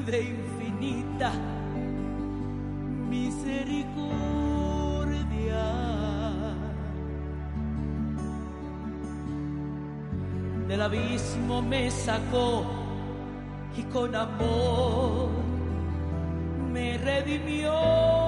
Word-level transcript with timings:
de 0.00 0.22
infinita 0.22 1.30
misericordia. 3.10 3.66
Del 10.66 10.80
abismo 10.80 11.60
me 11.60 11.90
sacó 11.90 12.64
y 13.76 13.82
con 13.82 14.14
amor 14.14 15.28
me 16.72 16.96
redimió. 16.96 18.22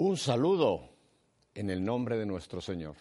Un 0.00 0.16
saludo 0.16 0.90
en 1.56 1.70
el 1.70 1.84
nombre 1.84 2.16
de 2.16 2.24
nuestro 2.24 2.60
Señor. 2.60 2.94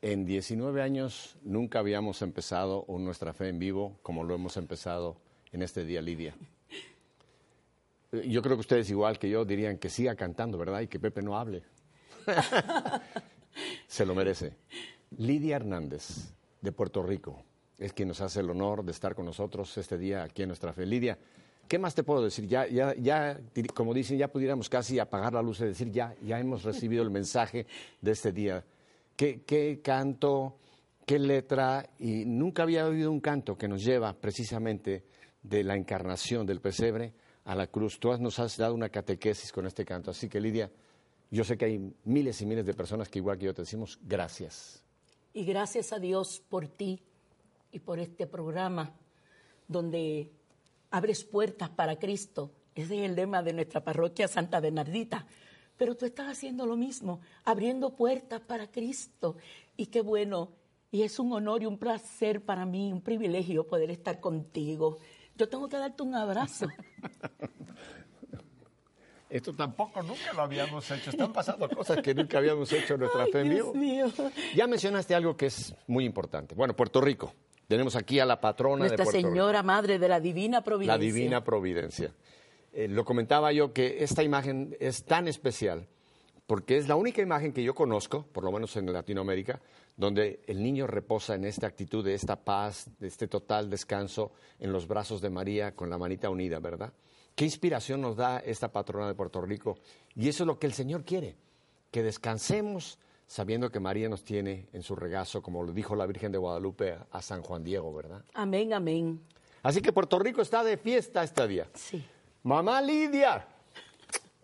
En 0.00 0.24
19 0.24 0.80
años 0.80 1.36
nunca 1.42 1.80
habíamos 1.80 2.22
empezado 2.22 2.84
nuestra 2.88 3.32
fe 3.32 3.48
en 3.48 3.58
vivo 3.58 3.98
como 4.02 4.22
lo 4.22 4.36
hemos 4.36 4.56
empezado 4.58 5.16
en 5.50 5.62
este 5.62 5.84
día, 5.84 6.00
Lidia. 6.00 6.36
Yo 8.12 8.42
creo 8.42 8.54
que 8.54 8.60
ustedes, 8.60 8.88
igual 8.90 9.18
que 9.18 9.28
yo, 9.28 9.44
dirían 9.44 9.78
que 9.78 9.90
siga 9.90 10.14
cantando, 10.14 10.56
¿verdad? 10.56 10.82
Y 10.82 10.86
que 10.86 11.00
Pepe 11.00 11.20
no 11.20 11.36
hable. 11.36 11.64
Se 13.88 14.06
lo 14.06 14.14
merece. 14.14 14.54
Lidia 15.18 15.56
Hernández, 15.56 16.32
de 16.60 16.70
Puerto 16.70 17.02
Rico, 17.02 17.42
es 17.76 17.92
quien 17.92 18.06
nos 18.06 18.20
hace 18.20 18.38
el 18.38 18.50
honor 18.50 18.84
de 18.84 18.92
estar 18.92 19.16
con 19.16 19.26
nosotros 19.26 19.76
este 19.76 19.98
día 19.98 20.22
aquí 20.22 20.42
en 20.42 20.48
nuestra 20.48 20.72
fe. 20.72 20.86
Lidia, 20.86 21.18
¿Qué 21.68 21.78
más 21.78 21.94
te 21.94 22.04
puedo 22.04 22.22
decir? 22.22 22.46
Ya, 22.46 22.66
ya, 22.68 22.94
ya, 22.94 23.40
como 23.74 23.92
dicen, 23.92 24.18
ya 24.18 24.28
pudiéramos 24.28 24.68
casi 24.68 24.98
apagar 24.98 25.32
la 25.32 25.42
luz 25.42 25.60
y 25.60 25.64
decir, 25.64 25.90
ya, 25.90 26.14
ya 26.22 26.38
hemos 26.38 26.62
recibido 26.62 27.02
el 27.02 27.10
mensaje 27.10 27.66
de 28.00 28.10
este 28.12 28.32
día. 28.32 28.64
¿Qué, 29.16 29.42
qué 29.44 29.80
canto, 29.82 30.58
qué 31.04 31.18
letra? 31.18 31.88
Y 31.98 32.24
nunca 32.24 32.62
había 32.62 32.86
oído 32.86 33.10
un 33.10 33.20
canto 33.20 33.56
que 33.56 33.66
nos 33.66 33.82
lleva 33.82 34.12
precisamente 34.12 35.04
de 35.42 35.64
la 35.64 35.74
encarnación 35.74 36.46
del 36.46 36.60
pesebre 36.60 37.14
a 37.44 37.54
la 37.54 37.66
cruz. 37.66 37.98
Tú 37.98 38.16
nos 38.18 38.38
has 38.38 38.56
dado 38.56 38.74
una 38.74 38.88
catequesis 38.88 39.50
con 39.50 39.66
este 39.66 39.84
canto. 39.84 40.10
Así 40.10 40.28
que, 40.28 40.40
Lidia, 40.40 40.70
yo 41.30 41.42
sé 41.42 41.56
que 41.56 41.64
hay 41.64 41.94
miles 42.04 42.40
y 42.42 42.46
miles 42.46 42.66
de 42.66 42.74
personas 42.74 43.08
que 43.08 43.18
igual 43.18 43.38
que 43.38 43.46
yo 43.46 43.54
te 43.54 43.62
decimos 43.62 43.98
gracias. 44.02 44.82
Y 45.32 45.44
gracias 45.44 45.92
a 45.92 45.98
Dios 45.98 46.42
por 46.48 46.68
ti 46.68 47.02
y 47.72 47.80
por 47.80 47.98
este 47.98 48.26
programa 48.26 48.94
donde 49.68 50.30
abres 50.96 51.24
puertas 51.24 51.68
para 51.68 51.98
Cristo. 51.98 52.52
Ese 52.74 52.98
es 52.98 53.10
el 53.10 53.16
lema 53.16 53.42
de 53.42 53.52
nuestra 53.52 53.84
parroquia 53.84 54.28
Santa 54.28 54.60
Bernardita. 54.60 55.26
Pero 55.76 55.94
tú 55.94 56.06
estás 56.06 56.28
haciendo 56.28 56.64
lo 56.64 56.76
mismo, 56.76 57.20
abriendo 57.44 57.94
puertas 57.94 58.40
para 58.40 58.70
Cristo. 58.70 59.36
Y 59.76 59.86
qué 59.86 60.00
bueno, 60.00 60.52
y 60.90 61.02
es 61.02 61.18
un 61.18 61.32
honor 61.34 61.62
y 61.62 61.66
un 61.66 61.76
placer 61.76 62.42
para 62.42 62.64
mí, 62.64 62.92
un 62.92 63.02
privilegio 63.02 63.66
poder 63.66 63.90
estar 63.90 64.20
contigo. 64.20 64.96
Yo 65.36 65.48
tengo 65.50 65.68
que 65.68 65.76
darte 65.76 66.02
un 66.02 66.14
abrazo. 66.14 66.66
Esto 69.28 69.52
tampoco 69.52 70.02
nunca 70.02 70.32
lo 70.34 70.42
habíamos 70.42 70.90
hecho. 70.90 71.10
Están 71.10 71.32
pasando 71.32 71.68
cosas 71.76 72.00
que 72.00 72.14
nunca 72.14 72.38
habíamos 72.38 72.72
hecho 72.72 72.94
en 72.94 73.00
nuestra 73.00 73.24
Ay, 73.24 73.32
fe 73.32 73.44
Dios 73.44 73.74
mío. 73.74 74.06
Ya 74.54 74.66
mencionaste 74.66 75.14
algo 75.14 75.36
que 75.36 75.46
es 75.46 75.74
muy 75.88 76.06
importante. 76.06 76.54
Bueno, 76.54 76.74
Puerto 76.74 77.02
Rico. 77.02 77.34
Tenemos 77.68 77.96
aquí 77.96 78.20
a 78.20 78.26
la 78.26 78.40
patrona 78.40 78.78
Nuestra 78.78 78.98
de 78.98 79.04
Puerto 79.04 79.18
Rico. 79.18 79.28
Señora 79.30 79.62
Madre 79.62 79.98
de 79.98 80.08
la 80.08 80.20
Divina 80.20 80.62
Providencia. 80.62 80.94
La 80.94 81.00
divina 81.00 81.44
providencia. 81.44 82.14
Eh, 82.72 82.88
lo 82.88 83.04
comentaba 83.04 83.52
yo 83.52 83.72
que 83.72 84.04
esta 84.04 84.22
imagen 84.22 84.76
es 84.80 85.04
tan 85.04 85.28
especial 85.28 85.88
porque 86.46 86.76
es 86.76 86.86
la 86.86 86.96
única 86.96 87.20
imagen 87.20 87.52
que 87.52 87.62
yo 87.62 87.74
conozco, 87.74 88.24
por 88.32 88.44
lo 88.44 88.52
menos 88.52 88.76
en 88.76 88.92
Latinoamérica, 88.92 89.60
donde 89.96 90.40
el 90.46 90.62
niño 90.62 90.86
reposa 90.86 91.34
en 91.34 91.44
esta 91.44 91.66
actitud 91.66 92.04
de 92.04 92.14
esta 92.14 92.36
paz, 92.36 92.88
de 93.00 93.08
este 93.08 93.26
total 93.26 93.68
descanso 93.68 94.32
en 94.60 94.72
los 94.72 94.86
brazos 94.86 95.20
de 95.20 95.30
María 95.30 95.74
con 95.74 95.90
la 95.90 95.98
manita 95.98 96.30
unida, 96.30 96.60
¿verdad? 96.60 96.92
¿Qué 97.34 97.44
inspiración 97.44 98.00
nos 98.00 98.16
da 98.16 98.38
esta 98.38 98.70
patrona 98.70 99.08
de 99.08 99.14
Puerto 99.14 99.40
Rico? 99.40 99.78
Y 100.14 100.28
eso 100.28 100.44
es 100.44 100.46
lo 100.46 100.58
que 100.58 100.66
el 100.66 100.72
Señor 100.72 101.04
quiere, 101.04 101.36
que 101.90 102.02
descansemos 102.02 102.98
sabiendo 103.26 103.70
que 103.70 103.80
María 103.80 104.08
nos 104.08 104.24
tiene 104.24 104.68
en 104.72 104.82
su 104.82 104.94
regazo, 104.96 105.42
como 105.42 105.62
lo 105.62 105.72
dijo 105.72 105.96
la 105.96 106.06
Virgen 106.06 106.32
de 106.32 106.38
Guadalupe 106.38 106.96
a 107.10 107.22
San 107.22 107.42
Juan 107.42 107.64
Diego, 107.64 107.92
¿verdad? 107.92 108.24
Amén, 108.34 108.72
amén. 108.72 109.20
Así 109.62 109.80
que 109.80 109.92
Puerto 109.92 110.18
Rico 110.18 110.42
está 110.42 110.62
de 110.62 110.76
fiesta 110.76 111.24
este 111.24 111.46
día. 111.48 111.68
Sí. 111.74 112.04
Mamá 112.44 112.80
Lidia, 112.80 113.46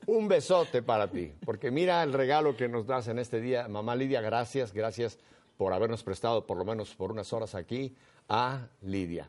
un 0.07 0.27
besote 0.27 0.83
para 0.83 1.09
ti, 1.09 1.33
porque 1.45 1.71
mira 1.71 2.03
el 2.03 2.13
regalo 2.13 2.57
que 2.57 2.69
nos 2.69 2.87
das 2.87 3.07
en 3.07 3.21
este 3.21 3.41
día. 3.41 3.69
Mamá 3.69 3.95
Lidia, 3.95 4.21
gracias, 4.21 4.73
gracias 4.73 5.19
por 5.57 5.73
habernos 5.73 6.03
prestado 6.03 6.45
por 6.45 6.57
lo 6.57 6.65
menos 6.65 6.95
por 6.97 7.13
unas 7.13 7.33
horas 7.33 7.55
aquí 7.55 7.95
a 8.29 8.67
Lidia. 8.81 9.29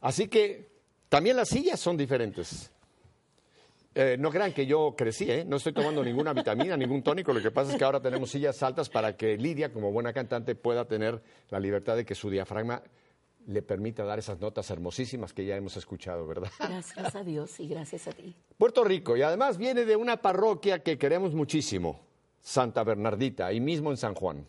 Así 0.00 0.28
que 0.28 0.70
también 1.10 1.36
las 1.36 1.48
sillas 1.48 1.78
son 1.78 1.96
diferentes. 1.96 2.70
Eh, 3.98 4.18
no 4.18 4.30
crean 4.30 4.52
que 4.52 4.66
yo 4.66 4.94
crecí, 4.94 5.24
¿eh? 5.30 5.42
no 5.46 5.56
estoy 5.56 5.72
tomando 5.72 6.04
ninguna 6.04 6.34
vitamina, 6.34 6.76
ningún 6.76 7.02
tónico. 7.02 7.32
Lo 7.32 7.40
que 7.40 7.50
pasa 7.50 7.72
es 7.72 7.78
que 7.78 7.84
ahora 7.84 7.98
tenemos 7.98 8.30
sillas 8.30 8.62
altas 8.62 8.90
para 8.90 9.16
que 9.16 9.38
Lidia, 9.38 9.72
como 9.72 9.90
buena 9.90 10.12
cantante, 10.12 10.54
pueda 10.54 10.84
tener 10.84 11.22
la 11.48 11.58
libertad 11.58 11.96
de 11.96 12.04
que 12.04 12.14
su 12.14 12.28
diafragma 12.28 12.82
le 13.46 13.62
permita 13.62 14.04
dar 14.04 14.18
esas 14.18 14.38
notas 14.38 14.70
hermosísimas 14.70 15.32
que 15.32 15.46
ya 15.46 15.56
hemos 15.56 15.78
escuchado, 15.78 16.26
¿verdad? 16.26 16.50
Gracias 16.58 17.16
a 17.16 17.24
Dios 17.24 17.58
y 17.58 17.68
gracias 17.68 18.06
a 18.06 18.12
ti. 18.12 18.36
Puerto 18.58 18.84
Rico, 18.84 19.16
y 19.16 19.22
además 19.22 19.56
viene 19.56 19.86
de 19.86 19.96
una 19.96 20.18
parroquia 20.18 20.82
que 20.82 20.98
queremos 20.98 21.32
muchísimo, 21.32 22.00
Santa 22.38 22.84
Bernardita, 22.84 23.46
ahí 23.46 23.60
mismo 23.60 23.90
en 23.92 23.96
San 23.96 24.14
Juan. 24.14 24.46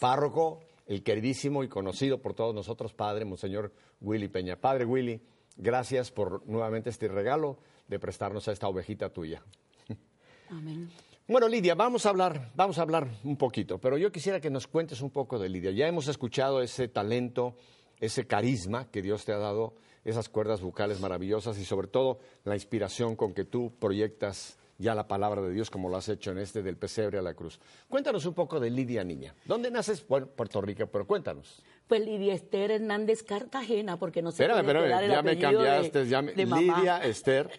Párroco, 0.00 0.58
el 0.88 1.04
queridísimo 1.04 1.62
y 1.62 1.68
conocido 1.68 2.20
por 2.20 2.34
todos 2.34 2.52
nosotros, 2.52 2.94
Padre 2.94 3.24
Monseñor 3.26 3.72
Willy 4.00 4.26
Peña. 4.26 4.56
Padre 4.56 4.86
Willy, 4.86 5.20
gracias 5.56 6.10
por 6.10 6.44
nuevamente 6.48 6.90
este 6.90 7.06
regalo 7.06 7.58
de 7.90 7.98
prestarnos 7.98 8.46
a 8.46 8.52
esta 8.52 8.68
ovejita 8.68 9.10
tuya. 9.10 9.42
Amén. 10.48 10.88
Bueno, 11.26 11.48
Lidia, 11.48 11.74
vamos 11.74 12.06
a 12.06 12.10
hablar, 12.10 12.50
vamos 12.54 12.78
a 12.78 12.82
hablar 12.82 13.08
un 13.24 13.36
poquito, 13.36 13.78
pero 13.78 13.98
yo 13.98 14.10
quisiera 14.10 14.40
que 14.40 14.50
nos 14.50 14.66
cuentes 14.66 15.00
un 15.00 15.10
poco 15.10 15.38
de 15.38 15.48
Lidia. 15.48 15.70
Ya 15.72 15.86
hemos 15.86 16.08
escuchado 16.08 16.62
ese 16.62 16.88
talento, 16.88 17.56
ese 18.00 18.26
carisma 18.26 18.90
que 18.90 19.02
Dios 19.02 19.24
te 19.24 19.32
ha 19.32 19.38
dado, 19.38 19.74
esas 20.04 20.28
cuerdas 20.28 20.60
vocales 20.60 21.00
maravillosas 21.00 21.58
y 21.58 21.64
sobre 21.64 21.88
todo 21.88 22.20
la 22.44 22.54
inspiración 22.54 23.16
con 23.16 23.34
que 23.34 23.44
tú 23.44 23.72
proyectas 23.78 24.56
ya 24.78 24.94
la 24.94 25.06
palabra 25.06 25.42
de 25.42 25.52
Dios 25.52 25.68
como 25.68 25.88
lo 25.88 25.96
has 25.96 26.08
hecho 26.08 26.30
en 26.30 26.38
este 26.38 26.62
del 26.62 26.76
pesebre 26.76 27.18
a 27.18 27.22
la 27.22 27.34
cruz. 27.34 27.60
Cuéntanos 27.88 28.24
un 28.24 28.34
poco 28.34 28.58
de 28.58 28.70
Lidia 28.70 29.04
Niña. 29.04 29.34
¿Dónde 29.44 29.70
naces? 29.70 30.06
Bueno, 30.06 30.26
Puerto 30.26 30.60
Rico, 30.60 30.86
pero 30.86 31.06
cuéntanos. 31.06 31.62
Pues 31.90 32.02
Lidia 32.06 32.34
Esther 32.34 32.70
Hernández 32.70 33.24
Cartagena, 33.24 33.96
porque 33.98 34.22
no 34.22 34.30
se 34.30 34.44
Espérame, 34.44 34.64
puede 34.64 34.78
espérame, 34.78 35.02
el 35.04 35.10
ya 35.10 35.22
me 35.22 35.34
de- 35.34 35.40
cambiaste, 35.40 36.06
ya 36.06 36.22
me- 36.22 36.32
de 36.34 36.46
mamá. 36.46 36.62
Lidia 36.62 36.98
Esther. 37.04 37.50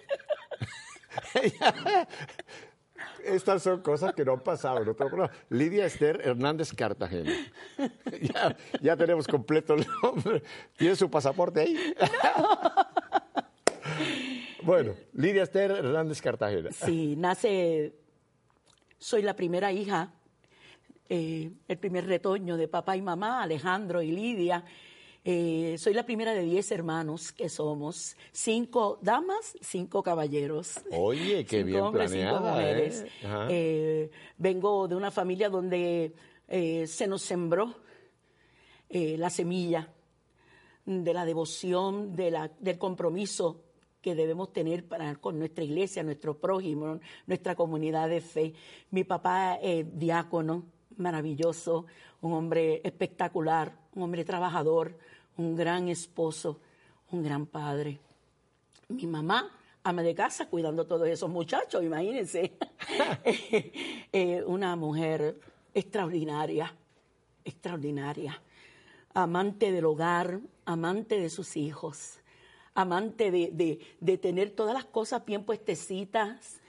Estas 3.25 3.62
son 3.62 3.82
cosas 3.82 4.13
que 4.13 4.24
no 4.24 4.32
han 4.32 4.39
pasado 4.39 4.79
otro 4.79 4.96
programa. 4.96 5.29
Lidia 5.50 5.86
Esther 5.86 6.22
Hernández 6.24 6.72
Cartagena. 6.74 7.29
Ya, 8.22 8.56
ya 8.82 8.96
tenemos 8.96 9.27
completo 9.27 9.74
el 9.74 9.86
nombre. 10.01 10.41
¿Tiene 10.77 10.96
su 10.96 11.10
pasaporte 11.12 11.60
ahí? 11.60 11.75
Bueno, 14.63 14.94
Lidia 15.13 15.44
Esther 15.44 15.72
Hernández 15.72 16.22
Cartagena. 16.22 16.70
Sí, 16.72 17.15
nace, 17.17 17.96
soy 18.98 19.24
la 19.24 19.36
primera 19.36 19.72
hija, 19.74 20.13
eh, 21.13 21.51
el 21.68 21.77
primer 21.77 22.06
retoño 22.06 22.56
de 22.56 22.70
papá 22.70 22.96
y 22.96 23.01
mamá, 23.01 23.44
Alejandro 23.44 24.01
y 24.01 24.12
Lidia. 24.12 24.63
Eh, 25.25 25.75
soy 25.77 25.94
la 25.94 26.06
primera 26.06 26.34
de 26.34 26.41
diez 26.41 26.72
hermanos 26.72 27.34
que 27.34 27.50
somos, 27.50 28.15
cinco 28.32 28.98
damas, 29.01 29.58
cinco 29.60 30.01
caballeros. 30.01 30.80
Oye, 30.89 31.44
qué 31.44 31.58
Cinco 31.58 31.65
bien 31.65 31.82
hombres, 31.82 32.12
cinco 32.12 32.24
planeada, 32.24 32.51
mujeres. 32.53 33.01
¿eh? 33.01 33.48
Eh, 33.50 34.12
vengo 34.38 34.88
de 34.88 34.96
una 34.96 35.12
familia 35.12 35.50
donde 35.50 36.13
eh, 36.48 36.88
se 36.88 37.08
nos 37.08 37.22
sembró 37.22 37.75
eh, 38.88 39.18
la 39.18 39.30
semilla 39.30 39.94
de 40.86 41.13
la 41.13 41.25
devoción, 41.25 42.15
de 42.15 42.32
la, 42.32 42.50
del 42.58 42.77
compromiso 42.77 43.65
que 44.01 44.15
debemos 44.15 44.53
tener 44.53 44.88
para, 44.88 45.18
con 45.18 45.38
nuestra 45.38 45.65
iglesia, 45.65 46.03
nuestro 46.03 46.39
prójimo, 46.39 47.01
nuestra 47.27 47.53
comunidad 47.53 48.08
de 48.08 48.22
fe. 48.22 48.53
Mi 48.91 49.03
papá 49.03 49.60
es 49.62 49.86
diácono, 50.00 50.63
maravilloso, 50.98 51.86
un 52.21 52.33
hombre 52.33 52.81
espectacular, 52.83 53.74
un 53.95 54.03
hombre 54.03 54.24
trabajador, 54.25 54.98
un 55.38 55.55
gran 55.55 55.88
esposo, 55.89 56.60
un 57.12 57.24
gran 57.24 57.45
padre. 57.45 58.00
Mi 58.89 59.07
mamá, 59.07 59.50
ama 59.83 60.03
de 60.03 60.13
casa, 60.13 60.48
cuidando 60.50 60.83
a 60.83 60.88
todos 60.88 61.07
esos 61.07 61.29
muchachos, 61.29 61.83
imagínense. 61.83 62.53
Eh, 64.13 64.43
una 64.45 64.75
mujer 64.75 65.39
extraordinaria, 65.74 66.75
extraordinaria, 67.45 68.41
amante 69.13 69.71
del 69.71 69.86
hogar, 69.86 70.41
amante 70.65 71.17
de 71.17 71.29
sus 71.29 71.55
hijos, 71.55 72.19
amante 72.74 73.31
de, 73.31 73.51
de- 73.53 73.79
de 74.01 74.17
tener 74.17 74.51
todas 74.51 74.74
las 74.74 74.83
cosas 74.86 75.25
bien 75.25 75.45
puestecitas 75.45 76.60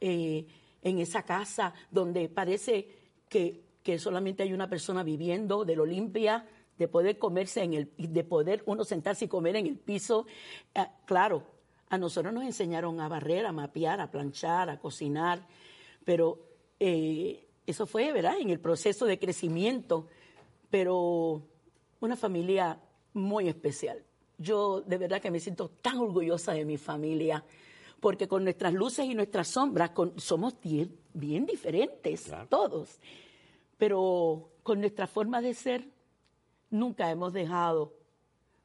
eh, 0.00 0.46
en 0.82 0.98
esa 0.98 1.22
casa 1.22 1.72
donde 1.90 2.28
parece 2.28 2.88
que, 3.30 3.61
que 3.82 3.98
solamente 3.98 4.42
hay 4.42 4.52
una 4.52 4.68
persona 4.68 5.02
viviendo, 5.02 5.64
de 5.64 5.76
lo 5.76 5.84
limpia, 5.86 6.46
de 6.78 6.88
poder 6.88 7.18
comerse 7.18 7.62
en 7.62 7.74
el, 7.74 7.90
de 7.96 8.24
poder 8.24 8.62
uno 8.66 8.84
sentarse 8.84 9.26
y 9.26 9.28
comer 9.28 9.56
en 9.56 9.66
el 9.66 9.76
piso. 9.76 10.26
Eh, 10.74 10.84
claro, 11.04 11.44
a 11.88 11.98
nosotros 11.98 12.32
nos 12.32 12.44
enseñaron 12.44 13.00
a 13.00 13.08
barrer, 13.08 13.46
a 13.46 13.52
mapear, 13.52 14.00
a 14.00 14.10
planchar, 14.10 14.70
a 14.70 14.78
cocinar, 14.78 15.46
pero 16.04 16.38
eh, 16.80 17.46
eso 17.66 17.86
fue, 17.86 18.12
¿verdad?, 18.12 18.38
en 18.40 18.50
el 18.50 18.60
proceso 18.60 19.04
de 19.06 19.18
crecimiento, 19.18 20.08
pero 20.70 21.42
una 22.00 22.16
familia 22.16 22.80
muy 23.12 23.48
especial. 23.48 24.02
Yo 24.38 24.80
de 24.80 24.98
verdad 24.98 25.20
que 25.20 25.30
me 25.30 25.38
siento 25.38 25.68
tan 25.68 25.98
orgullosa 25.98 26.52
de 26.52 26.64
mi 26.64 26.78
familia, 26.78 27.44
porque 28.00 28.26
con 28.26 28.42
nuestras 28.42 28.72
luces 28.72 29.04
y 29.04 29.14
nuestras 29.14 29.48
sombras 29.48 29.90
con- 29.90 30.18
somos 30.18 30.58
bien, 30.60 30.96
bien 31.14 31.46
diferentes, 31.46 32.32
todos, 32.48 32.98
pero 33.82 34.52
con 34.62 34.78
nuestra 34.78 35.08
forma 35.08 35.40
de 35.40 35.54
ser 35.54 35.84
nunca 36.70 37.10
hemos 37.10 37.32
dejado 37.32 37.92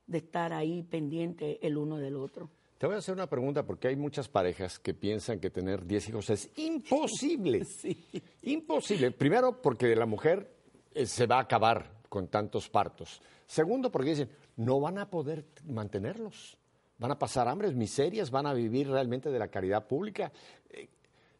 de 0.05 0.19
estar 0.19 0.53
ahí 0.53 0.83
pendiente 0.83 1.57
el 1.65 1.75
uno 1.75 1.97
del 1.97 2.17
otro. 2.17 2.51
Te 2.77 2.85
voy 2.85 2.93
a 2.93 2.99
hacer 2.99 3.15
una 3.15 3.25
pregunta 3.25 3.65
porque 3.65 3.87
hay 3.87 3.95
muchas 3.95 4.29
parejas 4.29 4.77
que 4.77 4.93
piensan 4.93 5.39
que 5.39 5.49
tener 5.49 5.87
10 5.87 6.09
hijos 6.09 6.29
es 6.29 6.51
imposible. 6.57 7.65
Imposible. 8.43 9.09
Primero, 9.09 9.59
porque 9.59 9.95
la 9.95 10.05
mujer 10.05 10.53
eh, 10.93 11.07
se 11.07 11.25
va 11.25 11.37
a 11.37 11.41
acabar 11.41 11.93
con 12.09 12.27
tantos 12.27 12.69
partos. 12.69 13.19
Segundo, 13.47 13.91
porque 13.91 14.11
dicen, 14.11 14.29
no 14.57 14.79
van 14.79 14.99
a 14.99 15.09
poder 15.09 15.47
mantenerlos. 15.65 16.59
Van 16.99 17.09
a 17.09 17.17
pasar 17.17 17.47
hambres, 17.47 17.73
miserias, 17.73 18.29
van 18.29 18.45
a 18.45 18.53
vivir 18.53 18.87
realmente 18.87 19.31
de 19.31 19.39
la 19.39 19.47
caridad 19.47 19.87
pública. 19.87 20.31
Eh, 20.69 20.87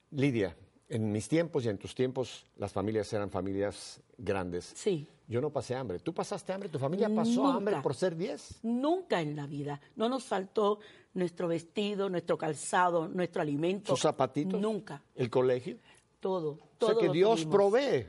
Lidia, 0.10 0.58
En 0.90 1.12
mis 1.12 1.28
tiempos 1.28 1.66
y 1.66 1.70
en 1.70 1.78
tus 1.78 1.94
tiempos, 1.94 2.46
las 2.58 2.72
familias 2.72 3.12
eran 3.12 3.30
familias 3.30 4.00
grandes. 4.18 4.72
Sí. 4.76 5.06
Yo 5.28 5.42
no 5.42 5.50
pasé 5.50 5.76
hambre. 5.76 6.00
¿Tú 6.00 6.14
pasaste 6.14 6.54
hambre? 6.54 6.70
¿Tu 6.70 6.80
familia 6.80 7.10
pasó 7.14 7.44
Nunca. 7.44 7.58
hambre 7.58 7.76
por 7.84 7.94
ser 7.94 8.16
10? 8.16 8.60
Nunca 8.64 9.20
en 9.22 9.36
la 9.36 9.46
vida. 9.46 9.82
No 9.98 10.08
nos 10.08 10.24
faltó 10.24 10.80
nuestro 11.14 11.50
vestido, 11.50 12.10
nuestro 12.10 12.38
calzado, 12.38 13.10
nuestro 13.10 13.42
alimento. 13.42 13.92
¿Sus 13.92 14.02
zapatitos? 14.02 14.62
Nunca. 14.62 15.02
¿El 15.16 15.30
colegio? 15.30 15.78
Todo. 16.22 16.52
O 16.52 16.60
todo 16.78 16.92
sea 16.92 17.00
que 17.08 17.14
Dios 17.14 17.42
tuvimos. 17.42 17.54
provee. 17.56 18.06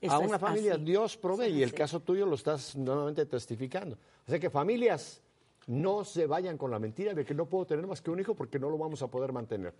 Eso 0.00 0.14
a 0.14 0.18
una 0.18 0.38
familia 0.38 0.74
así. 0.74 0.84
Dios 0.84 1.16
provee 1.18 1.46
Eso 1.48 1.54
y 1.56 1.62
el 1.62 1.68
así. 1.68 1.76
caso 1.76 2.00
tuyo 2.00 2.24
lo 2.24 2.34
estás 2.36 2.74
nuevamente 2.74 3.26
testificando. 3.26 3.96
O 4.26 4.30
sea 4.30 4.40
que 4.40 4.48
familias, 4.48 5.20
no 5.66 6.04
se 6.04 6.26
vayan 6.26 6.56
con 6.56 6.70
la 6.70 6.78
mentira 6.78 7.12
de 7.12 7.24
que 7.24 7.34
no 7.34 7.46
puedo 7.46 7.66
tener 7.66 7.86
más 7.86 8.00
que 8.00 8.10
un 8.10 8.18
hijo 8.18 8.34
porque 8.34 8.58
no 8.58 8.70
lo 8.70 8.78
vamos 8.78 9.02
a 9.02 9.08
poder 9.08 9.32
mantener. 9.32 9.74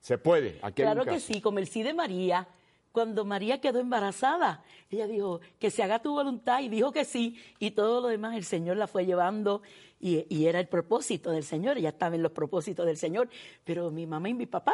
Se 0.00 0.18
puede. 0.18 0.58
Aquí 0.62 0.82
Claro 0.82 1.04
que 1.04 1.20
sí, 1.20 1.40
como 1.40 1.58
el 1.58 1.68
sí 1.68 1.82
de 1.82 1.94
María. 1.94 2.48
Cuando 2.92 3.24
María 3.24 3.60
quedó 3.60 3.80
embarazada, 3.80 4.64
ella 4.90 5.06
dijo 5.06 5.40
que 5.58 5.70
se 5.70 5.82
haga 5.82 6.00
tu 6.00 6.12
voluntad 6.12 6.60
y 6.62 6.68
dijo 6.68 6.90
que 6.90 7.04
sí, 7.04 7.38
y 7.58 7.72
todo 7.72 8.00
lo 8.00 8.08
demás 8.08 8.34
el 8.34 8.44
Señor 8.44 8.76
la 8.76 8.86
fue 8.86 9.04
llevando 9.04 9.62
y, 10.00 10.24
y 10.34 10.46
era 10.46 10.58
el 10.58 10.68
propósito 10.68 11.30
del 11.30 11.44
Señor, 11.44 11.76
ella 11.76 11.90
estaba 11.90 12.16
en 12.16 12.22
los 12.22 12.32
propósitos 12.32 12.86
del 12.86 12.96
Señor, 12.96 13.28
pero 13.64 13.90
mi 13.90 14.06
mamá 14.06 14.30
y 14.30 14.34
mi 14.34 14.46
papá, 14.46 14.72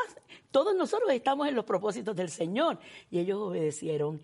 todos 0.51 0.75
nosotros 0.77 1.11
estamos 1.11 1.49
en 1.49 1.57
los 1.57 1.65
propósitos 1.65 2.15
del 2.15 2.31
Señor 2.31 2.79
y 3.11 3.19
ellos 3.19 3.39
obedecieron. 3.41 4.23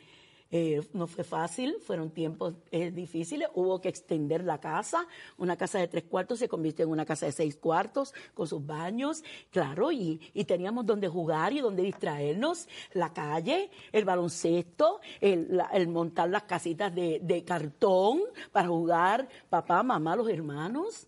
Eh, 0.52 0.82
no 0.94 1.06
fue 1.06 1.22
fácil, 1.22 1.76
fueron 1.80 2.10
tiempos 2.10 2.54
eh, 2.72 2.90
difíciles, 2.90 3.48
hubo 3.54 3.80
que 3.80 3.88
extender 3.88 4.42
la 4.42 4.58
casa, 4.58 5.06
una 5.38 5.56
casa 5.56 5.78
de 5.78 5.86
tres 5.86 6.02
cuartos 6.04 6.40
se 6.40 6.48
convirtió 6.48 6.84
en 6.84 6.90
una 6.90 7.06
casa 7.06 7.26
de 7.26 7.32
seis 7.32 7.56
cuartos, 7.56 8.12
con 8.34 8.48
sus 8.48 8.66
baños, 8.66 9.22
claro, 9.50 9.92
y, 9.92 10.20
y 10.34 10.44
teníamos 10.46 10.84
donde 10.86 11.06
jugar 11.06 11.52
y 11.52 11.60
donde 11.60 11.84
distraernos, 11.84 12.66
la 12.94 13.12
calle, 13.12 13.70
el 13.92 14.04
baloncesto, 14.04 15.00
el, 15.20 15.56
la- 15.56 15.66
el 15.72 15.86
montar 15.86 16.28
las 16.30 16.42
casitas 16.42 16.92
de, 16.92 17.20
de 17.22 17.44
cartón 17.44 18.20
para 18.50 18.66
jugar, 18.66 19.28
papá, 19.48 19.84
mamá, 19.84 20.16
los 20.16 20.28
hermanos, 20.28 21.06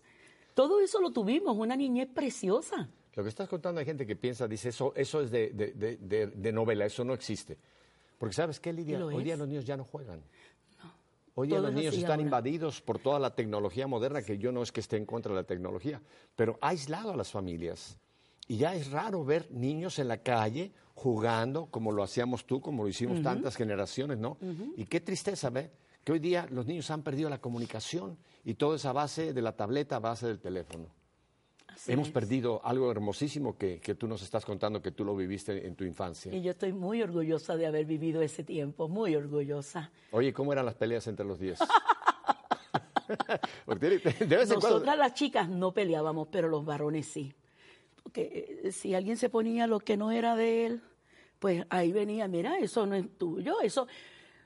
todo 0.53 0.79
eso 0.79 1.01
lo 1.01 1.11
tuvimos, 1.11 1.57
una 1.57 1.75
niñez 1.75 2.07
preciosa. 2.07 2.87
Lo 3.15 3.23
que 3.23 3.29
estás 3.29 3.49
contando 3.49 3.79
hay 3.79 3.85
gente 3.85 4.05
que 4.07 4.15
piensa, 4.15 4.47
dice, 4.47 4.69
eso, 4.69 4.93
eso 4.95 5.19
es 5.21 5.29
de, 5.31 5.49
de- 5.49 5.73
de- 5.97 6.51
novela, 6.53 6.85
eso 6.85 7.03
no 7.03 7.13
existe. 7.13 7.57
Porque 8.23 8.35
¿sabes 8.35 8.61
qué, 8.61 8.71
Lidia? 8.71 9.05
Hoy 9.05 9.17
es. 9.17 9.23
día 9.25 9.35
los 9.35 9.49
niños 9.49 9.65
ya 9.65 9.75
no 9.75 9.83
juegan. 9.83 10.21
Hoy 11.35 11.49
día 11.49 11.59
los 11.59 11.73
niños 11.73 11.93
están 11.93 12.11
ahora. 12.11 12.21
invadidos 12.21 12.79
por 12.79 12.97
toda 12.97 13.19
la 13.19 13.35
tecnología 13.35 13.85
moderna, 13.85 14.21
que 14.21 14.37
yo 14.37 14.53
no 14.53 14.63
es 14.63 14.71
que 14.71 14.79
esté 14.79 14.95
en 14.95 15.05
contra 15.05 15.33
de 15.33 15.41
la 15.41 15.43
tecnología, 15.43 16.01
pero 16.33 16.57
ha 16.61 16.69
aislado 16.69 17.11
a 17.11 17.17
las 17.17 17.29
familias. 17.29 17.97
Y 18.47 18.55
ya 18.55 18.75
es 18.75 18.91
raro 18.91 19.25
ver 19.25 19.51
niños 19.51 19.99
en 19.99 20.07
la 20.07 20.19
calle 20.19 20.71
jugando 20.95 21.65
como 21.65 21.91
lo 21.91 22.01
hacíamos 22.01 22.45
tú, 22.45 22.61
como 22.61 22.83
lo 22.83 22.87
hicimos 22.87 23.21
tantas 23.21 23.57
generaciones, 23.57 24.17
¿no? 24.17 24.37
Y 24.77 24.85
qué 24.85 25.01
tristeza 25.01 25.49
ver 25.49 25.73
que 26.05 26.13
hoy 26.13 26.19
día 26.19 26.47
los 26.49 26.65
niños 26.65 26.89
han 26.91 27.03
perdido 27.03 27.29
la 27.29 27.41
comunicación 27.41 28.17
y 28.45 28.53
todo 28.53 28.75
es 28.75 28.85
a 28.85 28.93
base 28.93 29.33
de 29.33 29.41
la 29.41 29.57
tableta, 29.57 29.97
a 29.97 29.99
base 29.99 30.27
del 30.27 30.39
teléfono. 30.39 30.87
Así 31.73 31.91
Hemos 31.91 32.07
es. 32.07 32.13
perdido 32.13 32.61
algo 32.63 32.91
hermosísimo 32.91 33.57
que, 33.57 33.79
que 33.79 33.95
tú 33.95 34.07
nos 34.07 34.21
estás 34.21 34.45
contando 34.45 34.81
que 34.81 34.91
tú 34.91 35.03
lo 35.03 35.15
viviste 35.15 35.65
en 35.65 35.75
tu 35.75 35.83
infancia. 35.83 36.33
Y 36.33 36.41
yo 36.41 36.51
estoy 36.51 36.71
muy 36.73 37.01
orgullosa 37.01 37.55
de 37.57 37.65
haber 37.65 37.85
vivido 37.85 38.21
ese 38.21 38.43
tiempo, 38.43 38.87
muy 38.87 39.15
orgullosa. 39.15 39.91
Oye, 40.11 40.31
¿cómo 40.33 40.53
eran 40.53 40.65
las 40.65 40.75
peleas 40.75 41.07
entre 41.07 41.25
los 41.25 41.39
diez? 41.39 41.59
Porque 43.65 43.99
tiene- 43.99 44.25
de 44.27 44.37
vez 44.37 44.49
en 44.49 44.59
cuando- 44.59 44.69
Nosotras 44.77 44.97
las 44.97 45.13
chicas 45.13 45.49
no 45.49 45.71
peleábamos, 45.73 46.27
pero 46.31 46.47
los 46.47 46.65
varones 46.65 47.07
sí. 47.07 47.33
Porque 48.01 48.59
eh, 48.63 48.71
si 48.71 48.93
alguien 48.95 49.17
se 49.17 49.29
ponía 49.29 49.67
lo 49.67 49.79
que 49.79 49.97
no 49.97 50.11
era 50.11 50.35
de 50.35 50.65
él, 50.65 50.81
pues 51.39 51.65
ahí 51.69 51.91
venía, 51.91 52.27
mira, 52.27 52.57
eso 52.59 52.85
no 52.85 52.95
es 52.95 53.05
tuyo, 53.17 53.59
eso. 53.61 53.87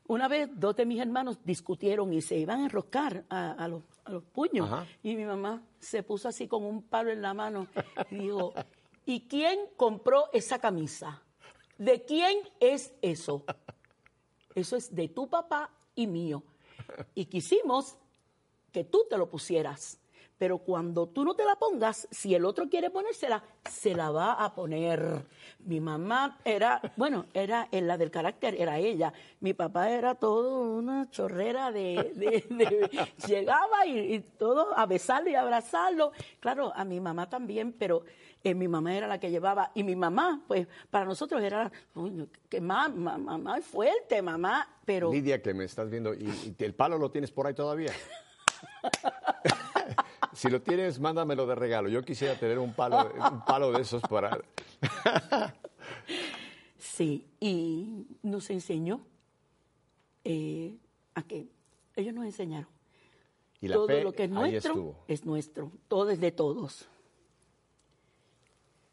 Una 0.07 0.27
vez 0.27 0.49
dos 0.55 0.75
de 0.75 0.85
mis 0.85 0.99
hermanos 1.01 1.39
discutieron 1.43 2.13
y 2.13 2.21
se 2.21 2.37
iban 2.37 2.61
a 2.61 2.63
enroscar 2.65 3.25
a, 3.29 3.51
a 3.51 3.67
los, 3.67 3.83
a 4.07 4.11
los 4.11 4.23
puños. 4.23 4.71
Ajá. 4.71 4.87
Y 5.03 5.15
mi 5.15 5.25
mamá 5.25 5.61
se 5.79 6.03
puso 6.03 6.27
así 6.27 6.47
con 6.47 6.63
un 6.63 6.83
palo 6.83 7.11
en 7.11 7.21
la 7.21 7.33
mano 7.33 7.67
y 8.09 8.15
dijo, 8.15 8.53
¿y 9.05 9.27
quién 9.27 9.59
compró 9.75 10.29
esa 10.33 10.59
camisa? 10.59 11.21
¿De 11.77 12.03
quién 12.03 12.37
es 12.59 12.93
eso? 13.01 13.43
Eso 14.55 14.75
es 14.75 14.93
de 14.95 15.09
tu 15.09 15.29
papá 15.29 15.69
y 15.93 16.07
mío. 16.07 16.43
Y 17.13 17.25
quisimos 17.25 17.97
que 18.71 18.83
tú 18.83 19.05
te 19.09 19.17
lo 19.17 19.29
pusieras. 19.29 19.99
Pero 20.37 20.59
cuando 20.59 21.07
tú 21.07 21.23
no 21.25 21.33
te 21.33 21.43
la 21.45 21.55
pongas, 21.55 22.07
si 22.11 22.35
el 22.35 22.45
otro 22.45 22.69
quiere 22.69 22.91
ponérsela, 22.91 23.43
se 23.67 23.95
la 23.95 24.11
va 24.11 24.33
a 24.33 24.53
poner. 24.53 25.25
Mi 25.65 25.79
mamá 25.81 26.37
era, 26.45 26.79
bueno, 26.95 27.25
era 27.33 27.67
en 27.71 27.87
la 27.87 27.97
del 27.97 28.11
carácter, 28.11 28.55
era 28.59 28.77
ella. 28.77 29.11
Mi 29.39 29.53
papá 29.55 29.89
era 29.89 30.13
todo 30.13 30.59
una 30.61 31.09
chorrera 31.09 31.71
de, 31.71 32.11
de- 32.15 32.45
de- 32.55 33.09
llegaba 33.27 33.85
y, 33.87 33.97
y 34.13 34.19
todo 34.19 34.77
a 34.77 34.85
besarlo 34.85 35.29
y 35.31 35.35
abrazarlo. 35.35 36.11
Claro, 36.39 36.71
a 36.75 36.85
mi 36.85 36.99
mamá 36.99 37.27
también, 37.27 37.73
pero 37.73 38.03
eh, 38.43 38.53
mi 38.53 38.67
mamá 38.67 38.95
era 38.95 39.07
la 39.07 39.19
que 39.19 39.31
llevaba. 39.31 39.71
Y 39.73 39.83
mi 39.83 39.95
mamá, 39.95 40.43
pues, 40.47 40.67
para 40.91 41.05
nosotros 41.05 41.41
era, 41.41 41.71
"Uy, 41.95 42.29
que 42.47 42.61
mamá, 42.61 43.17
mamá 43.17 43.57
es 43.57 43.65
fuerte, 43.65 44.21
mamá, 44.21 44.67
pero... 44.85 45.11
Lidia, 45.11 45.41
que 45.41 45.55
me 45.55 45.63
estás 45.65 45.89
viendo, 45.89 46.13
y, 46.13 46.55
y 46.59 46.63
el 46.63 46.75
palo 46.75 46.99
lo 46.99 47.09
tienes 47.09 47.31
por 47.31 47.47
ahí 47.47 47.55
todavía. 47.55 47.91
si 50.37 50.49
lo 50.51 50.61
tienes, 50.61 50.99
mándamelo 50.99 51.47
de 51.47 51.55
regalo. 51.55 51.89
Yo 51.89 52.03
quisiera 52.03 52.35
tener 52.35 52.59
un 52.59 52.71
palo, 52.73 53.11
un 53.31 53.43
palo 53.43 53.71
de 53.71 53.81
esos 53.81 54.03
para... 54.03 54.39
Sí, 56.77 57.25
y 57.39 58.05
nos 58.21 58.49
enseñó 58.51 59.01
eh, 60.23 60.77
a 61.15 61.23
que 61.23 61.47
ellos 61.95 62.13
nos 62.13 62.25
enseñaron. 62.25 62.67
Y 63.61 63.67
la 63.67 63.75
todo 63.75 63.87
fe 63.87 64.03
lo 64.03 64.13
que 64.13 64.25
es 64.25 64.29
nuestro 64.29 64.95
es 65.07 65.25
nuestro, 65.25 65.71
todo 65.87 66.11
es 66.11 66.19
de 66.19 66.31
todos. 66.31 66.87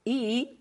Y 0.02 0.60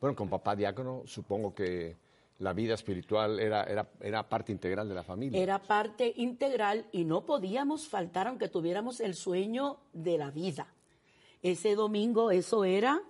Bueno, 0.00 0.14
con 0.14 0.28
papá 0.28 0.54
diácono, 0.54 1.02
supongo 1.04 1.52
que 1.52 1.96
la 2.42 2.52
vida 2.52 2.74
espiritual 2.74 3.38
era, 3.38 3.62
era, 3.64 3.88
era 4.00 4.28
parte 4.28 4.50
integral 4.50 4.88
de 4.88 4.94
la 4.94 5.04
familia. 5.04 5.40
era 5.40 5.62
parte 5.62 6.12
integral 6.16 6.86
y 6.90 7.04
no 7.04 7.24
podíamos 7.24 7.88
faltar 7.88 8.26
aunque 8.26 8.48
tuviéramos 8.48 9.00
el 9.00 9.14
sueño 9.14 9.78
de 9.92 10.18
la 10.18 10.30
vida. 10.30 10.66
Ese 11.40 11.76
domingo 11.76 12.32
eso 12.32 12.64
era, 12.64 13.00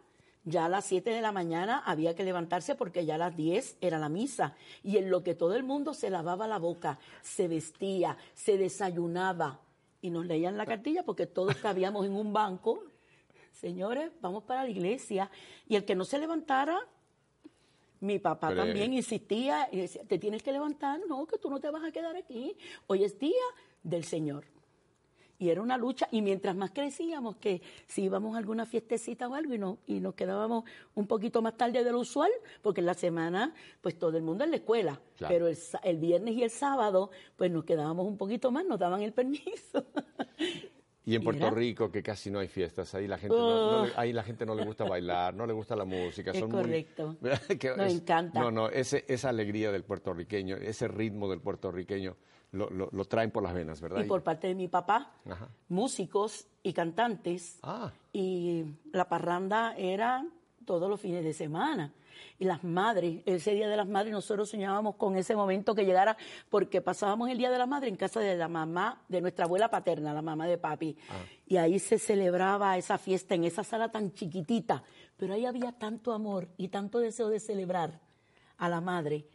ya 0.44 0.66
a 0.66 0.68
las 0.68 0.84
7 0.84 1.10
de 1.10 1.22
la 1.22 1.32
mañana 1.32 1.82
había 1.84 2.14
que 2.14 2.24
levantarse 2.24 2.74
porque 2.74 3.06
ya 3.06 3.14
a 3.14 3.18
las 3.18 3.36
10 3.36 3.78
era 3.80 3.98
la 3.98 4.08
misa. 4.08 4.54
Y 4.82 4.98
en 4.98 5.10
lo 5.10 5.22
que 5.22 5.34
todo 5.34 5.54
el 5.54 5.62
mundo 5.62 5.94
se 5.94 6.10
lavaba 6.10 6.46
la 6.46 6.58
boca, 6.58 6.98
se 7.22 7.48
vestía, 7.48 8.18
se 8.34 8.58
desayunaba 8.58 9.60
y 10.02 10.10
nos 10.10 10.26
leían 10.26 10.58
la 10.58 10.66
cartilla 10.66 11.04
porque 11.04 11.26
todos 11.26 11.56
cabíamos 11.62 12.04
en 12.04 12.12
un 12.12 12.32
banco. 12.34 12.82
Señores, 13.52 14.12
vamos 14.20 14.44
para 14.44 14.64
la 14.64 14.70
iglesia. 14.70 15.30
Y 15.68 15.76
el 15.76 15.84
que 15.84 15.94
no 15.94 16.04
se 16.04 16.18
levantara, 16.18 16.80
mi 18.02 18.18
papá 18.18 18.48
Pero, 18.48 18.64
también 18.64 18.92
eh, 18.92 18.96
insistía 18.96 19.68
y 19.70 19.78
decía, 19.78 20.02
te 20.04 20.18
tienes 20.18 20.42
que 20.42 20.52
levantar, 20.52 21.00
no, 21.08 21.24
que 21.26 21.38
tú 21.38 21.48
no 21.48 21.60
te 21.60 21.70
vas 21.70 21.84
a 21.84 21.92
quedar 21.92 22.16
aquí. 22.16 22.56
Hoy 22.88 23.04
es 23.04 23.18
día 23.18 23.44
del 23.82 24.04
Señor. 24.04 24.44
Y 25.38 25.50
era 25.50 25.60
una 25.60 25.76
lucha, 25.76 26.08
y 26.12 26.22
mientras 26.22 26.54
más 26.54 26.70
crecíamos, 26.70 27.36
que 27.36 27.62
si 27.88 28.02
íbamos 28.04 28.34
a 28.34 28.38
alguna 28.38 28.64
fiestecita 28.64 29.26
o 29.28 29.34
algo 29.34 29.54
y, 29.54 29.58
no, 29.58 29.78
y 29.88 29.98
nos 29.98 30.14
quedábamos 30.14 30.64
un 30.94 31.06
poquito 31.08 31.42
más 31.42 31.56
tarde 31.56 31.82
de 31.82 31.90
lo 31.90 31.98
usual, 32.00 32.30
porque 32.60 32.80
en 32.80 32.86
la 32.86 32.94
semana, 32.94 33.52
pues 33.80 33.98
todo 33.98 34.16
el 34.16 34.22
mundo 34.22 34.44
en 34.44 34.50
la 34.50 34.56
escuela, 34.56 35.00
Claro. 35.16 35.32
pero 35.34 35.48
el, 35.48 35.56
el 35.82 35.96
viernes 35.96 36.34
y 36.36 36.42
el 36.44 36.50
sábado, 36.50 37.10
pues 37.36 37.50
nos 37.50 37.64
quedábamos 37.64 38.06
un 38.06 38.16
poquito 38.16 38.50
más, 38.52 38.64
nos 38.66 38.78
daban 38.78 39.02
el 39.02 39.12
permiso. 39.12 39.84
Y 41.04 41.16
en 41.16 41.24
Puerto. 41.24 41.50
Rico, 41.50 41.90
que 41.90 42.00
casi 42.02 42.30
no 42.30 42.38
hay 42.38 42.46
fiestas, 42.48 42.94
ahí 42.94 43.08
la 43.08 43.18
gente, 43.18 43.34
no, 43.36 43.72
no 43.80 43.86
le- 43.86 43.92
ahí 43.96 44.12
la 44.12 44.22
gente 44.22 44.46
no 44.46 44.54
le 44.54 44.64
gusta 44.64 44.84
bailar, 44.84 45.34
no 45.34 45.46
le 45.46 45.52
gusta 45.52 45.74
la 45.74 45.84
música. 45.84 46.30
Es 46.30 46.38
son 46.38 46.50
muy- 46.50 46.62
correcto. 46.62 47.16
que 47.58 47.76
Nos 47.76 47.92
encanta. 47.92 48.38
No, 48.40 48.50
no, 48.52 48.68
ese, 48.68 49.04
esa 49.08 49.30
alegría 49.30 49.72
del 49.72 49.82
puertorriqueño, 49.82 50.56
ese 50.56 50.86
ritmo 50.86 51.28
del 51.28 51.40
puertorriqueño, 51.40 52.16
lo, 52.52 52.70
lo- 52.70 52.88
lo 52.92 53.04
traen 53.06 53.30
por 53.32 53.42
las 53.42 53.52
venas, 53.52 53.80
¿verdad? 53.80 54.04
y 54.04 54.06
por 54.06 54.22
parte 54.22 54.46
de 54.46 54.54
mi 54.54 54.68
papá, 54.68 55.10
Ajá. 55.28 55.48
músicos 55.68 56.46
y 56.62 56.72
cantantes. 56.72 57.58
Ah, 57.62 57.90
Y 58.12 58.64
la 58.92 59.08
parranda 59.08 59.74
era 59.76 60.24
todos 60.64 60.88
los 60.88 61.00
fines 61.00 61.24
de 61.24 61.32
semana. 61.32 61.92
Y 62.38 62.44
las 62.44 62.64
madres, 62.64 63.22
ese 63.26 63.54
Día 63.54 63.68
de 63.68 63.76
las 63.76 63.88
Madres, 63.88 64.12
nosotros 64.12 64.48
soñábamos 64.50 64.96
con 64.96 65.16
ese 65.16 65.36
momento 65.36 65.74
que 65.74 65.84
llegara, 65.84 66.16
porque 66.48 66.80
pasábamos 66.80 67.28
el 67.30 67.38
Día 67.38 67.50
de 67.50 67.58
la 67.58 67.66
Madre 67.66 67.88
en 67.88 67.96
casa 67.96 68.20
de 68.20 68.36
la 68.36 68.48
mamá, 68.48 69.02
de 69.08 69.20
nuestra 69.20 69.44
abuela 69.44 69.70
paterna, 69.70 70.12
la 70.12 70.22
mamá 70.22 70.46
de 70.46 70.58
papi. 70.58 70.96
Y 71.46 71.56
ahí 71.56 71.78
se 71.78 71.98
celebraba 71.98 72.76
esa 72.78 72.98
fiesta 72.98 73.34
en 73.34 73.44
esa 73.44 73.64
sala 73.64 73.90
tan 73.90 74.12
chiquitita. 74.12 74.82
Pero 75.16 75.34
ahí 75.34 75.46
había 75.46 75.72
tanto 75.72 76.12
amor 76.12 76.48
y 76.56 76.68
tanto 76.68 76.98
deseo 76.98 77.28
de 77.28 77.38
celebrar 77.40 78.00
a 78.58 78.68
la 78.68 78.80
madre. 78.80 79.26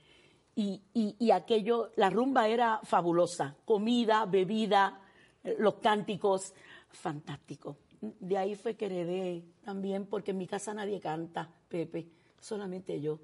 Y, 0.55 0.81
y- 0.93 1.15
y 1.19 1.31
aquello, 1.31 1.91
la 1.97 2.09
rumba 2.09 2.47
era 2.47 2.79
fabulosa. 2.83 3.55
Comida, 3.63 4.25
bebida, 4.25 4.99
eh, 5.43 5.55
los 5.59 5.75
cánticos, 5.75 6.53
fantástico. 6.89 7.77
De 8.01 8.37
ahí 8.37 8.55
fue 8.55 8.75
que 8.75 8.85
heredé 8.85 9.43
también, 9.63 10.05
porque 10.07 10.31
en 10.31 10.37
mi 10.37 10.47
casa 10.47 10.73
nadie 10.73 10.99
canta, 10.99 11.49
Pepe, 11.67 12.07
solamente 12.39 12.99
yo. 13.01 13.19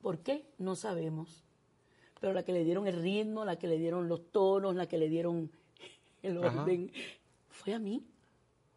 ¿Por 0.00 0.18
qué? 0.18 0.44
No 0.58 0.76
sabemos. 0.76 1.44
Pero 2.20 2.32
la 2.32 2.42
que 2.44 2.52
le 2.52 2.64
dieron 2.64 2.86
el 2.86 3.00
ritmo, 3.00 3.44
la 3.44 3.56
que 3.56 3.66
le 3.68 3.78
dieron 3.78 4.08
los 4.08 4.30
tonos, 4.32 4.74
la 4.74 4.86
que 4.86 4.98
le 4.98 5.08
dieron 5.08 5.50
el 6.22 6.42
Ajá. 6.44 6.62
orden, 6.62 6.90
fue 7.48 7.74
a 7.74 7.78
mí. 7.78 8.04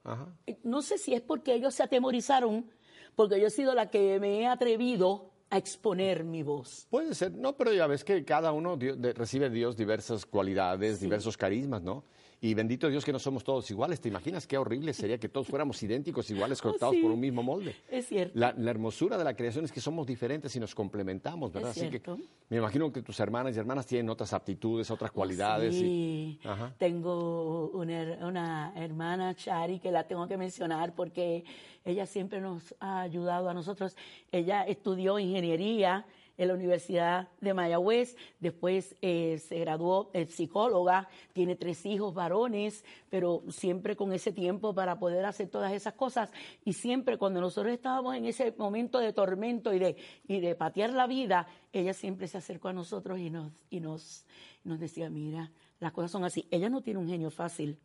Ajá. 0.03 0.27
Eh, 0.47 0.57
No 0.63 0.81
sé 0.81 0.97
si 0.97 1.13
es 1.13 1.21
porque 1.21 1.53
ellos 1.53 1.73
se 1.75 1.83
atemorizaron, 1.83 2.69
porque 3.15 3.39
yo 3.39 3.47
he 3.47 3.51
sido 3.51 3.73
la 3.75 3.89
que 3.89 4.19
me 4.19 4.39
he 4.41 4.47
atrevido 4.47 5.29
a 5.49 5.57
exponer 5.57 6.23
mi 6.23 6.43
voz. 6.43 6.87
Puede 6.89 7.13
ser, 7.13 7.33
no, 7.33 7.57
pero 7.57 7.73
ya 7.73 7.85
ves 7.85 8.03
que 8.05 8.23
cada 8.23 8.51
uno 8.53 8.77
dio- 8.77 8.95
de- 8.95 9.11
recibe 9.13 9.49
de 9.49 9.55
Dios 9.57 9.75
diversas 9.75 10.25
cualidades, 10.25 10.99
diversos 11.01 11.35
carismas, 11.35 11.81
¿no? 11.81 12.03
Y 12.43 12.55
bendito 12.55 12.89
Dios 12.89 13.05
que 13.05 13.13
no 13.13 13.19
somos 13.19 13.43
todos 13.43 13.69
iguales. 13.69 14.01
¿Te 14.01 14.09
imaginas 14.09 14.47
qué 14.47 14.57
horrible 14.57 14.93
sería 14.93 15.19
que 15.19 15.29
todos 15.29 15.45
fuéramos 15.47 15.81
idénticos, 15.83 16.27
iguales, 16.31 16.59
cortados 16.61 16.93
Oh, 16.93 16.97
sí. 16.97 17.01
por 17.03 17.11
un 17.11 17.19
mismo 17.19 17.43
molde? 17.43 17.75
Es 17.87 18.07
cierto. 18.07 18.31
La, 18.39 18.51
la 18.57 18.71
hermosura 18.71 19.15
de 19.15 19.23
la 19.23 19.35
creación 19.35 19.63
es 19.65 19.71
que 19.71 19.79
somos 19.79 20.07
diferentes 20.07 20.55
y 20.55 20.59
nos 20.59 20.73
complementamos, 20.73 21.53
¿verdad? 21.53 21.69
Es 21.69 21.77
Así 21.77 21.89
que 21.91 22.01
me 22.49 22.57
imagino 22.57 22.91
que 22.91 23.03
tus 23.03 23.19
hermanas 23.19 23.55
y 23.55 23.59
hermanas 23.59 23.85
tienen 23.85 24.09
otras 24.09 24.33
aptitudes, 24.33 24.89
otras 24.89 25.11
cualidades. 25.11 25.75
y- 25.75 25.79
Sí, 25.81 26.39
Ajá. 26.43 26.73
tengo 26.79 27.67
una, 27.75 28.17
una 28.25 28.73
hermana, 28.75 29.35
Chari, 29.35 29.79
que 29.79 29.91
la 29.91 30.07
tengo 30.07 30.27
que 30.27 30.35
mencionar 30.37 30.95
porque 30.95 31.43
ella 31.85 32.07
siempre 32.07 32.41
nos 32.41 32.73
ha 32.79 33.01
ayudado 33.01 33.49
a 33.49 33.53
nosotros. 33.53 33.95
Ella 34.31 34.63
estudió 34.63 35.19
ingeniería 35.19 36.05
en 36.41 36.47
la 36.47 36.55
Universidad 36.55 37.29
de 37.39 37.53
Mayagüez, 37.53 38.15
después 38.39 38.95
eh, 39.03 39.37
se 39.37 39.59
graduó 39.59 40.09
de 40.11 40.25
psicóloga, 40.25 41.07
tiene 41.33 41.55
tres 41.55 41.85
hijos 41.85 42.15
varones, 42.15 42.83
pero 43.11 43.43
siempre 43.49 43.95
con 43.95 44.11
ese 44.11 44.31
tiempo 44.31 44.73
para 44.73 44.97
poder 44.97 45.23
hacer 45.25 45.49
todas 45.49 45.71
esas 45.71 45.93
cosas. 45.93 46.31
Y 46.65 46.73
siempre 46.73 47.19
cuando 47.19 47.41
nosotros 47.41 47.71
estábamos 47.71 48.15
en 48.15 48.25
ese 48.25 48.55
momento 48.57 48.97
de 48.97 49.13
tormento 49.13 49.71
y 49.71 49.77
de, 49.77 49.95
y 50.27 50.39
de 50.39 50.55
patear 50.55 50.93
la 50.93 51.05
vida, 51.05 51.45
ella 51.71 51.93
siempre 51.93 52.27
se 52.27 52.39
acercó 52.39 52.69
a 52.69 52.73
nosotros 52.73 53.19
y 53.19 53.29
nos, 53.29 53.51
y 53.69 53.79
nos, 53.79 54.25
nos 54.63 54.79
decía, 54.79 55.11
mira, 55.11 55.51
las 55.79 55.91
cosas 55.91 56.09
son 56.09 56.23
así. 56.23 56.47
Ella 56.49 56.69
no 56.69 56.81
tiene 56.81 56.99
un 56.99 57.07
genio 57.07 57.29
fácil. 57.29 57.77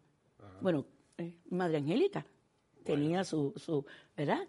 Bueno, 0.62 0.86
eh, 1.18 1.34
Madre 1.50 1.76
Angélica 1.76 2.25
tenía 2.84 3.22
su, 3.22 3.52
su 3.56 3.84
¿verdad? 4.16 4.48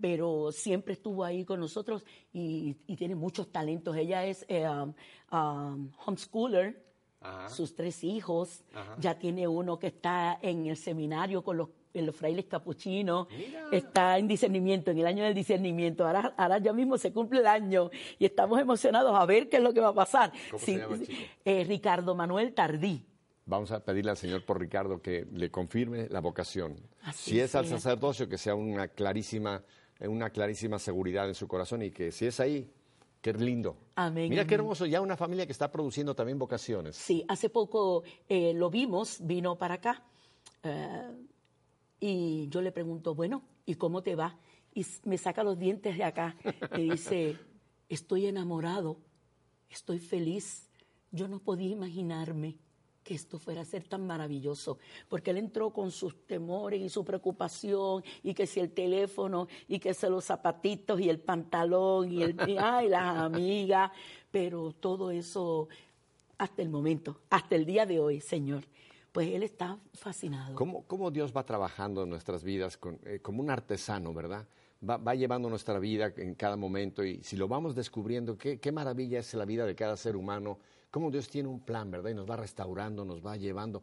Pero 0.00 0.50
siempre 0.52 0.94
estuvo 0.94 1.24
ahí 1.24 1.44
con 1.44 1.60
nosotros 1.60 2.04
y, 2.32 2.76
y 2.86 2.96
tiene 2.96 3.14
muchos 3.14 3.50
talentos. 3.52 3.96
Ella 3.96 4.24
es 4.24 4.44
eh, 4.48 4.66
um, 4.68 4.94
um, 5.36 5.90
homeschooler, 6.06 6.82
Ajá. 7.20 7.48
sus 7.50 7.74
tres 7.74 8.02
hijos, 8.02 8.64
Ajá. 8.74 8.96
ya 8.98 9.18
tiene 9.18 9.46
uno 9.46 9.78
que 9.78 9.88
está 9.88 10.38
en 10.40 10.66
el 10.66 10.76
seminario 10.76 11.42
con 11.44 11.58
los, 11.58 11.68
en 11.92 12.06
los 12.06 12.16
frailes 12.16 12.46
capuchinos, 12.46 13.26
está 13.72 14.16
en 14.16 14.26
discernimiento, 14.28 14.90
en 14.92 14.98
el 15.00 15.06
año 15.06 15.24
del 15.24 15.34
discernimiento. 15.34 16.06
Ahora, 16.06 16.32
ahora 16.38 16.58
ya 16.58 16.72
mismo 16.72 16.96
se 16.96 17.12
cumple 17.12 17.40
el 17.40 17.46
año 17.46 17.90
y 18.18 18.24
estamos 18.24 18.58
emocionados 18.58 19.14
a 19.14 19.26
ver 19.26 19.48
qué 19.50 19.58
es 19.58 19.62
lo 19.62 19.74
que 19.74 19.80
va 19.80 19.88
a 19.88 19.94
pasar. 19.94 20.32
¿Cómo 20.50 20.64
se 20.64 20.78
llama 20.78 20.94
el 20.94 21.06
chico? 21.06 21.18
eh, 21.44 21.64
Ricardo 21.64 22.14
Manuel 22.14 22.54
Tardí. 22.54 23.04
Vamos 23.44 23.72
a 23.72 23.84
pedirle 23.84 24.12
al 24.12 24.16
Señor 24.16 24.44
por 24.46 24.60
Ricardo 24.60 25.02
que 25.02 25.26
le 25.32 25.50
confirme 25.50 26.08
la 26.08 26.20
vocación. 26.20 26.76
Así 27.02 27.32
si 27.32 27.40
es 27.40 27.54
al 27.56 27.66
sacerdocio, 27.66 28.28
que 28.28 28.38
sea 28.38 28.54
una 28.54 28.86
clarísima, 28.88 29.64
una 30.08 30.30
clarísima 30.30 30.78
seguridad 30.78 31.28
en 31.28 31.34
su 31.34 31.46
corazón 31.46 31.82
y 31.82 31.90
que 31.90 32.12
si 32.12 32.26
es 32.26 32.40
ahí, 32.40 32.70
qué 33.20 33.32
lindo. 33.34 33.76
Amén, 33.96 34.30
Mira 34.30 34.46
qué 34.46 34.54
hermoso, 34.54 34.86
ya 34.86 35.00
una 35.00 35.16
familia 35.16 35.46
que 35.46 35.52
está 35.52 35.70
produciendo 35.70 36.14
también 36.14 36.38
vocaciones. 36.38 36.96
Sí, 36.96 37.24
hace 37.28 37.50
poco 37.50 38.02
eh, 38.28 38.52
lo 38.54 38.70
vimos, 38.70 39.18
vino 39.20 39.56
para 39.56 39.74
acá 39.74 40.02
eh, 40.62 41.16
y 42.00 42.48
yo 42.48 42.62
le 42.62 42.72
pregunto, 42.72 43.14
bueno, 43.14 43.42
¿y 43.66 43.74
cómo 43.74 44.02
te 44.02 44.16
va? 44.16 44.38
Y 44.74 44.86
me 45.04 45.18
saca 45.18 45.42
los 45.42 45.58
dientes 45.58 45.96
de 45.96 46.04
acá 46.04 46.36
y 46.76 46.90
dice, 46.90 47.36
estoy 47.88 48.26
enamorado, 48.26 48.98
estoy 49.68 49.98
feliz. 49.98 50.68
Yo 51.10 51.26
no 51.28 51.40
podía 51.40 51.70
imaginarme 51.70 52.56
que 53.02 53.14
esto 53.14 53.38
fuera 53.38 53.62
a 53.62 53.64
ser 53.64 53.84
tan 53.84 54.06
maravilloso, 54.06 54.78
porque 55.08 55.30
él 55.30 55.38
entró 55.38 55.70
con 55.70 55.90
sus 55.90 56.26
temores 56.26 56.80
y 56.80 56.88
su 56.88 57.04
preocupación, 57.04 58.04
y 58.22 58.34
que 58.34 58.46
si 58.46 58.60
el 58.60 58.72
teléfono, 58.72 59.48
y 59.68 59.78
que 59.78 59.94
si 59.94 60.06
los 60.06 60.24
zapatitos, 60.24 61.00
y 61.00 61.08
el 61.08 61.20
pantalón, 61.20 62.12
y 62.12 62.22
el, 62.22 62.36
ay, 62.58 62.88
las 62.88 63.16
amigas, 63.16 63.90
pero 64.30 64.72
todo 64.72 65.10
eso 65.10 65.68
hasta 66.38 66.62
el 66.62 66.70
momento, 66.70 67.20
hasta 67.30 67.54
el 67.54 67.66
día 67.66 67.84
de 67.84 68.00
hoy, 68.00 68.20
Señor, 68.20 68.64
pues 69.12 69.28
él 69.28 69.42
está 69.42 69.78
fascinado. 69.92 70.54
¿Cómo, 70.54 70.84
cómo 70.86 71.10
Dios 71.10 71.34
va 71.36 71.44
trabajando 71.44 72.04
en 72.04 72.10
nuestras 72.10 72.42
vidas 72.42 72.78
eh, 73.04 73.20
como 73.20 73.42
un 73.42 73.50
artesano, 73.50 74.14
verdad? 74.14 74.46
Va, 74.88 74.96
va 74.96 75.14
llevando 75.14 75.50
nuestra 75.50 75.78
vida 75.78 76.12
en 76.16 76.34
cada 76.34 76.56
momento 76.56 77.04
y 77.04 77.22
si 77.22 77.36
lo 77.36 77.48
vamos 77.48 77.74
descubriendo, 77.74 78.38
qué, 78.38 78.58
qué 78.58 78.72
maravilla 78.72 79.18
es 79.18 79.34
la 79.34 79.44
vida 79.44 79.66
de 79.66 79.74
cada 79.74 79.96
ser 79.96 80.16
humano, 80.16 80.58
cómo 80.90 81.10
Dios 81.10 81.28
tiene 81.28 81.48
un 81.48 81.60
plan, 81.60 81.90
¿verdad? 81.90 82.10
Y 82.10 82.14
nos 82.14 82.28
va 82.28 82.36
restaurando, 82.36 83.04
nos 83.04 83.24
va 83.24 83.36
llevando. 83.36 83.82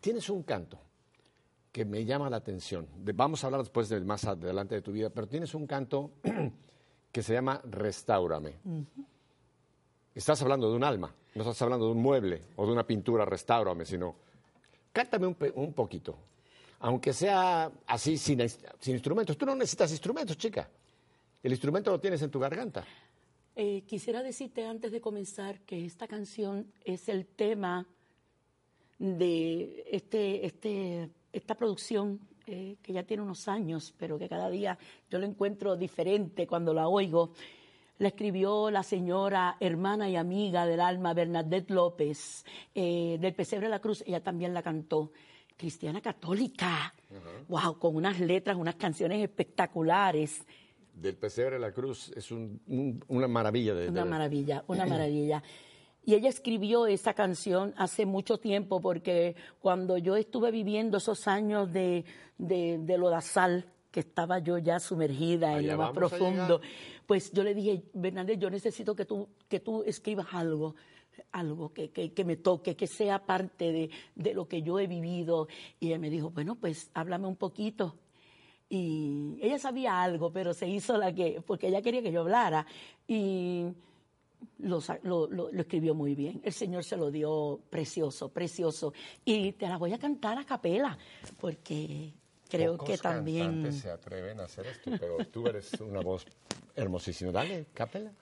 Tienes 0.00 0.28
un 0.30 0.42
canto 0.42 0.78
que 1.72 1.84
me 1.84 2.04
llama 2.04 2.30
la 2.30 2.36
atención. 2.38 2.86
De- 2.96 3.12
vamos 3.12 3.42
a 3.42 3.46
hablar 3.46 3.60
después 3.62 3.88
de 3.88 4.00
más 4.00 4.24
adelante 4.24 4.74
de 4.76 4.82
tu 4.82 4.92
vida, 4.92 5.10
pero 5.10 5.28
tienes 5.28 5.54
un 5.54 5.66
canto 5.66 6.12
que 7.12 7.22
se 7.22 7.32
llama 7.32 7.60
Restáurame. 7.64 8.54
Estás 10.14 10.42
hablando 10.42 10.68
de 10.70 10.76
un 10.76 10.84
alma, 10.84 11.14
no 11.34 11.42
estás 11.42 11.60
hablando 11.62 11.86
de 11.86 11.92
un 11.92 12.02
mueble 12.02 12.42
o 12.56 12.66
de 12.66 12.72
una 12.72 12.86
pintura, 12.86 13.24
restáurame, 13.24 13.84
sino 13.84 14.16
cántame 14.92 15.26
un, 15.26 15.72
poquito. 15.72 16.16
Aunque 16.80 17.12
sea 17.12 17.70
así, 17.86 18.16
sin, 18.16 18.40
sin 18.48 18.94
instrumentos. 18.94 19.36
Tú 19.36 19.46
no 19.46 19.54
necesitas 19.54 19.90
instrumentos, 19.92 20.36
chica. 20.36 20.68
El 21.42 21.52
instrumento 21.52 21.90
lo 21.90 22.00
tienes 22.00 22.20
en 22.22 22.30
tu 22.30 22.38
garganta. 22.38 22.84
Eh, 23.56 23.82
quisiera 23.86 24.22
decirte 24.22 24.64
antes 24.64 24.92
de 24.92 25.00
comenzar 25.00 25.60
que 25.60 25.84
esta 25.84 26.06
canción 26.06 26.72
es 26.84 27.08
el 27.08 27.26
tema 27.26 27.86
de 28.98 29.84
este, 29.90 30.46
este, 30.46 31.10
esta 31.32 31.54
producción 31.54 32.20
eh, 32.46 32.76
que 32.82 32.92
ya 32.92 33.02
tiene 33.02 33.22
unos 33.22 33.48
años, 33.48 33.92
pero 33.98 34.18
que 34.18 34.28
cada 34.28 34.50
día 34.50 34.78
yo 35.10 35.18
lo 35.18 35.26
encuentro 35.26 35.76
diferente 35.76 36.46
cuando 36.46 36.72
la 36.72 36.88
oigo. 36.88 37.32
La 37.98 38.08
escribió 38.08 38.70
la 38.70 38.82
señora 38.82 39.56
hermana 39.60 40.08
y 40.08 40.16
amiga 40.16 40.64
del 40.64 40.80
alma 40.80 41.12
Bernadette 41.12 41.70
López, 41.70 42.44
eh, 42.74 43.18
del 43.20 43.34
Pesebre 43.34 43.66
de 43.66 43.70
la 43.70 43.80
Cruz, 43.80 44.02
ella 44.06 44.22
también 44.22 44.54
la 44.54 44.62
cantó. 44.62 45.12
Cristiana 45.56 46.00
católica, 46.00 46.94
wow, 47.48 47.78
con 47.78 47.94
unas 47.94 48.18
letras, 48.18 48.56
unas 48.56 48.76
canciones 48.76 49.22
espectaculares. 49.22 50.42
Del 51.00 51.16
pesebre 51.16 51.56
de 51.56 51.60
la 51.60 51.72
cruz 51.72 52.12
es 52.16 52.30
un- 52.30 52.60
un- 52.66 53.02
una 53.08 53.26
maravilla. 53.28 53.74
De, 53.74 53.88
Una 53.88 54.04
de- 54.04 54.10
maravilla, 54.10 54.64
una 54.68 54.86
maravilla. 54.86 55.42
Y 56.04 56.14
ella 56.14 56.28
escribió 56.28 56.86
esa 56.86 57.14
canción 57.14 57.74
hace 57.76 58.06
mucho 58.06 58.38
tiempo 58.38 58.80
porque 58.80 59.36
cuando 59.60 59.98
yo 59.98 60.16
estuve 60.16 60.50
viviendo 60.50 60.96
esos 60.98 61.28
años 61.28 61.72
de, 61.72 62.04
de, 62.38 62.78
de 62.80 62.98
lodazal, 62.98 63.66
que 63.90 64.00
estaba 64.00 64.38
yo 64.38 64.56
ya 64.58 64.78
sumergida 64.80 65.58
en 65.58 65.66
lo 65.66 65.78
más 65.78 65.88
profundo, 65.92 66.60
pues 67.06 67.32
yo 67.32 67.42
le 67.42 67.54
dije, 67.54 67.82
Bernadette, 67.92 68.38
yo 68.40 68.48
necesito 68.48 68.94
que 68.94 69.04
tú, 69.04 69.28
que 69.48 69.58
tú 69.60 69.82
escribas 69.84 70.28
algo, 70.32 70.74
algo 71.32 71.72
que, 71.74 71.90
que, 71.90 72.12
que 72.12 72.24
me 72.24 72.36
toque, 72.36 72.76
que 72.76 72.86
sea 72.86 73.26
parte 73.26 73.72
de, 73.72 73.90
de 74.14 74.32
lo 74.34 74.46
que 74.48 74.62
yo 74.62 74.78
he 74.78 74.86
vivido. 74.86 75.48
Y 75.80 75.88
ella 75.88 75.98
me 75.98 76.08
dijo, 76.08 76.30
bueno, 76.30 76.54
pues 76.54 76.90
háblame 76.94 77.26
un 77.26 77.36
poquito. 77.36 77.96
Y 78.72 79.36
ella 79.42 79.58
sabía 79.58 80.00
algo, 80.00 80.32
pero 80.32 80.54
se 80.54 80.68
hizo 80.68 80.96
la 80.96 81.12
que, 81.12 81.42
porque 81.44 81.66
ella 81.68 81.82
quería 81.82 82.02
que 82.02 82.12
yo 82.12 82.20
hablara. 82.20 82.64
Y 83.08 83.66
lo, 84.60 84.80
sa- 84.80 85.00
lo, 85.02 85.26
lo- 85.28 85.50
lo 85.50 85.60
escribió 85.60 85.92
muy 85.92 86.14
bien. 86.14 86.40
El 86.44 86.52
Señor 86.52 86.84
se 86.84 86.96
lo 86.96 87.10
dio 87.10 87.58
precioso, 87.68 88.28
precioso. 88.28 88.92
Y 89.24 89.52
te 89.52 89.66
la 89.66 89.76
voy 89.76 89.92
a 89.92 89.98
cantar 89.98 90.38
a 90.38 90.44
capela, 90.46 90.96
porque 91.40 92.12
creo 92.48 92.76
Pocos 92.76 92.90
que 92.90 92.98
también... 92.98 93.72
se 93.72 93.90
atreven 93.90 94.38
a 94.38 94.44
hacer 94.44 94.66
esto, 94.68 94.92
pero 95.00 95.16
tú 95.26 95.48
eres 95.48 95.72
una 95.80 96.00
voz 96.00 96.24
hermosísima. 96.76 97.32
Dale, 97.32 97.66
capela. 97.74 98.12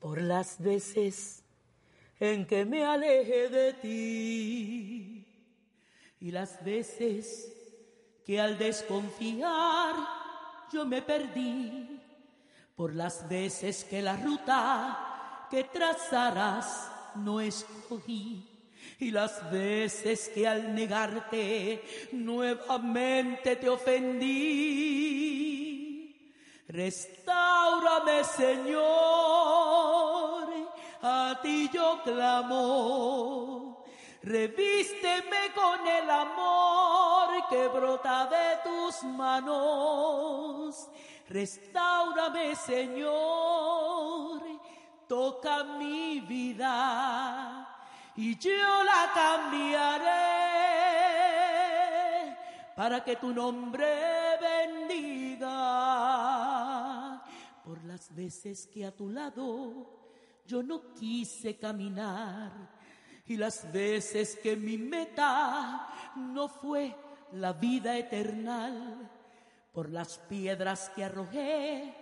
Por 0.00 0.20
las 0.20 0.58
veces 0.60 1.44
en 2.18 2.44
que 2.44 2.64
me 2.64 2.84
alejé 2.84 3.48
de 3.50 3.72
ti 3.74 5.26
y 6.18 6.30
las 6.32 6.64
veces 6.64 7.59
que 8.24 8.40
al 8.40 8.58
desconfiar 8.58 9.94
yo 10.72 10.84
me 10.84 11.02
perdí, 11.02 12.00
por 12.76 12.94
las 12.94 13.28
veces 13.28 13.84
que 13.84 14.00
la 14.00 14.16
ruta 14.16 15.46
que 15.50 15.64
trazarás 15.64 16.90
no 17.16 17.40
escogí. 17.40 18.46
Y 18.98 19.10
las 19.10 19.50
veces 19.50 20.30
que 20.34 20.48
al 20.48 20.74
negarte 20.74 21.82
nuevamente 22.12 23.56
te 23.56 23.68
ofendí, 23.68 24.80
Restaurame, 26.68 28.24
Señor, 28.24 28.80
a 31.02 31.38
ti 31.42 31.68
yo 31.72 32.00
clamo. 32.04 33.69
Revísteme 34.22 35.52
con 35.54 35.86
el 35.86 36.10
amor 36.10 37.48
que 37.48 37.68
brota 37.68 38.26
de 38.26 38.58
tus 38.62 39.02
manos. 39.04 40.90
Restaurame, 41.28 42.54
Señor, 42.54 44.42
toca 45.08 45.64
mi 45.64 46.20
vida 46.20 47.66
y 48.16 48.36
yo 48.36 48.84
la 48.84 49.10
cambiaré 49.14 50.40
para 52.76 53.02
que 53.02 53.16
tu 53.16 53.32
nombre 53.32 53.86
bendiga. 54.38 55.48
Por 57.64 57.82
las 57.84 58.14
veces 58.14 58.66
que 58.66 58.84
a 58.84 58.94
tu 58.94 59.08
lado 59.08 59.86
yo 60.46 60.62
no 60.62 60.92
quise 60.92 61.56
caminar 61.56 62.79
y 63.30 63.36
las 63.36 63.70
veces 63.72 64.36
que 64.42 64.56
mi 64.56 64.76
meta 64.76 65.86
no 66.16 66.48
fue 66.48 66.92
la 67.34 67.52
vida 67.52 67.96
eterna 67.96 69.08
por 69.72 69.88
las 69.88 70.18
piedras 70.18 70.90
que 70.96 71.04
arrojé, 71.04 71.94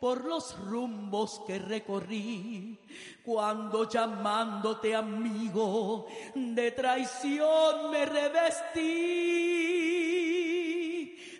por 0.00 0.24
los 0.24 0.58
rumbos 0.58 1.40
que 1.46 1.60
recorrí, 1.60 2.80
cuando 3.24 3.88
llamándote 3.88 4.96
amigo 4.96 6.08
de 6.34 6.72
traición 6.72 7.92
me 7.92 8.04
revestí. 8.04 8.82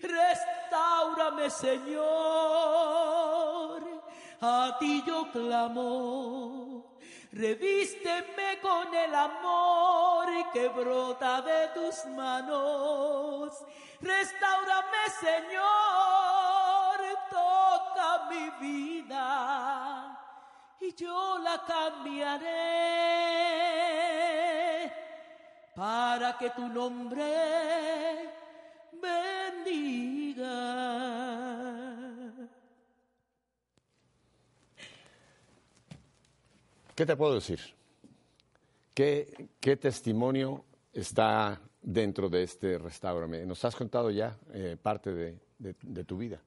Restaurame, 0.02 1.50
Señor, 1.50 2.02
a 4.40 4.76
ti 4.78 5.02
yo 5.04 5.32
clamo. 5.32 6.81
Revísteme 7.32 8.60
con 8.60 8.94
el 8.94 9.14
amor 9.14 10.28
que 10.52 10.68
brota 10.68 11.40
de 11.40 11.68
tus 11.68 12.04
manos. 12.14 13.64
Restaurame, 14.02 15.08
Señor, 15.18 17.00
toca 17.30 18.28
mi 18.28 18.50
vida 18.60 20.18
y 20.78 20.94
yo 20.94 21.38
la 21.38 21.64
cambiaré 21.66 22.42
para 25.74 26.36
que 26.36 26.50
tu 26.50 26.68
nombre 26.68 28.28
bendiga. 28.92 30.42
¿Qué 37.02 37.06
te 37.06 37.16
puedo 37.16 37.34
decir? 37.34 37.58
¿Qué, 38.94 39.48
qué 39.58 39.76
testimonio 39.76 40.64
está 40.92 41.60
dentro 41.82 42.28
de 42.28 42.44
este 42.44 42.78
restaurame? 42.78 43.44
Nos 43.44 43.64
has 43.64 43.74
contado 43.74 44.08
ya 44.12 44.38
eh, 44.54 44.76
parte 44.80 45.12
de, 45.12 45.36
de- 45.58 45.74
de 45.82 46.04
tu 46.04 46.16
vida. 46.16 46.40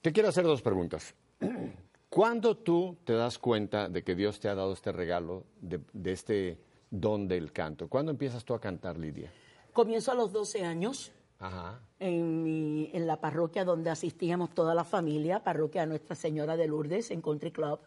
Te 0.00 0.10
quiero 0.10 0.30
hacer 0.30 0.44
dos 0.44 0.62
preguntas. 0.62 1.14
¿Cuándo 2.08 2.56
tú 2.56 2.96
te 3.04 3.12
das 3.12 3.36
cuenta 3.38 3.90
de 3.90 4.02
que 4.02 4.14
Dios 4.14 4.40
te 4.40 4.48
ha 4.48 4.54
dado 4.54 4.72
este 4.72 4.90
regalo, 4.90 5.44
de, 5.60 5.80
de 5.92 6.12
este 6.12 6.58
don 6.90 7.28
del 7.28 7.52
canto? 7.52 7.88
¿Cuándo 7.90 8.10
empiezas 8.10 8.46
tú 8.46 8.54
a 8.54 8.58
cantar, 8.60 8.96
Lidia? 8.96 9.30
Comienzo 9.74 10.12
a 10.12 10.14
los 10.14 10.32
12 10.32 10.64
años 10.64 11.12
Ajá. 11.38 11.78
en, 12.00 12.42
mi- 12.42 12.90
en 12.94 13.06
la 13.06 13.20
parroquia 13.20 13.66
donde 13.66 13.90
asistíamos 13.90 14.54
toda 14.54 14.74
la 14.74 14.84
familia, 14.84 15.44
parroquia 15.44 15.84
Nuestra 15.84 16.16
Señora 16.16 16.56
de 16.56 16.68
Lourdes 16.68 17.10
en 17.10 17.20
Country 17.20 17.50
Club. 17.52 17.80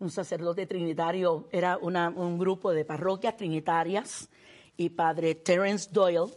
Un 0.00 0.10
sacerdote 0.10 0.66
trinitario, 0.66 1.48
era 1.50 1.76
una- 1.76 2.08
un 2.10 2.38
grupo 2.38 2.72
de 2.72 2.84
parroquias 2.84 3.36
trinitarias 3.36 4.28
y 4.76 4.90
padre 4.90 5.34
Terence 5.34 5.88
Doyle 5.92 6.32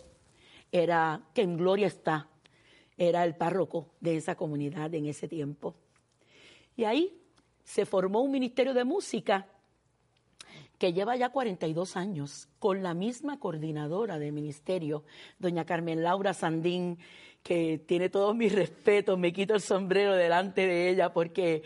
era, 0.71 1.21
que 1.33 1.43
en 1.43 1.57
gloria 1.57 1.87
está, 1.87 2.27
era 2.97 3.23
el 3.23 3.35
párroco 3.35 3.89
de 3.99 4.17
esa 4.17 4.35
comunidad 4.35 4.93
en 4.95 5.05
ese 5.05 5.27
tiempo. 5.27 5.75
Y 6.75 6.85
ahí 6.85 7.21
se 7.63 7.85
formó 7.85 8.21
un 8.21 8.31
ministerio 8.31 8.73
de 8.73 8.83
música 8.83 9.47
que 10.79 10.93
lleva 10.93 11.15
ya 11.15 11.29
42 11.29 11.95
años 11.95 12.47
con 12.57 12.81
la 12.81 12.95
misma 12.95 13.39
coordinadora 13.39 14.17
de 14.17 14.31
ministerio, 14.31 15.03
doña 15.37 15.65
Carmen 15.65 16.01
Laura 16.01 16.33
Sandín, 16.33 16.97
que 17.43 17.77
tiene 17.85 18.09
todos 18.09 18.35
mis 18.35 18.53
respetos, 18.53 19.19
me 19.19 19.31
quito 19.31 19.53
el 19.53 19.61
sombrero 19.61 20.15
delante 20.15 20.65
de 20.65 20.89
ella 20.89 21.13
porque 21.13 21.61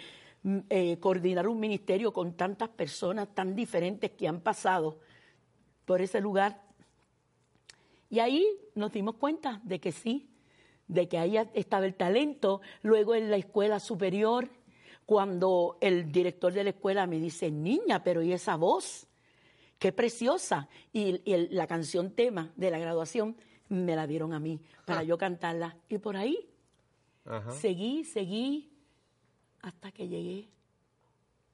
eh, 0.70 0.98
coordinar 1.00 1.48
un 1.48 1.60
ministerio 1.60 2.14
con 2.14 2.34
tantas 2.34 2.70
personas 2.70 3.34
tan 3.34 3.56
diferentes 3.56 4.12
que 4.12 4.28
han 4.28 4.42
pasado 4.42 5.00
por 5.86 6.02
ese 6.02 6.22
lugar. 6.22 6.62
Y 8.10 8.20
ahí 8.20 8.46
nos 8.76 8.92
dimos 8.92 9.16
cuenta 9.16 9.60
de 9.64 9.80
que 9.80 9.92
sí, 9.92 10.30
de 10.88 11.08
que 11.08 11.18
ahí 11.18 11.38
estaba 11.54 11.86
el 11.86 11.96
talento. 11.96 12.62
Luego 12.84 13.16
en 13.16 13.32
la 13.32 13.38
escuela 13.38 13.80
superior, 13.80 14.50
cuando 15.06 15.78
el 15.82 16.12
director 16.12 16.54
de 16.54 16.64
la 16.64 16.70
escuela 16.72 17.08
me 17.08 17.20
dice, 17.20 17.50
niña, 17.52 18.04
pero 18.04 18.22
¿y 18.22 18.32
esa 18.34 18.56
voz? 18.56 19.08
Qué 19.80 19.92
preciosa. 19.92 20.70
Y, 20.94 21.22
y 21.30 21.34
el- 21.34 21.50
la 21.52 21.68
canción 21.68 22.12
tema 22.12 22.52
de 22.56 22.72
la 22.72 22.80
graduación 22.80 23.36
me 23.70 23.96
la 23.96 24.06
dieron 24.06 24.34
a 24.34 24.40
mí 24.40 24.60
para 24.86 25.02
yo 25.04 25.18
cantarla. 25.18 25.76
Y 25.90 25.98
por 25.98 26.16
ahí 26.18 26.48
Ajá. 27.26 27.52
seguí, 27.52 28.04
seguí, 28.04 28.72
hasta 29.66 29.92
que 29.92 30.08
llegué 30.08 30.48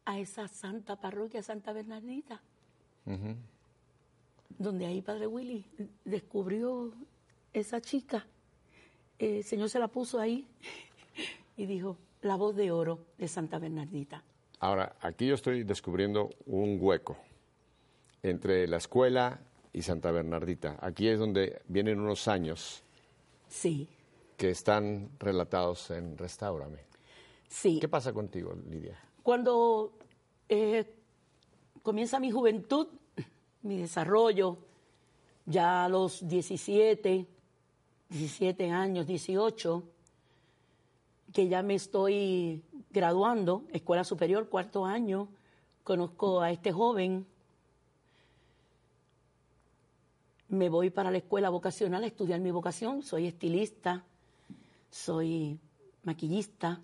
a 0.03 0.19
esa 0.19 0.47
santa 0.49 0.97
parroquia, 0.97 1.41
Santa 1.41 1.71
Bernardita, 1.71 2.41
donde 4.57 4.85
ahí 4.85 5.01
Padre 5.01 5.27
Willy 5.27 5.65
descubrió 6.03 6.93
esa 7.53 7.79
chica. 7.79 8.25
Eh, 9.17 9.37
El 9.37 9.43
Señor 9.45 9.69
se 9.69 9.79
la 9.79 9.87
puso 9.87 10.19
ahí 10.19 10.45
y 11.57 11.65
dijo, 11.65 11.97
la 12.21 12.35
voz 12.35 12.53
de 12.55 12.71
oro 12.71 12.99
de 13.17 13.29
Santa 13.29 13.59
Bernardita. 13.59 14.21
Ahora, 14.59 14.97
aquí 14.99 15.27
yo 15.27 15.35
estoy 15.35 15.63
descubriendo 15.63 16.31
un 16.47 16.77
hueco 16.81 17.17
entre 18.23 18.67
la 18.67 18.77
escuela 18.77 19.39
y 19.71 19.81
Santa 19.83 20.11
Bernardita. 20.11 20.77
Aquí 20.81 21.07
es 21.07 21.17
donde 21.17 21.61
vienen 21.67 21.99
unos 21.99 22.27
años 22.27 22.83
Sí, 23.47 23.87
que 24.35 24.49
están 24.49 25.11
relatados 25.17 25.91
en 25.91 26.17
Restaurame. 26.17 26.90
Sí. 27.51 27.79
¿Qué 27.79 27.87
pasa 27.87 28.13
contigo, 28.13 28.53
Lidia? 28.69 28.97
Cuando 29.21 29.93
eh, 30.47 30.85
comienza 31.83 32.19
mi 32.19 32.31
juventud, 32.31 32.87
mi 33.63 33.77
desarrollo, 33.77 34.57
ya 35.45 35.85
a 35.85 35.89
los 35.89 36.27
17, 36.27 37.27
17 38.09 38.71
años, 38.71 39.05
18, 39.05 39.83
que 41.33 41.47
ya 41.47 41.61
me 41.61 41.75
estoy 41.75 42.63
graduando, 42.89 43.65
escuela 43.71 44.03
superior, 44.03 44.49
cuarto 44.49 44.85
año, 44.85 45.27
conozco 45.83 46.41
a 46.41 46.51
este 46.51 46.71
joven, 46.71 47.25
me 50.49 50.67
voy 50.69 50.89
para 50.89 51.11
la 51.11 51.17
escuela 51.17 51.49
vocacional 51.49 52.03
a 52.03 52.07
estudiar 52.07 52.39
mi 52.41 52.51
vocación, 52.51 53.01
soy 53.01 53.27
estilista, 53.27 54.03
soy 54.89 55.57
maquillista, 56.03 56.81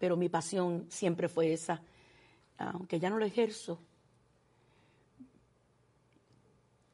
pero 0.00 0.16
mi 0.16 0.30
pasión 0.30 0.86
siempre 0.88 1.28
fue 1.28 1.52
esa, 1.52 1.82
aunque 2.56 2.98
ya 2.98 3.10
no 3.10 3.18
lo 3.18 3.26
ejerzo. 3.26 3.78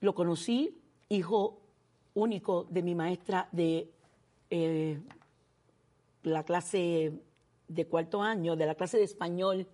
Lo 0.01 0.12
conocí, 0.12 0.77
hijo 1.09 1.61
único 2.14 2.66
de 2.69 2.83
mi 2.83 2.97
maestra 2.97 3.49
de 3.53 3.88
eh, 4.51 4.99
la 6.25 6.42
clase 6.42 7.12
de 7.69 7.87
cuarto 7.87 8.21
año, 8.21 8.57
de 8.57 8.66
la 8.66 8.75
clase 8.75 8.99
de 8.99 9.05
español. 9.05 9.69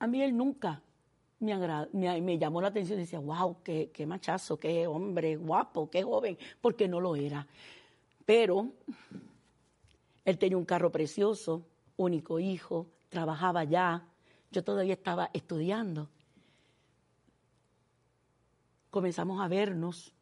A 0.00 0.06
mí 0.08 0.20
él 0.20 0.36
nunca 0.36 0.82
me, 1.38 2.38
llamó 2.38 2.60
la 2.60 2.68
atención 2.68 2.98
y 2.98 3.02
decía, 3.02 3.20
wow, 3.20 3.58
qué 3.62 4.04
machazo, 4.04 4.58
qué 4.58 4.88
hombre 4.88 5.36
guapo, 5.36 5.88
qué 5.88 6.02
joven, 6.02 6.36
porque 6.60 6.88
no 6.88 7.00
lo 7.00 7.14
era. 7.14 7.46
Pero 8.26 8.72
él 10.24 10.38
tenía 10.38 10.56
un 10.56 10.64
carro 10.64 10.90
precioso, 10.90 11.66
único 11.96 12.38
hijo, 12.38 12.86
trabajaba 13.08 13.64
ya. 13.64 14.08
Yo 14.50 14.64
todavía 14.64 14.94
estaba 14.94 15.30
estudiando. 15.32 16.08
Comenzamos 18.90 19.40
a 19.40 19.48
vernos. 19.48 20.12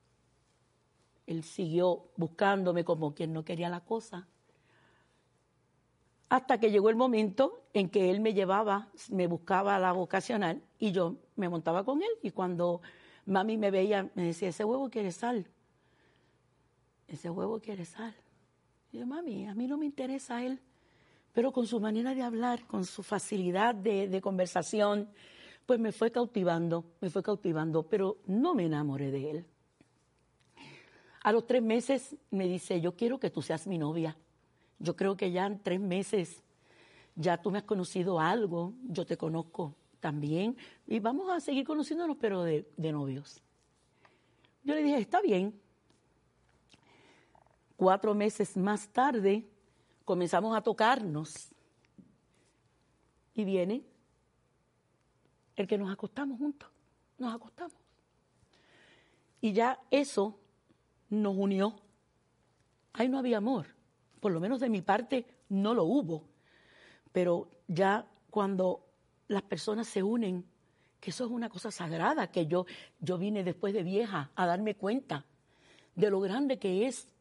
Él 1.26 1.44
siguió 1.44 2.10
buscándome 2.16 2.84
como 2.84 3.14
quien 3.14 3.32
no 3.32 3.44
quería 3.44 3.68
la 3.68 3.80
cosa. 3.80 4.26
Hasta 6.28 6.58
que 6.58 6.70
llegó 6.70 6.88
el 6.88 6.96
momento 6.96 7.62
en 7.74 7.90
que 7.90 8.10
él 8.10 8.20
me 8.20 8.32
llevaba, 8.32 8.88
me 9.10 9.26
buscaba 9.26 9.76
a 9.76 9.78
la 9.78 9.92
vocacional 9.92 10.62
y 10.78 10.90
yo 10.90 11.16
me 11.36 11.48
montaba 11.48 11.84
con 11.84 12.02
él. 12.02 12.10
Y 12.22 12.30
cuando 12.30 12.80
mami 13.26 13.58
me 13.58 13.70
veía, 13.70 14.10
me 14.14 14.24
decía, 14.24 14.48
ese 14.48 14.64
huevo 14.64 14.88
quiere 14.88 15.12
sal. 15.12 15.46
Ese 17.06 17.28
huevo 17.28 17.60
quiere 17.60 17.84
sal. 17.84 18.14
Y 18.92 18.98
yo, 18.98 19.06
mami, 19.06 19.46
a 19.46 19.54
mí 19.54 19.66
no 19.66 19.78
me 19.78 19.86
interesa 19.86 20.44
él, 20.44 20.60
pero 21.32 21.50
con 21.50 21.66
su 21.66 21.80
manera 21.80 22.14
de 22.14 22.20
hablar, 22.20 22.66
con 22.66 22.84
su 22.84 23.02
facilidad 23.02 23.74
de, 23.74 24.20
conversación, 24.20 25.08
pues 25.64 25.80
me 25.80 25.92
fue 25.92 26.12
cautivando, 26.12 26.84
me 27.00 27.08
fue 27.08 27.22
cautivando, 27.22 27.84
pero 27.84 28.18
no 28.26 28.54
me 28.54 28.66
enamoré 28.66 29.10
de 29.10 29.30
él. 29.30 29.46
A 31.22 31.32
los 31.32 31.46
tres 31.46 31.62
meses 31.62 32.16
me 32.30 32.46
dice, 32.46 32.82
yo 32.82 32.94
quiero 32.94 33.18
que 33.18 33.30
tú 33.30 33.40
seas 33.40 33.66
mi 33.66 33.78
novia. 33.78 34.14
Yo 34.78 34.94
creo 34.94 35.16
que 35.16 35.30
ya 35.30 35.46
en 35.46 35.62
tres 35.62 35.80
meses 35.80 36.42
ya 37.14 37.40
tú 37.40 37.50
me 37.50 37.58
has 37.58 37.64
conocido 37.64 38.20
algo, 38.20 38.74
yo 38.84 39.06
te 39.06 39.16
conozco 39.16 39.74
también 40.00 40.56
y 40.86 40.98
vamos 40.98 41.30
a 41.30 41.40
seguir 41.40 41.64
conociéndonos, 41.64 42.18
pero 42.20 42.42
de 42.42 42.92
novios. 42.92 43.40
Yo 44.64 44.74
le 44.74 44.82
dije, 44.82 44.98
está 44.98 45.22
bien. 45.22 45.61
Cuatro 47.82 48.14
meses 48.14 48.56
más 48.56 48.86
tarde 48.90 49.44
comenzamos 50.04 50.56
a 50.56 50.60
tocarnos 50.60 51.48
y 53.34 53.42
viene 53.42 53.82
el 55.56 55.66
que 55.66 55.76
nos 55.76 55.92
acostamos 55.92 56.38
juntos, 56.38 56.70
nos 57.18 57.34
acostamos. 57.34 57.76
Y 59.40 59.52
ya 59.52 59.80
eso 59.90 60.38
nos 61.10 61.34
unió. 61.36 61.74
Ahí 62.92 63.08
no 63.08 63.18
había 63.18 63.38
amor, 63.38 63.66
por 64.20 64.30
lo 64.30 64.38
menos 64.38 64.60
de 64.60 64.68
mi 64.68 64.80
parte 64.80 65.26
no 65.48 65.74
lo 65.74 65.82
hubo, 65.82 66.22
pero 67.10 67.50
ya 67.66 68.06
cuando 68.30 68.86
las 69.26 69.42
personas 69.42 69.88
se 69.88 70.04
unen, 70.04 70.46
que 71.00 71.10
eso 71.10 71.24
es 71.24 71.32
una 71.32 71.48
cosa 71.48 71.72
sagrada, 71.72 72.30
que 72.30 72.46
yo, 72.46 72.64
yo 73.00 73.18
vine 73.18 73.42
después 73.42 73.74
de 73.74 73.82
vieja 73.82 74.30
a 74.36 74.46
darme 74.46 74.76
cuenta 74.76 75.24
de 75.96 76.10
lo 76.10 76.20
grande 76.20 76.60
que 76.60 76.86
es 76.86 77.12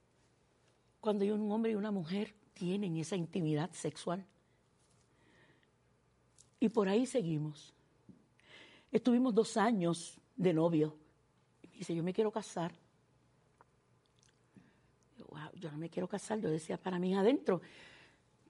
cuando 1.01 1.25
un 1.25 1.51
hombre 1.51 1.71
y 1.71 1.75
una 1.75 1.91
mujer 1.91 2.33
tienen 2.53 2.95
esa 2.97 3.15
intimidad 3.15 3.71
sexual. 3.71 4.23
Y 6.59 6.69
por 6.69 6.87
ahí 6.87 7.07
seguimos. 7.07 7.73
Estuvimos 8.91 9.33
dos 9.33 9.57
años 9.57 10.19
de 10.35 10.53
novio. 10.53 10.95
Y 11.63 11.67
me 11.67 11.77
dice, 11.77 11.95
yo 11.95 12.03
me 12.03 12.13
quiero 12.13 12.31
casar. 12.31 12.71
Yo, 15.17 15.25
yo 15.55 15.71
no 15.71 15.77
me 15.79 15.89
quiero 15.89 16.07
casar, 16.07 16.39
yo 16.39 16.49
decía 16.49 16.77
para 16.77 16.99
mí 16.99 17.15
adentro. 17.15 17.61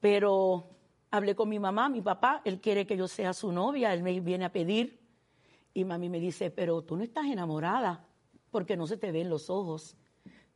Pero 0.02 0.68
hablé 1.10 1.36
con 1.36 1.48
mi 1.48 1.58
mamá, 1.60 1.88
mi 1.88 2.02
papá, 2.02 2.42
él 2.44 2.60
quiere 2.60 2.86
que 2.86 2.98
yo 2.98 3.08
sea 3.08 3.34
su 3.34 3.52
novia, 3.52 3.94
él 3.94 4.04
me 4.04 4.20
viene 4.20 4.44
a 4.44 4.52
pedir. 4.52 5.00
Y 5.74 5.86
mami 5.86 6.10
me 6.10 6.20
dice, 6.20 6.52
pero 6.52 6.82
tú 6.82 6.98
no 6.98 7.04
estás 7.04 7.26
enamorada 7.28 8.06
porque 8.50 8.76
no 8.76 8.88
se 8.88 8.98
te 8.98 9.14
ven 9.14 9.30
los 9.30 9.50
ojos. 9.50 9.96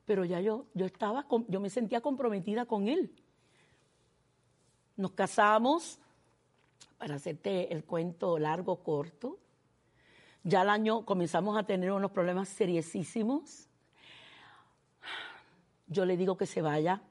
Pero 0.06 0.24
ya 0.24 0.40
yo, 0.40 0.66
yo 0.74 0.86
estaba, 0.86 1.26
yo 1.48 1.60
me 1.60 1.70
sentía 1.70 2.02
comprometida 2.02 2.66
con 2.66 2.88
él. 2.88 3.12
Nos 4.98 5.12
casamos, 5.12 6.00
para 6.98 7.16
hacerte 7.16 7.74
el 7.74 7.84
cuento 7.84 8.40
largo, 8.40 8.82
corto. 8.84 9.40
Ya 10.44 10.62
al 10.62 10.70
año 10.70 11.06
comenzamos 11.06 11.58
a 11.58 11.64
tener 11.64 11.92
unos 11.92 12.12
problemas 12.12 12.50
seriosísimos. 12.50 13.68
Yo 15.88 16.06
le 16.06 16.18
digo 16.18 16.38
que 16.38 16.46
se 16.46 16.62
vaya. 16.62 17.02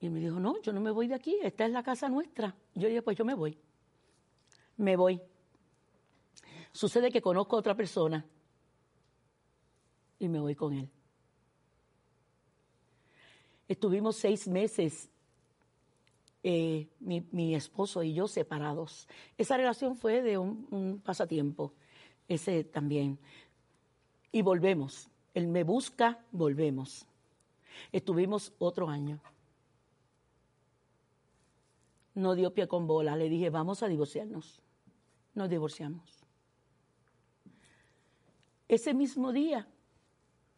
Y 0.00 0.10
me 0.10 0.20
dijo, 0.20 0.38
no, 0.38 0.60
yo 0.60 0.72
no 0.72 0.80
me 0.80 0.90
voy 0.90 1.08
de 1.08 1.14
aquí, 1.14 1.38
esta 1.42 1.64
es 1.64 1.72
la 1.72 1.82
casa 1.82 2.08
nuestra. 2.08 2.54
Yo 2.74 2.88
dije, 2.88 3.00
pues 3.00 3.16
yo 3.16 3.24
me 3.24 3.34
voy. 3.34 3.58
Me 4.76 4.96
voy. 4.96 5.20
Sucede 6.72 7.10
que 7.10 7.22
conozco 7.22 7.56
a 7.56 7.60
otra 7.60 7.74
persona 7.74 8.24
y 10.18 10.28
me 10.28 10.40
voy 10.40 10.54
con 10.54 10.74
él. 10.74 10.90
Estuvimos 13.74 14.14
seis 14.14 14.46
meses 14.46 15.10
eh, 16.44 16.86
mi, 17.00 17.56
esposo 17.56 18.04
y 18.04 18.14
yo 18.14 18.28
separados. 18.28 19.08
Esa 19.36 19.56
relación 19.56 19.96
fue 19.96 20.22
de 20.22 20.38
un, 20.38 21.02
pasatiempo, 21.04 21.72
ese 22.28 22.62
también. 22.62 23.18
Y 24.30 24.42
volvemos. 24.42 25.08
Él 25.34 25.48
me 25.48 25.64
busca, 25.64 26.24
volvemos. 26.30 27.04
Estuvimos 27.90 28.52
otro 28.60 28.88
año. 28.88 29.18
No 32.14 32.36
dio 32.36 32.54
pie 32.54 32.68
con 32.68 32.86
bola. 32.86 33.16
Le 33.16 33.28
dije, 33.28 33.50
vamos 33.50 33.82
a 33.82 33.88
divorciarnos. 33.88 34.62
Nos 35.34 35.50
divorciamos. 35.50 36.24
Ese 38.68 38.94
mismo 38.94 39.32
día 39.32 39.66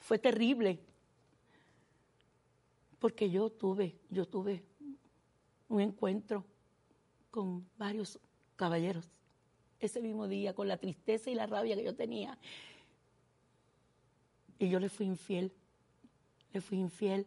fue 0.00 0.18
terrible. 0.18 0.81
Porque 2.99 3.31
yo 3.31 3.51
tuve, 3.51 3.99
yo 4.11 4.27
tuve 4.27 4.65
un 5.69 5.81
encuentro 5.81 6.45
con 7.31 7.67
varios 7.77 8.19
caballeros 8.57 9.11
ese 9.81 10.01
mismo 10.01 10.27
día, 10.27 10.55
con 10.55 10.69
la 10.69 10.79
tristeza 10.79 11.31
y 11.31 11.35
la 11.35 11.47
rabia 11.47 11.77
que 11.77 11.85
yo 11.85 11.95
tenía. 11.95 12.39
Y 14.59 14.69
yo 14.69 14.81
le 14.81 14.89
fui 14.89 15.07
infiel, 15.07 15.53
le 16.53 16.61
fui 16.61 16.79
infiel. 16.79 17.27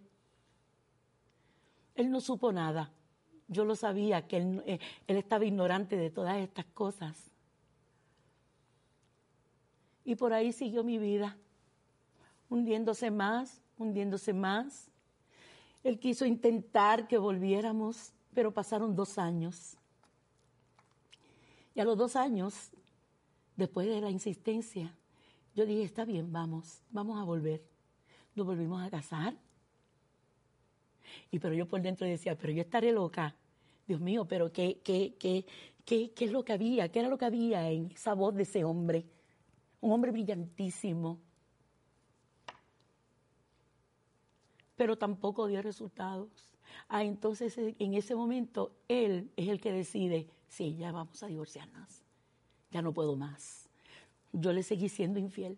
Él 1.95 2.09
no 2.09 2.21
supo 2.21 2.51
nada. 2.51 2.91
Yo 3.47 3.65
lo 3.65 3.75
sabía, 3.75 4.27
que 4.27 4.37
él, 4.37 4.63
eh, 4.65 4.79
él 5.07 5.17
estaba 5.17 5.45
ignorante 5.45 5.95
de 5.95 6.09
todas 6.09 6.37
estas 6.37 6.65
cosas. 6.65 7.31
Y 10.03 10.15
por 10.15 10.33
ahí 10.33 10.51
siguió 10.51 10.83
mi 10.83 10.97
vida, 10.97 11.37
hundiéndose 12.49 13.11
más, 13.11 13.61
hundiéndose 13.77 14.33
más. 14.33 14.89
Él 15.83 15.99
quiso 15.99 16.25
intentar 16.25 17.07
que 17.07 17.17
volviéramos 17.17 18.13
pero 18.33 18.53
pasaron 18.53 18.95
dos 18.95 19.17
años. 19.17 19.75
Y 21.75 21.79
a 21.79 21.85
los 21.85 21.97
dos 21.97 22.15
años, 22.15 22.71
después 23.55 23.87
de 23.87 24.01
la 24.01 24.09
insistencia, 24.09 24.95
yo 25.55 25.65
dije, 25.65 25.83
está 25.83 26.05
bien, 26.05 26.31
vamos, 26.31 26.81
vamos 26.89 27.19
a 27.19 27.23
volver. 27.23 27.63
Nos 28.35 28.45
volvimos 28.45 28.81
a 28.81 28.89
casar. 28.89 29.35
Y 31.31 31.39
pero 31.39 31.53
yo 31.53 31.67
por 31.67 31.81
dentro 31.81 32.07
decía, 32.07 32.37
pero 32.37 32.53
yo 32.53 32.61
estaré 32.61 32.91
loca. 32.91 33.35
Dios 33.87 33.99
mío, 33.99 34.25
pero 34.25 34.51
¿qué, 34.51 34.79
qué, 34.83 35.15
qué, 35.19 35.45
qué, 35.83 36.11
qué 36.11 36.25
es 36.25 36.31
lo 36.31 36.43
que 36.43 36.53
había? 36.53 36.89
¿Qué 36.89 36.99
era 36.99 37.09
lo 37.09 37.17
que 37.17 37.25
había 37.25 37.69
en 37.69 37.91
esa 37.91 38.13
voz 38.13 38.35
de 38.35 38.43
ese 38.43 38.63
hombre? 38.63 39.05
Un 39.81 39.91
hombre 39.91 40.11
brillantísimo. 40.11 41.19
Pero 44.79 44.97
tampoco 44.97 45.47
dio 45.47 45.61
resultados. 45.61 46.29
Ah, 46.87 47.03
entonces 47.03 47.57
en 47.57 47.93
ese 47.95 48.15
momento 48.15 48.71
él 48.87 49.29
es 49.35 49.49
el 49.49 49.59
que 49.59 49.73
decide, 49.73 50.29
sí, 50.47 50.77
ya 50.77 50.93
vamos 50.93 51.21
a 51.21 51.27
divorciarnos, 51.27 52.01
ya 52.71 52.81
no 52.81 52.93
puedo 52.93 53.17
más. 53.17 53.67
Yo 54.31 54.53
le 54.53 54.63
seguí 54.63 54.87
siendo 54.87 55.19
infiel. 55.19 55.57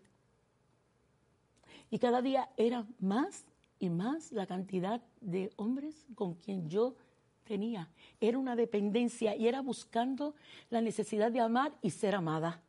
Y 1.88 2.00
cada 2.00 2.20
día 2.20 2.50
era 2.56 2.84
más 2.98 3.44
y 3.78 3.90
más 3.90 4.32
la 4.32 4.44
cantidad 4.44 5.00
de 5.20 5.52
hombres 5.54 6.04
con 6.16 6.34
quien 6.34 6.68
yo 6.68 6.96
tenía. 7.44 7.88
Era 8.20 8.38
una 8.38 8.56
dependencia 8.56 9.36
y 9.36 9.46
era 9.46 9.62
buscando 9.62 10.34
la 10.68 10.80
necesidad 10.80 11.30
de 11.30 11.38
amar 11.38 11.72
y 11.80 11.90
ser 11.90 12.16
amada. 12.16 12.60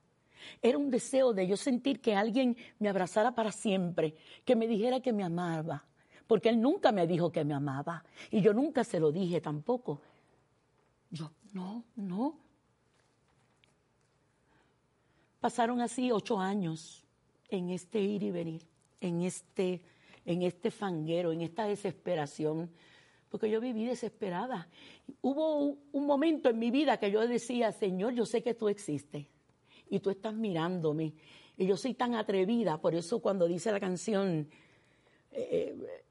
Era 0.61 0.77
un 0.77 0.91
deseo 0.91 1.33
de 1.33 1.47
yo 1.47 1.57
sentir 1.57 1.99
que 1.99 2.13
alguien 2.13 2.55
me 2.77 2.89
abrazara 2.89 3.33
para 3.33 3.51
siempre, 3.51 4.13
que 4.45 4.55
me 4.55 4.67
dijera 4.67 4.99
que 4.99 5.13
me 5.13 5.23
amaba, 5.23 5.87
porque 6.27 6.49
él 6.49 6.61
nunca 6.61 6.91
me 6.91 7.07
dijo 7.07 7.31
que 7.31 7.43
me 7.43 7.53
amaba 7.53 8.03
y 8.31 8.41
yo 8.41 8.53
nunca 8.53 8.83
se 8.83 8.99
lo 8.99 9.11
dije 9.11 9.41
tampoco. 9.41 10.01
Yo, 11.11 11.31
no, 11.53 11.83
no. 11.95 12.37
Pasaron 15.39 15.81
así 15.81 16.11
ocho 16.11 16.39
años 16.39 17.03
en 17.49 17.69
este 17.69 17.99
ir 17.99 18.23
y 18.23 18.31
venir, 18.31 18.65
en 19.01 19.21
este, 19.21 19.81
en 20.25 20.41
este 20.41 20.71
fanguero, 20.71 21.31
en 21.31 21.41
esta 21.41 21.65
desesperación, 21.65 22.71
porque 23.29 23.49
yo 23.49 23.59
viví 23.59 23.85
desesperada. 23.85 24.69
Hubo 25.21 25.77
un 25.91 26.05
momento 26.05 26.49
en 26.49 26.59
mi 26.59 26.71
vida 26.71 26.97
que 26.97 27.11
yo 27.11 27.27
decía, 27.27 27.71
Señor, 27.71 28.13
yo 28.13 28.25
sé 28.25 28.41
que 28.41 28.53
tú 28.53 28.69
existes 28.69 29.25
y 29.89 29.99
tú 29.99 30.09
estás 30.09 30.33
mirándome. 30.33 31.13
Y 31.57 31.67
yo 31.67 31.77
soy 31.77 31.93
tan 31.93 32.15
atrevida, 32.15 32.79
por 32.79 32.95
eso 32.95 33.19
cuando 33.19 33.47
dice 33.47 33.71
la 33.71 33.79
canción, 33.79 34.49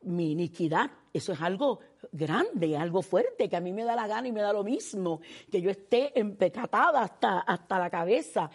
mi 0.02 0.32
iniquidad. 0.32 0.90
Eso 1.12 1.32
es 1.32 1.40
algo 1.40 1.80
grande, 2.10 2.76
algo 2.76 3.02
fuerte, 3.02 3.48
que 3.48 3.56
a 3.56 3.60
mí 3.60 3.72
me 3.72 3.84
da 3.84 3.94
la 3.94 4.06
gana 4.06 4.28
y 4.28 4.32
me 4.32 4.40
da 4.40 4.52
lo 4.52 4.64
mismo, 4.64 5.20
que 5.50 5.60
yo 5.60 5.70
esté 5.70 6.18
empecatada 6.18 7.02
hasta, 7.02 7.40
hasta 7.40 7.78
la 7.78 7.90
cabeza. 7.90 8.50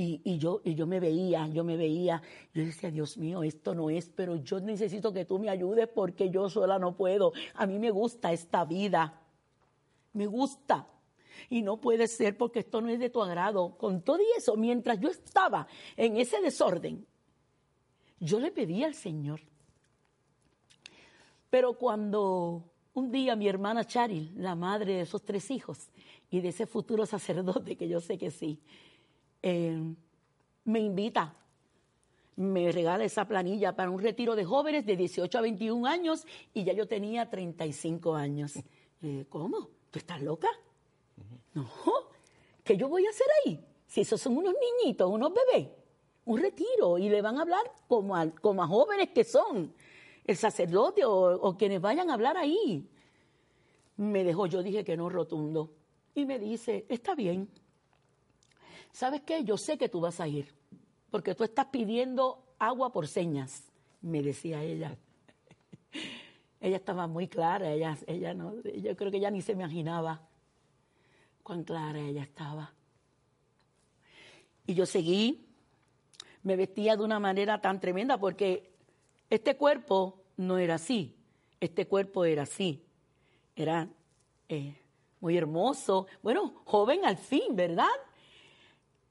Y, 0.00 0.38
yo, 0.38 0.60
y 0.62 0.76
yo 0.76 0.86
me 0.86 1.00
veía, 1.00 1.48
yo 1.48 1.64
me 1.64 1.76
veía, 1.76 2.22
yo 2.54 2.64
decía, 2.64 2.88
Dios 2.88 3.18
mío, 3.18 3.42
esto 3.42 3.74
no 3.74 3.90
es, 3.90 4.08
pero 4.08 4.36
yo 4.36 4.60
necesito 4.60 5.12
que 5.12 5.24
tú 5.24 5.40
me 5.40 5.50
ayudes 5.50 5.88
porque 5.88 6.30
yo 6.30 6.48
sola 6.48 6.78
no 6.78 6.94
puedo. 6.94 7.32
A 7.54 7.66
mí 7.66 7.80
me 7.80 7.90
gusta 7.90 8.32
esta 8.32 8.64
vida, 8.64 9.20
me 10.12 10.26
gusta. 10.26 10.86
Y 11.50 11.62
no 11.62 11.80
puede 11.80 12.06
ser 12.06 12.36
porque 12.36 12.60
esto 12.60 12.80
no 12.80 12.90
es 12.90 13.00
de 13.00 13.10
tu 13.10 13.20
agrado. 13.20 13.76
Con 13.76 14.02
todo 14.02 14.20
y 14.20 14.38
eso, 14.38 14.56
mientras 14.56 15.00
yo 15.00 15.08
estaba 15.08 15.66
en 15.96 16.16
ese 16.16 16.40
desorden, 16.40 17.04
yo 18.20 18.38
le 18.38 18.52
pedí 18.52 18.84
al 18.84 18.94
Señor, 18.94 19.40
pero 21.50 21.74
cuando 21.74 22.64
un 22.94 23.10
día 23.10 23.36
mi 23.36 23.48
hermana 23.48 23.84
Charil, 23.84 24.32
la 24.36 24.54
madre 24.54 24.94
de 24.94 25.00
esos 25.02 25.22
tres 25.24 25.50
hijos 25.50 25.88
y 26.30 26.40
de 26.40 26.48
ese 26.48 26.66
futuro 26.66 27.06
sacerdote, 27.06 27.76
que 27.76 27.88
yo 27.88 28.00
sé 28.00 28.18
que 28.18 28.30
sí, 28.30 28.60
eh, 29.42 29.80
me 30.64 30.80
invita, 30.80 31.34
me 32.36 32.70
regala 32.72 33.04
esa 33.04 33.26
planilla 33.26 33.74
para 33.74 33.90
un 33.90 34.00
retiro 34.00 34.36
de 34.36 34.44
jóvenes 34.44 34.84
de 34.84 34.96
18 34.96 35.38
a 35.38 35.40
21 35.40 35.86
años 35.86 36.26
y 36.54 36.64
ya 36.64 36.72
yo 36.72 36.86
tenía 36.86 37.30
35 37.30 38.14
años. 38.14 38.54
Eh, 39.02 39.26
¿Cómo? 39.28 39.70
¿Tú 39.90 39.98
estás 39.98 40.20
loca? 40.22 40.48
No, 41.54 41.68
¿qué 42.62 42.76
yo 42.76 42.88
voy 42.88 43.06
a 43.06 43.10
hacer 43.10 43.26
ahí? 43.44 43.64
Si 43.86 44.02
esos 44.02 44.20
son 44.20 44.36
unos 44.36 44.54
niñitos, 44.54 45.10
unos 45.10 45.32
bebés, 45.32 45.68
un 46.26 46.40
retiro 46.40 46.98
y 46.98 47.08
le 47.08 47.22
van 47.22 47.38
a 47.38 47.42
hablar 47.42 47.72
como 47.88 48.14
a, 48.14 48.30
como 48.30 48.62
a 48.62 48.66
jóvenes 48.66 49.08
que 49.10 49.24
son, 49.24 49.72
el 50.28 50.36
sacerdote 50.36 51.06
o, 51.06 51.56
quienes 51.56 51.80
vayan 51.80 52.10
a 52.10 52.14
hablar 52.14 52.36
ahí. 52.36 52.86
Me 53.96 54.22
dejó, 54.24 54.46
yo 54.46 54.62
dije 54.62 54.84
que 54.84 54.94
no 54.94 55.08
rotundo. 55.08 55.72
Y 56.14 56.26
me 56.26 56.38
dice, 56.38 56.84
está 56.90 57.14
bien. 57.14 57.48
¿Sabes 58.92 59.22
qué? 59.22 59.42
Yo 59.42 59.56
sé 59.56 59.78
que 59.78 59.88
tú 59.88 60.00
vas 60.00 60.20
a 60.20 60.28
ir, 60.28 60.54
porque 61.10 61.34
tú 61.34 61.44
estás 61.44 61.66
pidiendo 61.66 62.44
agua 62.58 62.92
por 62.92 63.08
señas, 63.08 63.72
me 64.02 64.20
decía 64.20 64.62
ella. 64.62 64.98
ella 66.60 66.76
estaba 66.76 67.06
muy 67.06 67.26
clara, 67.26 67.72
ella, 67.72 67.96
ella 68.06 68.34
no, 68.34 68.54
yo 68.62 68.94
creo 68.96 69.10
que 69.10 69.16
ella 69.16 69.30
ni 69.30 69.40
se 69.40 69.52
imaginaba 69.52 70.28
cuán 71.42 71.64
clara 71.64 72.00
ella 72.00 72.22
estaba. 72.22 72.74
Y 74.66 74.74
yo 74.74 74.84
seguí, 74.84 75.46
me 76.42 76.54
vestía 76.56 76.96
de 76.96 77.04
una 77.04 77.18
manera 77.18 77.62
tan 77.62 77.80
tremenda 77.80 78.18
porque 78.18 78.70
este 79.30 79.56
cuerpo 79.56 80.17
no 80.38 80.56
era 80.56 80.76
así, 80.76 81.14
este 81.60 81.86
cuerpo 81.86 82.24
era 82.24 82.44
así, 82.44 82.82
era 83.54 83.88
eh, 84.48 84.74
muy 85.20 85.36
hermoso, 85.36 86.06
bueno, 86.22 86.62
joven 86.64 87.04
al 87.04 87.18
fin, 87.18 87.54
¿verdad? 87.54 87.86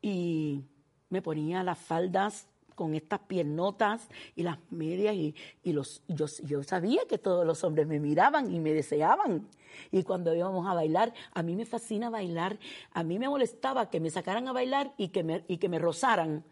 Y 0.01 0.63
me 1.09 1.21
ponía 1.21 1.63
las 1.63 1.77
faldas 1.77 2.47
con 2.75 2.93
estas 2.93 3.19
piernotas 3.21 4.07
y 4.35 4.43
las 4.43 4.57
medias 4.69 5.15
y, 5.15 5.35
y 5.63 5.73
los, 5.73 6.01
yo, 6.07 6.27
yo 6.45 6.63
sabía 6.63 7.01
que 7.09 7.17
todos 7.17 7.45
los 7.45 7.63
hombres 7.63 7.87
me 7.87 7.99
miraban 7.99 8.53
y 8.53 8.59
me 8.59 8.71
deseaban. 8.71 9.47
Y 9.91 10.03
cuando 10.03 10.33
íbamos 10.33 10.67
a 10.67 10.73
bailar, 10.73 11.13
a 11.33 11.43
mí 11.43 11.55
me 11.55 11.65
fascina 11.65 12.09
bailar, 12.09 12.57
a 12.91 13.03
mí 13.03 13.19
me 13.19 13.27
molestaba 13.27 13.89
que 13.89 13.99
me 13.99 14.09
sacaran 14.11 14.47
a 14.47 14.53
bailar 14.53 14.93
y 14.97 15.09
que 15.09 15.23
me, 15.23 15.43
y 15.47 15.57
que 15.57 15.69
me 15.69 15.79
rozaran 15.79 16.43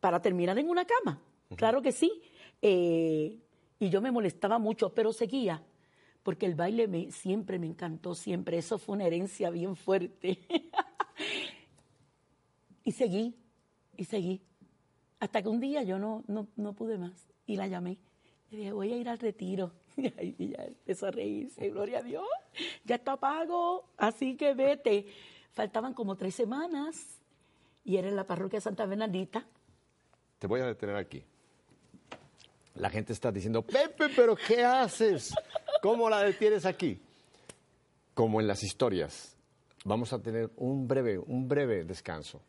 para 0.00 0.20
terminar 0.20 0.58
en 0.58 0.68
una 0.68 0.84
cama. 0.84 1.20
Claro 1.56 1.80
que 1.82 1.92
sí. 1.92 2.10
Eh, 2.60 3.38
y 3.84 3.90
yo 3.90 4.00
me 4.00 4.10
molestaba 4.10 4.58
mucho, 4.58 4.94
pero 4.94 5.12
seguía, 5.12 5.62
porque 6.22 6.46
el 6.46 6.54
baile 6.54 6.88
me, 6.88 7.10
siempre 7.10 7.58
me 7.58 7.66
encantó, 7.66 8.14
siempre. 8.14 8.56
Eso 8.56 8.78
fue 8.78 8.96
una 8.96 9.04
herencia 9.04 9.50
bien 9.50 9.76
fuerte. 9.76 10.38
y 12.84 12.92
seguí, 12.92 13.34
y 13.96 14.04
seguí. 14.04 14.40
Hasta 15.20 15.42
que 15.42 15.48
un 15.48 15.60
día 15.60 15.82
yo 15.82 15.98
no, 15.98 16.24
no, 16.26 16.48
no 16.56 16.72
pude 16.72 16.96
más 16.96 17.28
y 17.46 17.56
la 17.56 17.66
llamé. 17.66 17.98
Le 18.50 18.58
dije, 18.58 18.72
voy 18.72 18.92
a 18.92 18.96
ir 18.96 19.08
al 19.08 19.18
retiro. 19.18 19.72
Y 19.96 20.34
ella 20.38 20.64
empezó 20.64 21.06
a 21.06 21.10
reírse, 21.10 21.68
gloria 21.68 21.98
a 21.98 22.02
Dios, 22.02 22.24
ya 22.84 22.96
está 22.96 23.16
pago, 23.16 23.90
así 23.96 24.36
que 24.36 24.54
vete. 24.54 25.06
Faltaban 25.52 25.94
como 25.94 26.16
tres 26.16 26.34
semanas 26.34 27.20
y 27.84 27.96
era 27.96 28.08
en 28.08 28.16
la 28.16 28.26
parroquia 28.26 28.60
Santa 28.60 28.86
Bernardita. 28.86 29.46
Te 30.38 30.48
voy 30.48 30.62
a 30.62 30.66
detener 30.66 30.96
aquí. 30.96 31.24
La 32.74 32.90
gente 32.90 33.12
está 33.12 33.30
diciendo, 33.30 33.62
Pepe, 33.62 34.06
pero 34.16 34.34
¿qué 34.36 34.64
haces? 34.64 35.32
¿Cómo 35.80 36.10
la 36.10 36.22
detienes 36.22 36.66
aquí? 36.66 37.00
Como 38.14 38.40
en 38.40 38.46
las 38.46 38.62
historias, 38.62 39.36
vamos 39.84 40.12
a 40.12 40.18
tener 40.20 40.50
un 40.56 40.86
breve, 40.88 41.18
un 41.18 41.46
breve 41.48 41.84
descanso. 41.84 42.40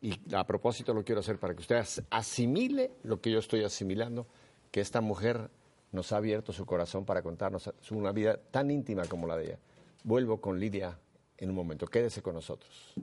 Y 0.00 0.14
a 0.34 0.44
propósito 0.44 0.94
lo 0.94 1.04
quiero 1.04 1.20
hacer 1.20 1.38
para 1.38 1.54
que 1.54 1.60
usted 1.60 1.76
as- 1.76 2.02
asimile 2.10 2.92
lo 3.02 3.20
que 3.20 3.30
yo 3.30 3.38
estoy 3.38 3.64
asimilando, 3.64 4.26
que 4.70 4.80
esta 4.80 5.00
mujer 5.00 5.50
nos 5.90 6.12
ha 6.12 6.18
abierto 6.18 6.52
su 6.52 6.66
corazón 6.66 7.04
para 7.04 7.22
contarnos 7.22 7.72
una 7.90 8.12
vida 8.12 8.38
tan 8.50 8.70
íntima 8.70 9.06
como 9.06 9.26
la 9.26 9.36
de 9.36 9.44
ella. 9.44 9.58
Vuelvo 10.04 10.40
con 10.40 10.58
Lidia 10.60 10.98
en 11.36 11.50
un 11.50 11.56
momento. 11.56 11.86
Quédese 11.86 12.22
con 12.22 12.34
nosotros. 12.34 12.94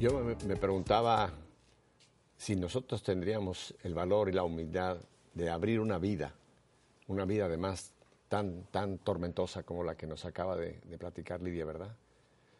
Yo 0.00 0.18
me, 0.24 0.56
preguntaba 0.56 1.30
si 2.34 2.56
nosotros 2.56 3.02
tendríamos 3.02 3.74
el 3.82 3.92
valor 3.92 4.30
y 4.30 4.32
la 4.32 4.44
humildad 4.44 4.96
de 5.34 5.50
abrir 5.50 5.78
una 5.78 5.98
vida, 5.98 6.32
una 7.08 7.26
vida 7.26 7.44
además 7.44 7.92
tan, 8.26 8.64
tan 8.70 8.96
tormentosa 8.96 9.62
como 9.62 9.84
la 9.84 9.96
que 9.96 10.06
nos 10.06 10.24
acaba 10.24 10.56
de, 10.56 10.80
de 10.84 10.96
platicar 10.96 11.42
Lidia, 11.42 11.66
¿verdad? 11.66 11.94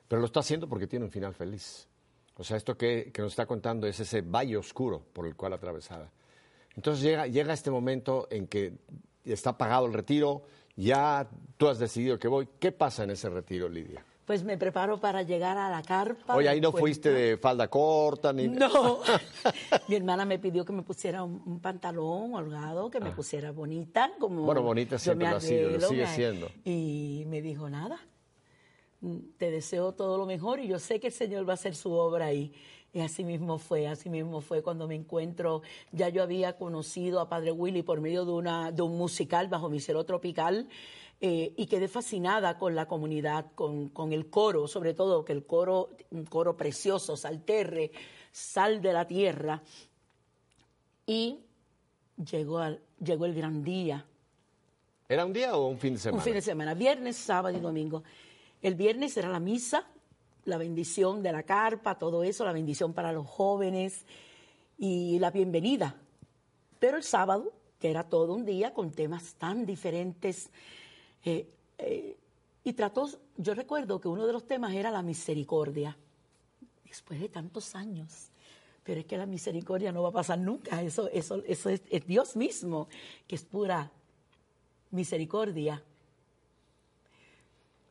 Pero 0.07 0.21
lo 0.21 0.27
está 0.27 0.41
haciendo 0.41 0.69
porque 0.69 0.87
tiene 0.87 1.07
un 1.07 1.11
final 1.11 1.33
feliz. 1.33 1.89
O 2.37 2.45
sea, 2.45 2.59
esto 2.59 2.77
que, 2.77 3.11
que 3.11 3.23
nos 3.23 3.33
está 3.33 3.47
contando 3.47 3.87
es 3.87 3.99
ese 3.99 4.21
valle 4.21 4.59
oscuro 4.59 5.03
por 5.11 5.27
el 5.27 5.35
cual 5.35 5.55
atravesada. 5.55 6.13
Entonces 6.77 7.03
llega, 7.03 7.27
llega 7.27 7.55
este 7.55 7.71
momento 7.71 8.29
en 8.31 8.49
que 8.49 8.75
está 9.25 9.57
pagado 9.57 9.87
el 9.87 9.95
retiro, 9.95 10.43
ya 10.77 11.27
tú 11.57 11.69
has 11.69 11.79
decidido 11.79 12.19
que 12.19 12.29
voy. 12.29 12.47
¿Qué 12.59 12.71
pasa 12.71 13.05
en 13.05 13.13
ese 13.13 13.31
retiro, 13.31 13.67
Lidia? 13.67 14.05
Pues 14.31 14.45
me 14.45 14.57
preparo 14.57 15.01
para 15.01 15.25
llegar 15.25 15.59
a 15.59 15.69
la 15.69 15.83
carpa. 15.83 16.37
Oye, 16.37 16.49
ahí 16.49 16.61
no 16.61 16.69
después- 16.69 16.83
fuiste 16.83 17.11
de 17.11 17.37
falda 17.37 17.67
corta 17.67 18.33
ni... 18.33 18.47
No. 18.47 19.01
Mi 19.89 19.97
hermana 19.97 20.25
me 20.25 20.39
pidió 20.39 20.65
que 20.65 20.73
me 20.73 20.83
pusiera 20.83 21.25
un, 21.25 21.43
un 21.45 21.59
pantalón 21.59 22.33
holgado, 22.37 22.93
que 22.93 23.01
me 23.01 23.11
pusiera 23.11 23.51
bonita, 23.51 24.13
como 24.21 24.43
Ah. 24.43 24.47
Bueno, 24.47 24.63
bonita 24.63 25.01
siempre 25.01 25.29
lo 25.29 25.37
ha 25.39 25.41
sido, 25.41 25.71
lo 25.71 25.81
sigue 25.81 26.07
siendo. 26.07 26.49
Y 26.65 27.25
me 27.27 27.43
dijo, 27.43 27.69
nada, 27.69 27.99
mm, 29.01 29.17
te 29.37 29.51
deseo 29.51 29.95
todo 29.95 30.17
lo 30.17 30.27
mejor 30.27 30.61
y 30.61 30.69
yo 30.69 30.79
sé 30.79 31.01
que 31.01 31.09
el 31.09 31.13
Señor 31.13 31.45
va 31.45 31.55
a 31.55 31.55
hacer 31.55 31.75
su 31.75 31.91
obra 31.91 32.27
ahí. 32.27 32.53
Y 32.93 33.01
así 33.01 33.25
mismo 33.25 33.59
fue, 33.59 33.89
así 33.89 34.11
mismo 34.11 34.41
fue 34.41 34.63
cuando 34.63 34.87
me 34.87 34.95
encuentro. 34.95 35.63
Ya 35.91 36.09
yo 36.09 36.23
había 36.23 36.57
conocido 36.57 37.19
a 37.19 37.29
Padre 37.29 37.51
Willy 37.51 37.83
por 37.83 38.01
medio 38.01 38.25
de, 38.25 38.31
una, 38.31 38.71
de 38.71 38.83
un 38.83 38.97
musical 38.97 39.49
bajo 39.49 39.69
mi 39.69 39.81
cielo 39.81 40.05
tropical 40.05 40.69
eh, 41.21 41.53
y 41.57 41.67
quedé 41.67 41.87
fascinada 41.89 42.57
con 42.59 42.75
la 42.75 42.87
comunidad, 42.87 43.47
con, 43.55 43.89
con 43.91 44.13
el 44.13 44.31
coro, 44.31 44.67
sobre 44.67 44.95
todo, 44.95 45.25
que 45.25 45.33
el 45.33 45.45
coro, 45.45 45.91
un 46.11 46.25
coro 46.25 46.57
precioso, 46.57 47.17
salterre, 47.17 47.91
sal 48.33 48.81
de 48.81 48.93
la 48.93 49.07
tierra. 49.07 49.63
Y 51.07 51.41
llegó, 52.31 52.59
al- 52.59 52.81
llegó 53.03 53.27
el 53.27 53.35
gran 53.35 53.63
día, 53.63 54.07
¿Era 55.09 55.27
un 55.27 55.33
día 55.33 55.57
o 55.57 55.67
un 55.67 55.77
fin 55.79 55.95
de 55.95 55.99
semana? 55.99 56.19
un 56.19 56.25
fin 56.25 56.35
de 56.35 56.41
semana, 56.43 56.73
viernes, 56.75 57.17
sábado 57.17 57.57
y 57.57 57.61
domingo. 57.61 58.05
El 58.63 58.77
viernes 58.77 59.17
era 59.17 59.29
la 59.29 59.41
misa, 59.41 59.85
la 60.45 60.57
bendición 60.57 61.21
de 61.21 61.33
la 61.33 61.43
carpa, 61.43 61.99
todo 61.99 62.23
eso, 62.23 62.45
la 62.45 62.53
bendición 62.53 62.93
para 62.93 63.11
los 63.11 63.27
jóvenes 63.27 64.05
y 64.79 65.19
la 65.19 65.33
bienvenida. 65.33 65.97
Pero 66.79 66.97
el 66.97 67.03
sábado, 67.03 67.53
que 67.81 67.91
era 67.91 68.05
todo 68.05 68.35
un 68.35 68.45
día 68.47 68.73
con 68.73 68.93
temas 68.93 69.35
tan 69.35 69.67
diferentes, 69.67 70.49
eh, 71.25 71.47
eh, 71.79 72.17
y 72.63 72.73
trató, 72.73 73.09
yo 73.37 73.55
recuerdo 73.55 74.01
que 74.01 74.09
uno 74.09 74.27
de 74.27 74.33
los 74.33 74.47
temas 74.47 74.75
era 74.75 74.91
la 74.91 75.03
misericordia. 75.03 75.97
Después 76.85 77.21
de 77.21 77.29
tantos 77.29 77.75
años. 77.75 78.31
Pero 78.83 79.01
es 79.01 79.07
que 79.07 79.17
la 79.17 79.27
misericordia 79.27 79.93
no 79.93 80.03
va 80.03 80.09
a 80.11 80.13
pasar 80.13 80.39
nunca. 80.39 80.83
Eso, 80.83 81.09
eso, 81.09 81.43
eso 81.47 81.71
es, 81.71 82.07
Dios 82.07 82.37
mismo, 82.37 82.89
que 83.27 83.37
es 83.37 83.45
pura 83.45 83.91
misericordia. 84.91 85.83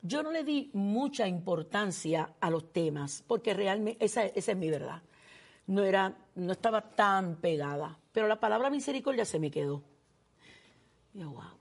Yo 0.01 0.23
no 0.23 0.31
le 0.31 0.43
di 0.43 0.69
mucha 0.73 1.27
importancia 1.27 2.33
a 2.39 2.49
los 2.49 2.71
temas, 2.71 3.23
porque 3.27 3.53
realmente 3.53 4.03
esa, 4.03 4.25
esa 4.25 4.51
es 4.51 4.57
mi 4.57 4.69
verdad. 4.69 5.01
No, 5.67 5.83
era, 5.83 6.17
no 6.35 6.51
estaba 6.51 6.81
tan 6.81 7.35
pegada, 7.35 7.99
pero 8.11 8.27
la 8.27 8.39
palabra 8.39 8.69
misericordia 8.69 9.25
se 9.25 9.39
me 9.39 9.51
quedó. 9.51 9.83
Yo, 11.13 11.29
wow. 11.31 11.58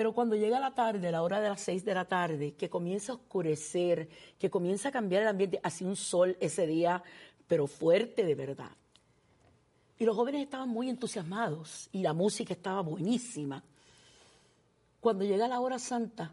Pero 0.00 0.14
cuando 0.14 0.34
llega 0.34 0.58
la 0.58 0.74
tarde, 0.74 1.12
la 1.12 1.20
hora 1.20 1.42
de 1.42 1.50
las 1.50 1.60
seis 1.60 1.84
de 1.84 1.92
la 1.92 2.06
tarde, 2.06 2.54
que 2.54 2.70
comienza 2.70 3.12
a 3.12 3.16
oscurecer, 3.16 4.08
que 4.38 4.48
comienza 4.48 4.88
a 4.88 4.92
cambiar 4.92 5.20
el 5.20 5.28
ambiente, 5.28 5.60
hacía 5.62 5.86
un 5.86 5.94
sol 5.94 6.38
ese 6.40 6.66
día, 6.66 7.02
pero 7.46 7.66
fuerte 7.66 8.24
de 8.24 8.34
verdad. 8.34 8.70
Y 9.98 10.06
los 10.06 10.16
jóvenes 10.16 10.40
estaban 10.40 10.70
muy 10.70 10.88
entusiasmados 10.88 11.90
y 11.92 12.00
la 12.00 12.14
música 12.14 12.54
estaba 12.54 12.80
buenísima. 12.80 13.62
Cuando 15.02 15.26
llega 15.26 15.46
la 15.46 15.60
hora 15.60 15.78
santa, 15.78 16.32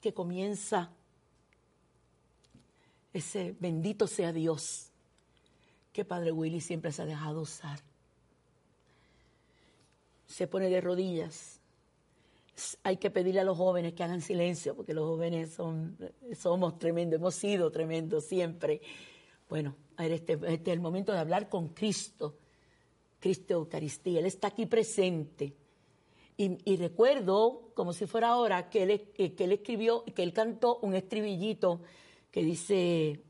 que 0.00 0.12
comienza 0.12 0.90
ese 3.12 3.54
bendito 3.60 4.08
sea 4.08 4.32
Dios 4.32 4.90
que 5.92 6.04
Padre 6.04 6.32
Willy 6.32 6.60
siempre 6.60 6.90
se 6.90 7.02
ha 7.02 7.06
dejado 7.06 7.42
usar. 7.42 7.78
Se 10.26 10.48
pone 10.48 10.68
de 10.68 10.80
rodillas. 10.80 11.55
Hay 12.82 12.96
que 12.96 13.10
pedirle 13.10 13.40
a 13.40 13.44
los 13.44 13.56
jóvenes 13.56 13.92
que 13.92 14.02
hagan 14.02 14.20
silencio, 14.20 14.74
porque 14.74 14.94
los 14.94 15.06
jóvenes 15.06 15.58
somos 16.38 16.78
tremendos, 16.78 17.18
hemos 17.18 17.34
sido 17.34 17.70
tremendos 17.70 18.24
siempre. 18.24 18.80
Bueno, 19.48 19.76
este, 19.98 20.32
este 20.34 20.70
es 20.70 20.76
el 20.76 20.80
momento 20.80 21.12
de 21.12 21.18
hablar 21.18 21.48
con 21.48 21.68
Cristo, 21.68 22.38
Cristo 23.20 23.54
Eucaristía. 23.54 24.20
Él 24.20 24.26
está 24.26 24.48
aquí 24.48 24.66
presente. 24.66 25.54
Y, 26.38 26.76
recuerdo, 26.76 27.70
como 27.74 27.94
si 27.94 28.06
fuera 28.06 28.28
ahora, 28.28 28.68
que 28.68 28.82
él, 28.82 29.10
que 29.14 29.44
él 29.44 29.52
escribió, 29.52 30.04
que 30.04 30.22
él 30.22 30.34
cantó 30.34 30.78
un 30.82 30.94
estribillito 30.94 31.80
que 32.30 32.42
dice, 32.42 33.22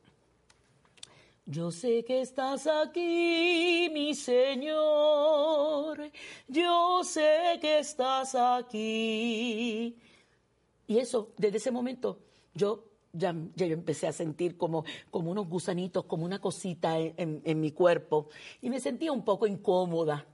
yo 1.46 1.70
sé 1.70 2.04
que 2.04 2.22
estás 2.22 2.66
aquí, 2.66 3.88
mi 3.92 4.14
Señor, 4.14 6.10
yo 6.48 7.04
sé 7.04 7.58
que 7.60 7.78
estás 7.78 8.34
aquí. 8.34 9.96
Y 10.88 10.98
eso, 10.98 11.30
desde 11.38 11.58
ese 11.58 11.70
momento, 11.70 12.18
yo 12.52 12.82
ya, 13.12 13.32
yo 13.54 13.66
empecé 13.66 14.08
a 14.08 14.12
sentir 14.12 14.56
como, 14.56 14.84
como 15.10 15.30
unos 15.30 15.48
gusanitos, 15.48 16.04
como 16.06 16.24
una 16.24 16.40
cosita 16.40 16.98
en, 16.98 17.40
en 17.44 17.60
mi 17.60 17.70
cuerpo, 17.70 18.28
y 18.60 18.68
me 18.68 18.80
sentía 18.80 19.12
un 19.12 19.24
poco 19.24 19.46
incómoda. 19.46 20.26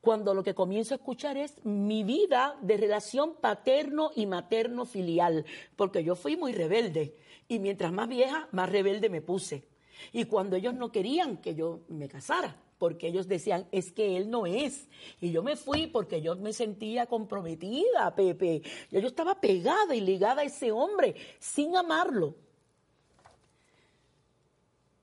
Cuando 0.00 0.34
lo 0.34 0.44
que 0.44 0.54
comienzo 0.54 0.94
a 0.94 0.98
escuchar 0.98 1.36
es 1.36 1.64
mi 1.64 2.04
vida 2.04 2.56
de 2.60 2.76
relación 2.76 3.34
paterno 3.40 4.12
y 4.14 4.26
materno 4.26 4.84
filial, 4.84 5.44
porque 5.74 6.04
yo 6.04 6.14
fui 6.14 6.36
muy 6.36 6.52
rebelde 6.52 7.16
y 7.48 7.58
mientras 7.58 7.92
más 7.92 8.08
vieja, 8.08 8.48
más 8.52 8.70
rebelde 8.70 9.08
me 9.08 9.20
puse. 9.20 9.64
Y 10.12 10.24
cuando 10.24 10.56
ellos 10.56 10.74
no 10.74 10.90
querían 10.90 11.38
que 11.38 11.54
yo 11.54 11.80
me 11.88 12.08
casara, 12.08 12.56
porque 12.78 13.08
ellos 13.08 13.28
decían, 13.28 13.66
es 13.72 13.92
que 13.92 14.16
él 14.16 14.30
no 14.30 14.46
es. 14.46 14.88
Y 15.20 15.30
yo 15.30 15.42
me 15.42 15.56
fui 15.56 15.86
porque 15.86 16.20
yo 16.20 16.36
me 16.36 16.52
sentía 16.52 17.06
comprometida, 17.06 18.14
Pepe. 18.14 18.62
Yo, 18.90 19.00
yo 19.00 19.08
estaba 19.08 19.40
pegada 19.40 19.94
y 19.94 20.00
ligada 20.00 20.42
a 20.42 20.44
ese 20.44 20.72
hombre 20.72 21.14
sin 21.38 21.76
amarlo. 21.76 22.34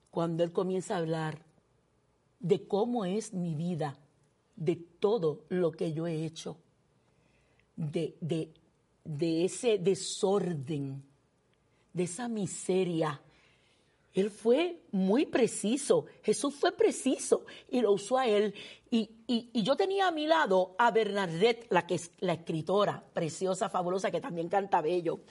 Cuando 0.09 0.43
él 0.43 0.51
comienza 0.51 0.95
a 0.95 0.99
hablar 0.99 1.39
de 2.39 2.67
cómo 2.67 3.05
es 3.05 3.33
mi 3.33 3.55
vida, 3.55 3.97
de 4.55 4.75
todo 4.75 5.45
lo 5.49 5.71
que 5.71 5.93
yo 5.93 6.05
he 6.05 6.25
hecho, 6.25 6.57
de, 7.75 8.15
de, 8.19 8.51
de 9.03 9.45
ese 9.45 9.77
desorden, 9.77 11.03
de 11.93 12.03
esa 12.03 12.27
miseria. 12.27 13.21
Él 14.13 14.29
fue 14.29 14.81
muy 14.91 15.25
preciso, 15.25 16.05
Jesús 16.21 16.55
fue 16.55 16.73
preciso 16.73 17.45
y 17.69 17.79
lo 17.81 17.93
usó 17.93 18.17
a 18.17 18.27
él. 18.27 18.53
Y, 18.89 19.09
y, 19.25 19.63
yo 19.63 19.77
tenía 19.77 20.07
a 20.07 20.11
mi 20.11 20.27
lado 20.27 20.75
a 20.77 20.91
Bernadette, 20.91 21.67
la 21.69 21.87
que 21.87 21.95
es 21.95 22.11
la 22.19 22.33
escritora, 22.33 23.01
preciosa, 23.13 23.69
fabulosa, 23.69 24.11
que 24.11 24.19
también 24.19 24.49
canta 24.49 24.81
bello. 24.81 25.21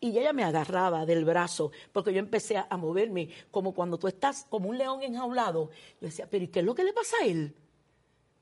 Y 0.00 0.18
ella 0.18 0.32
me 0.32 0.42
agarraba 0.42 1.06
del 1.06 1.24
brazo, 1.24 1.70
porque 1.92 2.12
yo 2.12 2.18
empecé 2.18 2.56
a, 2.56 2.66
a 2.68 2.76
moverme 2.76 3.28
como 3.52 3.72
cuando 3.72 3.96
tú 3.96 4.08
estás 4.08 4.44
como 4.50 4.68
un 4.70 4.78
león 4.78 5.02
enjaulado. 5.02 5.70
Yo 6.00 6.06
decía, 6.08 6.28
pero 6.28 6.44
¿y 6.44 6.48
qué 6.48 6.58
es 6.60 6.66
lo 6.66 6.74
que 6.74 6.82
le 6.84 6.92
pasa 6.92 7.16
a 7.22 7.26
él? 7.26 7.54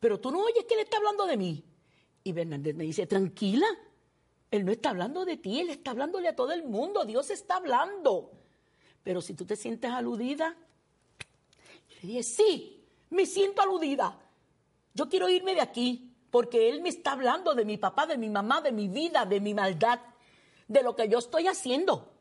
pero 0.05 0.21
tú 0.21 0.31
no 0.31 0.45
oyes 0.45 0.67
que 0.67 0.75
él 0.75 0.81
está 0.81 0.99
hablando 0.99 1.25
de 1.25 1.39
mí. 1.39 1.65
Y 2.25 2.33
Bernadette 2.33 2.77
me 2.77 2.85
dice, 2.85 3.07
tranquila, 3.07 3.65
él 4.57 4.64
no 4.64 4.72
está 4.72 4.90
hablando 4.90 5.24
de 5.24 5.36
ti, 5.36 5.61
él 5.61 5.70
está 5.70 5.90
hablándole 5.90 6.28
a 6.28 6.36
todo 6.36 6.52
el 6.52 6.64
mundo, 6.64 7.05
Dios 7.05 7.30
está 7.30 7.57
hablando. 7.57 8.32
Pero 9.02 9.20
si 9.20 9.34
tú 9.34 9.44
te 9.44 9.57
sientes 9.57 9.90
aludida, 9.90 10.57
yo 11.88 11.96
le 12.02 12.09
dije, 12.09 12.22
sí, 12.22 12.84
me 13.11 13.26
siento 13.26 13.62
aludida. 13.62 14.18
Yo 14.94 15.09
quiero 15.09 15.28
irme 15.28 15.55
de 15.55 15.61
aquí 15.61 16.11
porque 16.30 16.68
él 16.68 16.82
me 16.82 16.88
está 16.88 17.12
hablando 17.12 17.55
de 17.55 17.64
mi 17.64 17.76
papá, 17.76 18.07
de 18.07 18.16
mi 18.16 18.28
mamá, 18.28 18.61
de 18.61 18.72
mi 18.72 18.88
vida, 18.88 19.24
de 19.24 19.40
mi 19.40 19.55
maldad, 19.55 20.00
de 20.66 20.82
lo 20.82 20.96
que 20.96 21.09
yo 21.09 21.18
estoy 21.18 21.46
haciendo. 21.46 22.12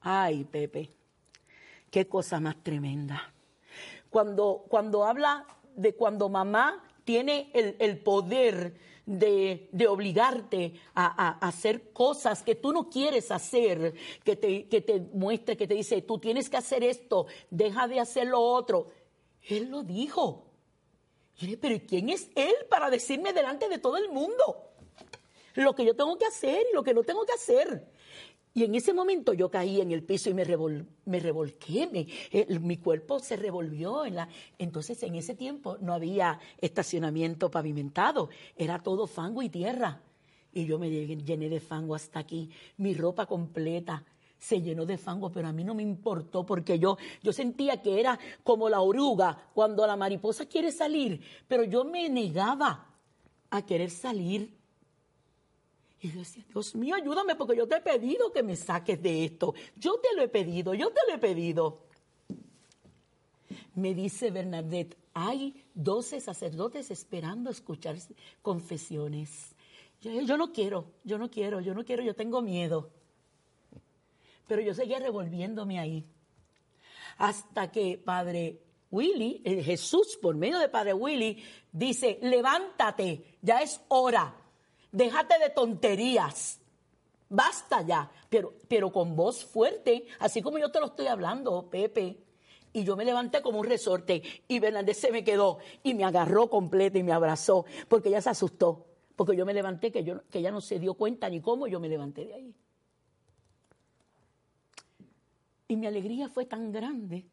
Ay, 0.00 0.44
Pepe, 0.44 0.92
qué 1.90 2.06
cosa 2.06 2.38
más 2.40 2.62
tremenda. 2.62 3.32
Cuando, 4.10 4.64
cuando 4.68 5.04
habla 5.04 5.46
de 5.74 5.94
cuando 5.94 6.28
mamá 6.28 6.82
tiene 7.04 7.50
el, 7.54 7.98
poder 7.98 8.74
de, 9.06 9.86
obligarte 9.88 10.74
a, 10.94 11.38
hacer 11.46 11.92
cosas 11.92 12.42
que 12.42 12.56
tú 12.56 12.72
no 12.72 12.90
quieres 12.90 13.30
hacer, 13.30 13.94
que 14.24 14.36
te, 14.36 14.68
que 14.68 14.80
te 14.80 15.00
muestre, 15.00 15.56
que 15.56 15.68
te 15.68 15.74
dice, 15.74 16.02
tú 16.02 16.18
tienes 16.18 16.50
que 16.50 16.56
hacer 16.56 16.82
esto, 16.82 17.26
deja 17.50 17.86
de 17.86 18.00
hacer 18.00 18.26
lo 18.26 18.40
otro. 18.40 18.88
Él 19.42 19.70
lo 19.70 19.82
dijo. 19.84 20.46
Dije, 21.40 21.56
pero 21.56 21.78
¿quién 21.86 22.08
es 22.08 22.30
él 22.34 22.54
para 22.68 22.90
decirme 22.90 23.32
delante 23.32 23.68
de 23.68 23.78
todo 23.78 23.96
el 23.96 24.08
mundo 24.10 24.72
lo 25.54 25.74
que 25.74 25.84
yo 25.84 25.94
tengo 25.94 26.18
que 26.18 26.26
hacer 26.26 26.66
y 26.70 26.74
lo 26.74 26.82
que 26.82 26.94
no 26.94 27.04
tengo 27.04 27.24
que 27.24 27.32
hacer? 27.32 27.86
Y 28.56 28.64
en 28.64 28.74
ese 28.74 28.94
momento 28.94 29.34
yo 29.34 29.50
caí 29.50 29.82
en 29.82 29.92
el 29.92 30.02
piso 30.02 30.30
y 30.30 30.34
me, 30.34 30.46
me 31.04 31.20
revolqué, 31.20 32.08
mi 32.58 32.76
cuerpo 32.78 33.18
se 33.18 33.36
revolvió. 33.36 34.06
En 34.06 34.14
la, 34.14 34.30
entonces 34.56 35.02
en 35.02 35.14
ese 35.14 35.34
tiempo 35.34 35.76
no 35.82 35.92
había 35.92 36.40
estacionamiento 36.56 37.50
pavimentado, 37.50 38.30
era 38.56 38.78
todo 38.78 39.06
fango 39.06 39.42
y 39.42 39.50
tierra. 39.50 40.00
Y 40.54 40.64
yo 40.64 40.78
me 40.78 40.88
llené 40.88 41.50
de 41.50 41.60
fango 41.60 41.94
hasta 41.94 42.20
aquí, 42.20 42.48
mi 42.78 42.94
ropa 42.94 43.26
completa 43.26 44.02
se 44.38 44.62
llenó 44.62 44.86
de 44.86 44.96
fango, 44.96 45.30
pero 45.30 45.48
a 45.48 45.52
mí 45.52 45.62
no 45.62 45.74
me 45.74 45.82
importó 45.82 46.46
porque 46.46 46.78
yo, 46.78 46.96
yo 47.22 47.34
sentía 47.34 47.82
que 47.82 48.00
era 48.00 48.18
como 48.42 48.70
la 48.70 48.80
oruga 48.80 49.50
cuando 49.52 49.86
la 49.86 49.96
mariposa 49.96 50.46
quiere 50.46 50.72
salir, 50.72 51.20
pero 51.46 51.64
yo 51.64 51.84
me 51.84 52.08
negaba 52.08 52.86
a 53.50 53.66
querer 53.66 53.90
salir 53.90 54.55
y 56.00 56.12
yo 56.12 56.18
decía, 56.18 56.44
Dios 56.48 56.74
mío, 56.74 56.94
ayúdame 56.94 57.36
porque 57.36 57.56
yo 57.56 57.66
te 57.66 57.76
he 57.76 57.80
pedido 57.80 58.30
que 58.30 58.42
me 58.42 58.54
saques 58.56 59.02
de 59.02 59.24
esto. 59.24 59.54
Yo 59.76 59.98
te 59.98 60.14
lo 60.14 60.22
he 60.22 60.28
pedido, 60.28 60.74
yo 60.74 60.90
te 60.90 61.00
lo 61.08 61.14
he 61.14 61.18
pedido. 61.18 61.78
Me 63.74 63.94
dice 63.94 64.30
Bernadette, 64.30 64.96
hay 65.14 65.64
12 65.74 66.20
sacerdotes 66.20 66.90
esperando 66.90 67.50
escuchar 67.50 67.96
confesiones. 68.42 69.54
Yo, 70.02 70.20
yo 70.20 70.36
no 70.36 70.52
quiero, 70.52 70.92
yo 71.04 71.16
no 71.18 71.30
quiero, 71.30 71.60
yo 71.60 71.74
no 71.74 71.84
quiero, 71.84 72.02
yo 72.02 72.14
tengo 72.14 72.42
miedo. 72.42 72.90
Pero 74.46 74.60
yo 74.60 74.74
seguía 74.74 74.98
revolviéndome 74.98 75.78
ahí. 75.78 76.04
Hasta 77.16 77.72
que 77.72 77.96
Padre 77.96 78.60
Willy, 78.90 79.40
eh, 79.44 79.62
Jesús, 79.62 80.18
por 80.20 80.36
medio 80.36 80.58
de 80.58 80.68
Padre 80.68 80.92
Willy, 80.92 81.42
dice, 81.72 82.18
levántate, 82.20 83.38
ya 83.40 83.62
es 83.62 83.80
hora 83.88 84.45
déjate 84.92 85.38
de 85.38 85.50
tonterías. 85.50 86.60
Basta 87.28 87.82
ya, 87.82 88.10
pero, 88.28 88.54
pero 88.68 88.92
con 88.92 89.16
voz 89.16 89.44
fuerte, 89.44 90.06
así 90.20 90.42
como 90.42 90.58
yo 90.58 90.70
te 90.70 90.80
lo 90.80 90.86
estoy 90.86 91.06
hablando, 91.08 91.68
Pepe. 91.68 92.18
Y 92.72 92.84
yo 92.84 92.94
me 92.94 93.04
levanté 93.04 93.40
como 93.40 93.58
un 93.58 93.66
resorte 93.66 94.22
y 94.46 94.58
Bernadette 94.58 94.96
se 94.96 95.10
me 95.10 95.24
quedó 95.24 95.58
y 95.82 95.94
me 95.94 96.04
agarró 96.04 96.48
completa 96.50 96.98
y 96.98 97.02
me 97.02 97.12
abrazó 97.12 97.64
porque 97.88 98.10
ella 98.10 98.20
se 98.20 98.30
asustó. 98.30 98.86
Porque 99.16 99.34
yo 99.34 99.46
me 99.46 99.54
levanté, 99.54 99.90
que, 99.90 100.04
yo, 100.04 100.22
que 100.28 100.40
ella 100.40 100.50
no 100.50 100.60
se 100.60 100.78
dio 100.78 100.92
cuenta 100.92 101.30
ni 101.30 101.40
cómo 101.40 101.66
yo 101.66 101.80
me 101.80 101.88
levanté 101.88 102.26
de 102.26 102.34
ahí. 102.34 102.54
Y 105.68 105.76
mi 105.76 105.86
alegría 105.86 106.28
fue 106.28 106.44
tan 106.44 106.70
grande 106.70 107.26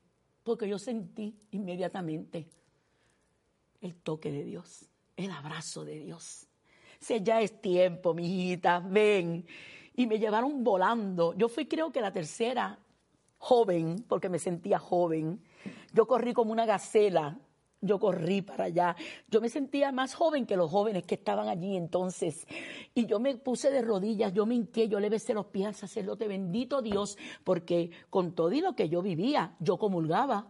porque 0.43 0.67
yo 0.67 0.79
sentí 0.79 1.35
inmediatamente 1.51 2.47
el 3.81 3.95
toque 3.95 4.31
de 4.31 4.45
Dios, 4.45 4.85
el 5.17 5.29
abrazo 5.29 5.83
de 5.83 5.99
Dios 5.99 6.47
ya 7.21 7.41
es 7.41 7.61
tiempo, 7.61 8.13
mijita, 8.13 8.79
ven. 8.79 9.45
Y 9.95 10.07
me 10.07 10.19
llevaron 10.19 10.63
volando. 10.63 11.33
Yo 11.35 11.49
fui 11.49 11.65
creo 11.65 11.91
que 11.91 12.01
la 12.01 12.11
tercera 12.11 12.79
joven, 13.37 14.03
porque 14.07 14.29
me 14.29 14.39
sentía 14.39 14.79
joven. 14.79 15.41
Yo 15.93 16.07
corrí 16.07 16.33
como 16.33 16.51
una 16.51 16.65
gacela. 16.65 17.37
Yo 17.81 17.99
corrí 17.99 18.41
para 18.41 18.65
allá. 18.65 18.95
Yo 19.29 19.41
me 19.41 19.49
sentía 19.49 19.91
más 19.91 20.15
joven 20.15 20.45
que 20.45 20.55
los 20.55 20.71
jóvenes 20.71 21.03
que 21.03 21.15
estaban 21.15 21.49
allí 21.49 21.75
entonces. 21.75 22.47
Y 22.95 23.05
yo 23.05 23.19
me 23.19 23.35
puse 23.35 23.69
de 23.71 23.81
rodillas, 23.81 24.31
yo 24.33 24.45
me 24.45 24.55
hinqué, 24.55 24.87
yo 24.87 25.01
le 25.01 25.09
besé 25.09 25.33
los 25.33 25.47
pies 25.47 25.67
al 25.67 25.75
sacerdote. 25.75 26.29
Bendito 26.29 26.81
Dios, 26.81 27.17
porque 27.43 27.91
con 28.09 28.31
todo 28.31 28.53
y 28.53 28.61
lo 28.61 28.73
que 28.73 28.87
yo 28.87 29.01
vivía, 29.01 29.57
yo 29.59 29.77
comulgaba. 29.77 30.47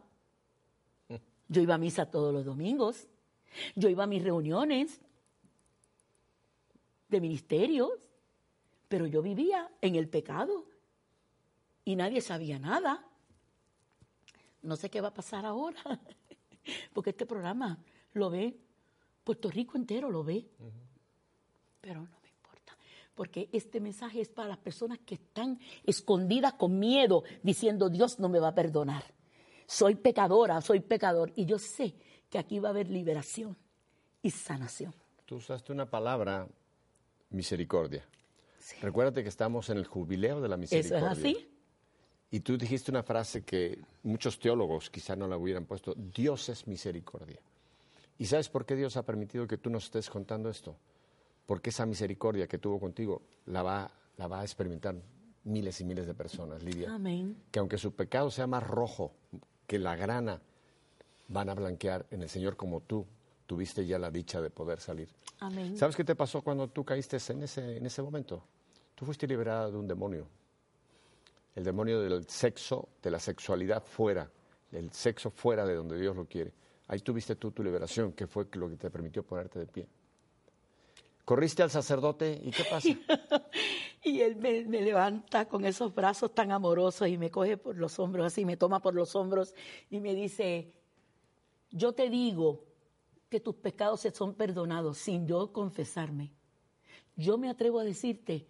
Yo 1.47 1.61
iba 1.61 1.73
a 1.73 1.79
misa 1.79 2.05
todos 2.05 2.31
los 2.31 2.45
domingos. 2.45 3.07
Yo 3.75 3.89
iba 3.89 4.03
a 4.03 4.07
mis 4.07 4.23
reuniones 4.23 5.01
de 7.13 7.21
ministerios, 7.21 8.09
pero 8.87 9.07
yo 9.07 9.21
vivía 9.21 9.71
en 9.81 9.95
el 9.95 10.09
pecado 10.09 10.65
y 11.85 11.95
nadie 11.95 12.21
sabía 12.21 12.59
nada. 12.59 13.05
No 14.61 14.75
sé 14.75 14.89
qué 14.89 15.01
va 15.01 15.09
a 15.09 15.13
pasar 15.13 15.45
ahora, 15.45 15.81
porque 16.93 17.11
este 17.11 17.25
programa 17.25 17.77
lo 18.13 18.29
ve, 18.29 18.57
Puerto 19.23 19.49
Rico 19.49 19.77
entero 19.77 20.09
lo 20.09 20.23
ve, 20.23 20.45
pero 21.81 22.01
no 22.01 22.19
me 22.21 22.29
importa, 22.29 22.77
porque 23.15 23.49
este 23.51 23.79
mensaje 23.79 24.21
es 24.21 24.29
para 24.29 24.49
las 24.49 24.57
personas 24.57 24.99
que 24.99 25.15
están 25.15 25.59
escondidas 25.85 26.53
con 26.53 26.79
miedo, 26.79 27.23
diciendo 27.41 27.89
Dios 27.89 28.19
no 28.19 28.29
me 28.29 28.39
va 28.39 28.49
a 28.49 28.55
perdonar. 28.55 29.03
Soy 29.65 29.95
pecadora, 29.95 30.61
soy 30.61 30.81
pecador, 30.81 31.31
y 31.35 31.45
yo 31.45 31.57
sé 31.57 31.95
que 32.29 32.37
aquí 32.37 32.59
va 32.59 32.69
a 32.69 32.71
haber 32.71 32.89
liberación 32.89 33.57
y 34.21 34.29
sanación. 34.31 34.93
Tú 35.25 35.35
usaste 35.35 35.71
una 35.71 35.89
palabra, 35.89 36.47
misericordia. 37.33 38.05
Sí. 38.59 38.77
Recuérdate 38.81 39.23
que 39.23 39.29
estamos 39.29 39.69
en 39.69 39.77
el 39.77 39.85
jubileo 39.85 40.41
de 40.41 40.47
la 40.47 40.55
¿Eso 40.55 40.61
misericordia. 40.61 41.11
es 41.11 41.17
así? 41.17 41.49
Y 42.31 42.39
tú 42.39 42.57
dijiste 42.57 42.89
una 42.89 43.03
frase 43.03 43.43
que 43.43 43.79
muchos 44.03 44.39
teólogos 44.39 44.89
quizá 44.89 45.15
no 45.15 45.27
la 45.27 45.37
hubieran 45.37 45.65
puesto, 45.65 45.93
Dios 45.95 46.49
es 46.49 46.65
misericordia. 46.65 47.39
¿Y 48.17 48.25
sabes 48.25 48.49
por 48.49 48.65
qué 48.65 48.75
Dios 48.75 48.97
ha 48.97 49.03
permitido 49.03 49.45
que 49.47 49.57
tú 49.57 49.69
nos 49.69 49.85
estés 49.85 50.09
contando 50.09 50.49
esto? 50.49 50.75
Porque 51.45 51.69
esa 51.69 51.85
misericordia 51.85 52.47
que 52.47 52.57
tuvo 52.57 52.79
contigo 52.79 53.21
la 53.47 53.63
va, 53.63 53.91
la 54.17 54.27
va 54.27 54.41
a 54.41 54.43
experimentar 54.43 54.95
miles 55.43 55.81
y 55.81 55.85
miles 55.85 56.07
de 56.07 56.13
personas, 56.13 56.63
Lidia. 56.63 56.93
Amén. 56.93 57.35
Que 57.51 57.59
aunque 57.59 57.77
su 57.77 57.93
pecado 57.93 58.31
sea 58.31 58.47
más 58.47 58.63
rojo 58.65 59.11
que 59.67 59.77
la 59.77 59.95
grana, 59.95 60.41
van 61.27 61.49
a 61.49 61.53
blanquear 61.53 62.05
en 62.11 62.21
el 62.23 62.29
Señor 62.29 62.55
como 62.55 62.81
tú 62.81 63.05
tuviste 63.53 63.85
ya 63.85 63.99
la 63.99 64.09
dicha 64.09 64.41
de 64.41 64.49
poder 64.49 64.79
salir. 64.79 65.07
Amén. 65.39 65.77
¿Sabes 65.77 65.95
qué 65.95 66.03
te 66.03 66.15
pasó 66.15 66.41
cuando 66.41 66.69
tú 66.69 66.83
caíste 66.83 67.17
en 67.29 67.43
ese, 67.43 67.77
en 67.77 67.85
ese 67.85 68.01
momento? 68.01 68.43
Tú 68.95 69.05
fuiste 69.05 69.27
liberada 69.27 69.69
de 69.69 69.77
un 69.77 69.87
demonio. 69.87 70.27
El 71.55 71.63
demonio 71.63 72.01
del 72.01 72.27
sexo, 72.27 72.89
de 73.03 73.11
la 73.11 73.19
sexualidad 73.19 73.83
fuera, 73.83 74.27
del 74.71 74.91
sexo 74.91 75.29
fuera 75.29 75.67
de 75.67 75.75
donde 75.75 75.99
Dios 75.99 76.15
lo 76.15 76.25
quiere. 76.25 76.51
Ahí 76.87 77.01
tuviste 77.01 77.35
tú 77.35 77.51
tu 77.51 77.63
liberación, 77.63 78.13
que 78.13 78.25
fue 78.25 78.47
lo 78.53 78.69
que 78.69 78.75
te 78.75 78.89
permitió 78.89 79.21
ponerte 79.21 79.59
de 79.59 79.67
pie. 79.67 79.87
Corriste 81.23 81.61
al 81.61 81.69
sacerdote 81.69 82.41
y 82.43 82.49
¿qué 82.49 82.63
pasa? 82.63 82.89
Y 84.05 84.19
él 84.19 84.35
me, 84.35 84.65
me 84.65 84.81
levanta 84.81 85.47
con 85.47 85.63
esos 85.63 85.95
brazos 85.95 86.33
tan 86.33 86.51
amorosos 86.51 87.07
y 87.07 87.17
me 87.17 87.31
coge 87.31 87.55
por 87.55 87.77
los 87.77 87.97
hombros 87.99 88.25
así, 88.25 88.43
me 88.43 88.57
toma 88.57 88.81
por 88.81 88.93
los 88.95 89.15
hombros 89.15 89.55
y 89.89 90.01
me 90.01 90.13
dice, 90.13 90.73
yo 91.71 91.93
te 91.93 92.09
digo 92.09 92.72
que 93.33 93.39
tus 93.39 93.55
pecados 93.55 94.01
se 94.01 94.11
son 94.11 94.35
perdonados 94.35 94.99
sin 94.99 95.25
yo 95.25 95.51
confesarme. 95.51 96.29
Yo 97.15 97.35
me 97.35 97.49
atrevo 97.49 97.79
a 97.79 97.83
decirte 97.83 98.45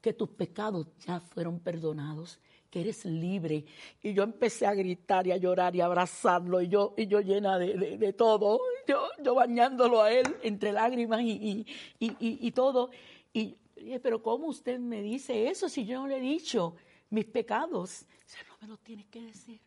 que 0.00 0.14
tus 0.14 0.30
pecados 0.30 0.86
ya 1.06 1.20
fueron 1.20 1.60
perdonados, 1.60 2.38
que 2.70 2.80
eres 2.80 3.04
libre. 3.04 3.66
Y 4.02 4.14
yo 4.14 4.22
empecé 4.22 4.64
a 4.66 4.72
gritar 4.72 5.26
y 5.26 5.32
a 5.32 5.36
llorar 5.36 5.76
y 5.76 5.82
a 5.82 5.84
abrazarlo, 5.84 6.62
y 6.62 6.68
yo, 6.68 6.94
y 6.96 7.06
yo 7.08 7.20
llena 7.20 7.58
de, 7.58 7.98
de- 7.98 8.12
todo, 8.14 8.58
yo, 8.88 9.06
yo 9.22 9.34
bañándolo 9.34 10.00
a 10.00 10.10
él 10.10 10.34
entre 10.42 10.72
lágrimas 10.72 11.20
y, 11.20 11.32
y, 11.32 11.66
y, 11.98 12.16
y- 12.48 12.50
todo. 12.52 12.88
Y 13.34 13.58
dije, 13.76 14.00
pero 14.00 14.22
¿cómo 14.22 14.46
usted 14.46 14.78
me 14.78 15.02
dice 15.02 15.48
eso 15.50 15.68
si 15.68 15.84
yo 15.84 16.00
no 16.00 16.06
le 16.06 16.16
he 16.16 16.20
dicho 16.22 16.74
mis 17.10 17.26
pecados? 17.26 18.06
No 18.48 18.56
me 18.62 18.68
lo 18.68 18.78
tienes 18.78 19.04
que 19.08 19.20
decir. 19.20 19.60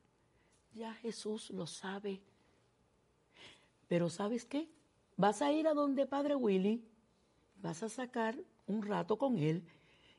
Ya 0.73 0.91
Jesús 0.95 1.51
lo 1.51 1.67
sabe. 1.67 2.19
Pero 3.89 4.09
¿sabes 4.09 4.45
qué? 4.45 4.69
Vas 5.17 5.41
a 5.41 5.51
ir 5.51 5.67
a 5.67 5.73
donde 5.73 6.05
Padre 6.05 6.35
Willy, 6.35 6.81
vas 7.61 7.83
a 7.83 7.89
sacar 7.89 8.37
un 8.67 8.83
rato 8.83 9.17
con 9.17 9.37
él 9.37 9.63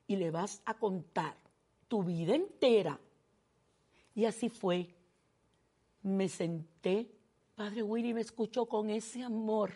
y 0.07 0.16
le 0.16 0.31
vas 0.31 0.61
a 0.66 0.75
contar 0.75 1.35
tu 1.89 2.03
vida 2.03 2.35
entera. 2.35 2.99
Y 4.14 4.27
así 4.27 4.51
fue. 4.51 4.93
Me 6.03 6.29
senté, 6.29 7.11
Padre 7.55 7.83
Willy 7.83 8.12
me 8.12 8.21
escuchó 8.23 8.66
con 8.66 8.91
ese 8.91 9.23
amor. 9.23 9.73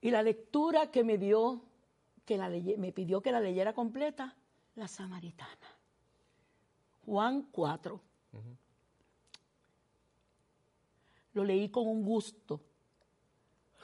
Y 0.00 0.10
la 0.10 0.22
lectura 0.22 0.90
que 0.90 1.02
me 1.02 1.18
dio, 1.18 1.60
que 2.24 2.38
me 2.78 2.92
pidió 2.92 3.20
que 3.20 3.32
la 3.32 3.40
leyera 3.40 3.74
completa, 3.74 4.36
la 4.76 4.86
samaritana. 4.86 5.66
Juan 7.04 7.48
4. 7.50 8.00
Lo 11.36 11.44
leí 11.44 11.68
con 11.68 11.86
un 11.86 12.02
gusto, 12.02 12.62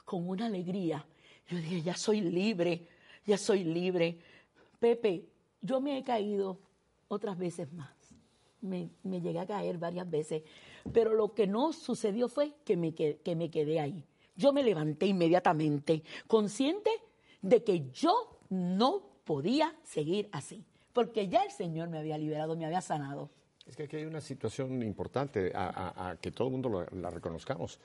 con 0.07 0.26
una 0.26 0.46
alegría. 0.46 1.05
Yo 1.50 1.59
dije, 1.59 1.82
ya 1.82 1.94
soy 1.94 2.22
libre, 2.22 2.86
ya 3.26 3.36
soy 3.36 3.62
libre. 3.62 4.18
Pepe, 4.80 5.26
yo 5.61 5.78
me 5.78 5.98
he 5.98 6.03
caído 6.03 6.59
otras 7.09 7.36
veces 7.36 7.70
más. 7.74 7.90
Me, 8.62 8.88
llegué 9.05 9.38
a 9.38 9.44
caer 9.44 9.76
varias 9.76 10.09
veces. 10.09 10.44
Pero 10.94 11.12
lo 11.12 11.34
que 11.34 11.46
no 11.46 11.74
sucedió 11.74 12.30
fue 12.30 12.55
que 12.64 12.74
me, 12.78 12.94
que- 12.94 13.18
que 13.22 13.36
me 13.36 13.50
quedé 13.50 13.80
ahí. 13.80 14.03
Yo 14.34 14.55
me 14.55 14.62
levanté 14.62 15.05
inmediatamente, 15.05 16.03
consciente 16.26 16.90
de 17.42 17.62
que 17.62 17.90
yo 17.90 18.38
no 18.48 19.03
podía 19.24 19.76
seguir 19.82 20.30
así. 20.32 20.64
Porque 20.94 21.28
ya 21.28 21.42
el 21.42 21.50
Señor 21.50 21.90
me 21.90 21.98
había 21.98 22.16
liberado, 22.16 22.57
me 22.57 22.64
había 22.64 22.80
sanado. 22.80 23.28
Es 23.66 23.76
que 23.76 23.84
aquí 23.84 23.96
hay 23.96 24.04
una 24.04 24.20
situación 24.20 24.82
importante 24.82 25.52
a, 25.54 25.68
a- 25.68 26.10
a 26.10 26.16
que 26.16 26.30
todo 26.32 26.48
el 26.48 26.52
mundo 26.52 26.68
lo- 26.68 26.86
la 27.00 27.10
reconozcamos. 27.10 27.78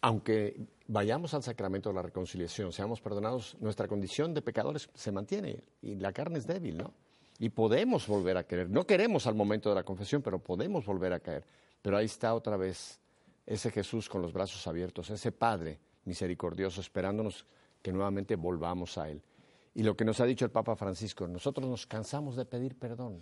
Aunque 0.00 0.54
vayamos 0.86 1.32
al 1.34 1.42
sacramento 1.42 1.88
de 1.88 1.94
la 1.94 2.02
reconciliación, 2.02 2.72
seamos 2.72 3.00
perdonados, 3.00 3.56
nuestra 3.60 3.88
condición 3.88 4.34
de 4.34 4.42
pecadores 4.42 4.88
se 4.94 5.10
mantiene 5.12 5.60
y 5.82 5.94
la 5.96 6.12
carne 6.12 6.38
es 6.38 6.46
débil, 6.46 6.76
¿no? 6.76 6.92
Y 7.38 7.48
podemos 7.48 8.06
volver 8.06 8.36
a 8.36 8.44
caer. 8.44 8.68
No 8.70 8.86
queremos 8.86 9.26
al 9.26 9.34
momento 9.34 9.70
de 9.70 9.74
la 9.76 9.82
confesión, 9.82 10.22
pero 10.22 10.38
podemos 10.38 10.84
volver 10.86 11.12
a 11.14 11.20
caer. 11.20 11.44
Pero 11.82 11.96
ahí 11.96 12.04
está 12.04 12.34
otra 12.34 12.56
vez 12.56 13.00
ese 13.46 13.70
Jesús 13.70 14.08
con 14.08 14.22
los 14.22 14.32
brazos 14.32 14.66
abiertos, 14.66 15.10
ese 15.10 15.32
Padre 15.32 15.78
misericordioso 16.04 16.80
esperándonos 16.82 17.44
que 17.82 17.92
nuevamente 17.92 18.36
volvamos 18.36 18.96
a 18.98 19.08
Él. 19.10 19.20
Y 19.74 19.82
lo 19.82 19.96
que 19.96 20.04
nos 20.04 20.20
ha 20.20 20.24
dicho 20.26 20.44
el 20.44 20.50
Papa 20.50 20.76
Francisco, 20.76 21.26
nosotros 21.26 21.66
nos 21.68 21.86
cansamos 21.86 22.36
de 22.36 22.44
pedir 22.44 22.78
perdón. 22.78 23.20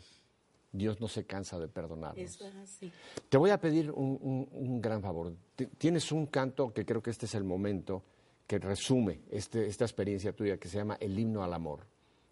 Dios 0.73 1.01
no 1.01 1.07
se 1.09 1.25
cansa 1.27 1.59
de 1.59 1.69
perdonarnos. 1.69 2.19
Eso 2.19 2.47
es 2.47 2.55
así. 2.57 2.91
Te 3.29 3.37
voy 3.37 3.51
a 3.51 3.61
pedir 3.61 3.91
un, 3.91 4.19
un- 4.23 4.49
un 4.51 4.81
gran 4.81 5.03
favor. 5.03 5.35
T- 5.55 5.67
Tienes 5.79 6.11
un 6.13 6.27
canto 6.27 6.73
que 6.73 6.85
creo 6.87 7.03
que 7.03 7.11
este 7.11 7.27
es 7.27 7.35
el 7.35 7.45
momento 7.45 8.03
que 8.47 8.59
resume 8.59 9.21
este- 9.31 9.67
esta 9.67 9.85
experiencia 9.85 10.33
tuya 10.35 10.57
que 10.59 10.69
se 10.69 10.79
llama 10.79 10.97
el 11.01 11.19
himno 11.19 11.43
al 11.45 11.53
amor. 11.53 11.87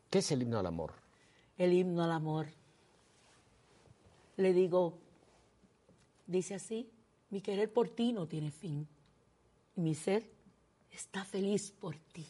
¿Qué 0.08 0.18
es 0.18 0.30
el 0.32 0.42
himno 0.42 0.58
al 0.58 0.66
amor? 0.66 0.92
el 1.58 1.74
himno 1.74 2.02
al 2.02 2.12
amor. 2.12 2.46
Le 4.38 4.54
digo, 4.54 4.94
dice 6.26 6.54
así, 6.54 6.90
mi 7.28 7.42
querer 7.42 7.70
por 7.70 7.90
ti 7.90 8.12
no 8.14 8.26
tiene 8.26 8.50
fin. 8.50 8.88
Y 9.76 9.80
mi 9.82 9.94
ser 9.94 10.24
está 10.90 11.22
feliz 11.24 11.70
por 11.72 11.96
ti. 11.98 12.26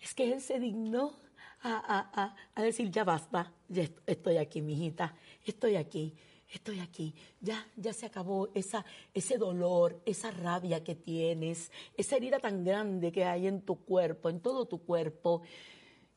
Es 0.00 0.14
que 0.14 0.32
Él 0.32 0.40
se 0.40 0.60
dignó 0.60 1.18
a, 1.62 1.72
a- 1.98 2.22
a- 2.22 2.36
a 2.54 2.62
decir, 2.62 2.90
ya 2.90 3.04
basta, 3.04 3.52
ya 3.68 3.82
est- 3.82 3.98
estoy 4.06 4.36
aquí, 4.36 4.62
mijita, 4.62 5.14
estoy 5.44 5.76
aquí, 5.76 6.14
estoy 6.52 6.80
aquí. 6.80 7.14
Ya, 7.40 7.66
ya 7.76 7.92
se 7.92 8.06
acabó 8.06 8.48
esa, 8.54 8.84
ese 9.12 9.38
dolor, 9.38 10.00
esa 10.06 10.30
rabia 10.30 10.82
que 10.82 10.94
tienes, 10.94 11.70
esa 11.96 12.16
herida 12.16 12.38
tan 12.38 12.64
grande 12.64 13.12
que 13.12 13.24
hay 13.24 13.46
en 13.46 13.62
tu 13.62 13.76
cuerpo, 13.84 14.28
en 14.28 14.40
todo 14.40 14.66
tu 14.66 14.78
cuerpo. 14.84 15.42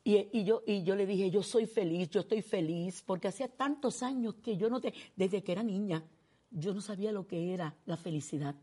Y, 0.04 0.28
y 0.32 0.44
yo, 0.44 0.64
y 0.66 0.84
yo 0.84 0.96
le 0.96 1.06
dije, 1.06 1.30
yo 1.30 1.44
soy 1.44 1.66
feliz, 1.66 2.10
yo 2.10 2.22
estoy 2.22 2.42
feliz, 2.42 3.04
porque 3.06 3.28
hacía 3.28 3.48
tantos 3.48 4.02
años 4.02 4.36
que 4.36 4.58
yo 4.58 4.70
no 4.70 4.82
te, 4.82 4.94
desde 5.16 5.44
que 5.44 5.52
era 5.52 5.64
niña, 5.64 6.04
yo 6.50 6.74
no 6.74 6.82
sabía 6.82 7.12
lo 7.12 7.28
que 7.28 7.54
era 7.54 7.76
la 7.86 7.98
felicidad. 7.98 8.56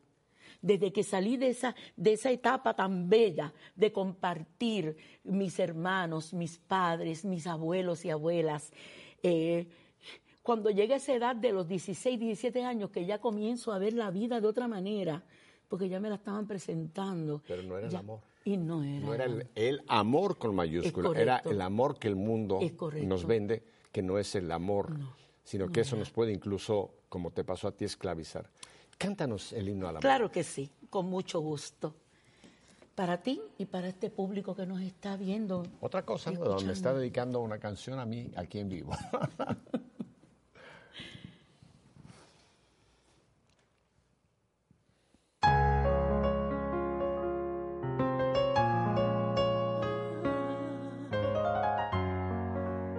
Desde 0.62 0.92
que 0.92 1.02
salí 1.02 1.36
de 1.36 1.48
esa, 1.48 1.74
de 1.96 2.12
esa 2.14 2.30
etapa 2.30 2.74
tan 2.74 3.08
bella 3.08 3.52
de 3.74 3.92
compartir 3.92 4.96
mis 5.24 5.58
hermanos, 5.58 6.32
mis 6.32 6.58
padres, 6.58 7.24
mis 7.24 7.46
abuelos 7.46 8.04
y 8.04 8.10
abuelas, 8.10 8.72
eh, 9.22 9.66
cuando 10.48 10.70
llegué 10.70 10.94
a 10.94 10.96
esa 10.96 11.12
edad 11.12 11.36
de 11.36 11.52
los 11.52 11.68
16, 11.68 12.18
17 12.18 12.64
años, 12.64 12.88
que 12.90 13.04
ya 13.04 13.18
comienzo 13.18 13.70
a 13.70 13.78
ver 13.78 13.92
la 13.92 14.10
vida 14.10 14.40
de 14.40 14.46
otra 14.46 14.66
manera, 14.66 15.22
porque 15.68 15.90
ya 15.90 16.00
me 16.00 16.08
la 16.08 16.14
estaban 16.14 16.46
presentando. 16.46 17.42
Pero 17.46 17.62
no 17.64 17.76
era 17.76 17.88
el 17.88 17.96
amor. 17.96 18.20
Y 18.46 18.56
no 18.56 18.82
era. 18.82 19.06
No 19.06 19.12
era 19.12 19.26
el 19.54 19.82
amor 19.88 20.38
con 20.38 20.54
mayúscula, 20.54 21.10
era 21.20 21.42
el 21.44 21.60
amor 21.60 21.98
que 21.98 22.08
el 22.08 22.16
mundo 22.16 22.60
nos 23.02 23.26
vende, 23.26 23.62
que 23.92 24.00
no 24.00 24.18
es 24.18 24.34
el 24.36 24.50
amor, 24.50 24.96
sino 25.44 25.70
que 25.70 25.82
eso 25.82 25.96
nos 25.96 26.10
puede 26.10 26.32
incluso, 26.32 26.94
como 27.10 27.30
te 27.30 27.44
pasó 27.44 27.68
a 27.68 27.72
ti, 27.72 27.84
esclavizar. 27.84 28.48
Cántanos 28.98 29.52
el 29.52 29.68
himno 29.68 29.86
al 29.86 29.94
amor. 29.96 30.02
Claro 30.02 30.30
que 30.30 30.42
sí, 30.42 30.68
con 30.90 31.08
mucho 31.08 31.40
gusto. 31.40 31.94
Para 32.96 33.22
ti 33.22 33.40
y 33.56 33.64
para 33.64 33.86
este 33.86 34.10
público 34.10 34.56
que 34.56 34.66
nos 34.66 34.80
está 34.80 35.16
viendo. 35.16 35.64
Otra 35.80 36.04
cosa, 36.04 36.32
¿no? 36.32 36.58
me 36.58 36.72
está 36.72 36.92
dedicando 36.92 37.40
una 37.40 37.58
canción 37.58 38.00
a 38.00 38.04
mí 38.04 38.32
aquí 38.34 38.58
en 38.58 38.68
vivo. 38.68 38.92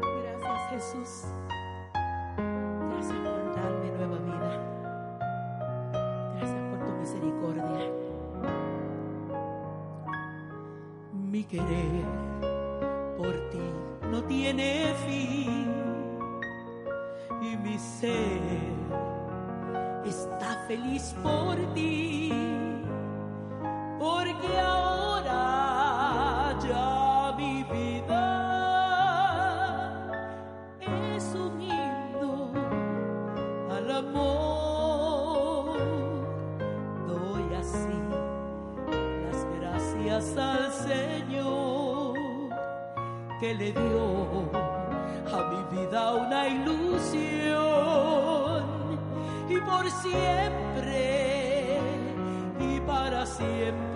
Gracias, 0.01 0.69
Jesús. 0.69 1.38
Mi 11.29 11.43
querer 11.43 12.05
por 13.17 13.33
ti. 13.51 13.59
No 14.09 14.23
tiene 14.23 14.93
fin. 15.05 15.71
Y 17.41 17.57
mi 17.57 17.77
ser 17.77 18.41
está 20.05 20.65
feliz 20.67 21.15
por 21.21 21.55
ti, 21.75 22.31
le 43.59 43.71
dio 43.73 44.49
a 45.35 45.39
mi 45.51 45.61
vida 45.75 46.13
una 46.13 46.47
ilusión. 46.47 47.59
Y 49.49 49.57
por 49.59 49.89
siempre 49.91 51.79
y 52.59 52.79
para 52.81 53.25
siempre 53.25 53.88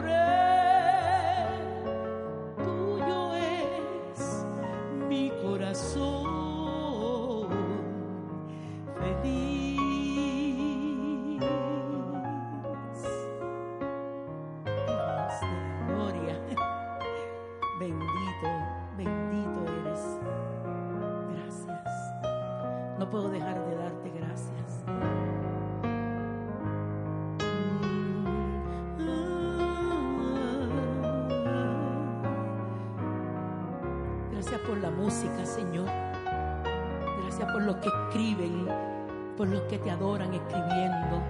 por 39.43 39.51
los 39.51 39.63
que 39.63 39.77
te 39.77 39.91
adoran 39.91 40.33
escribiendo 40.33 41.21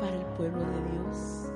para 0.00 0.16
el 0.16 0.24
pueblo 0.38 0.60
de 0.60 0.80
Dios. 0.92 1.52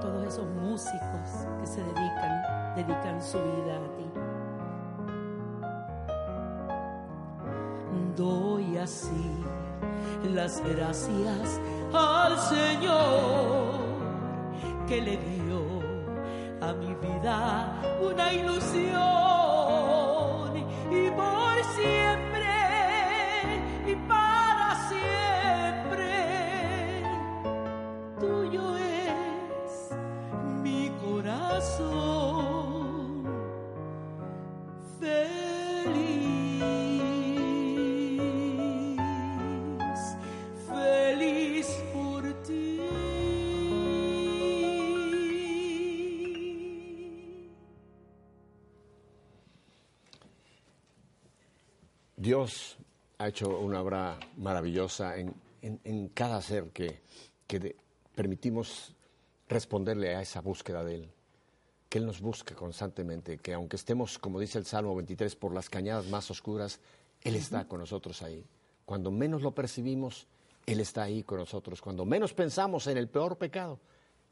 Todos 0.00 0.26
esos 0.26 0.46
músicos 0.46 1.46
que 1.60 1.66
se 1.66 1.82
dedican, 1.82 2.74
dedican 2.74 3.22
su 3.22 3.36
vida 3.36 3.76
a 3.76 3.88
ti. 3.94 4.10
Doy 8.16 8.78
así 8.78 9.34
las 10.32 10.62
gracias 10.64 11.60
al 11.92 12.38
Señor 12.38 13.74
que 14.86 15.02
le 15.02 15.18
dio 15.18 15.60
a 16.62 16.72
mi 16.72 16.94
vida 16.94 17.82
una 18.00 18.32
ilusión 18.32 19.27
Dios 52.48 52.76
ha 53.18 53.28
hecho 53.28 53.58
una 53.58 53.82
obra 53.82 54.18
maravillosa 54.38 55.16
en, 55.18 55.34
en- 55.60 55.80
en 55.84 56.08
cada 56.08 56.40
ser 56.40 56.70
que, 56.70 57.00
que 57.46 57.58
de- 57.58 57.76
permitimos 58.14 58.94
responderle 59.48 60.14
a 60.16 60.22
esa 60.22 60.40
búsqueda 60.40 60.82
de 60.84 60.94
Él. 60.94 61.10
Que 61.90 61.98
Él 61.98 62.06
nos 62.06 62.20
busque 62.20 62.54
constantemente, 62.54 63.38
que 63.38 63.52
aunque 63.54 63.76
estemos, 63.76 64.18
como 64.18 64.40
dice 64.40 64.58
el 64.58 64.64
Salmo 64.66 64.94
23, 64.96 65.36
por 65.36 65.52
las 65.52 65.68
cañadas 65.68 66.06
más 66.08 66.30
oscuras, 66.30 66.80
Él 67.22 67.34
está 67.36 67.66
con 67.66 67.80
nosotros 67.80 68.22
ahí. 68.22 68.44
Cuando 68.86 69.10
menos 69.10 69.42
lo 69.42 69.52
percibimos, 69.54 70.26
Él 70.66 70.80
está 70.80 71.02
ahí 71.02 71.22
con 71.22 71.38
nosotros. 71.38 71.80
Cuando 71.82 72.04
menos 72.06 72.32
pensamos 72.34 72.86
en 72.86 72.96
el 72.98 73.08
peor 73.08 73.36
pecado, 73.36 73.78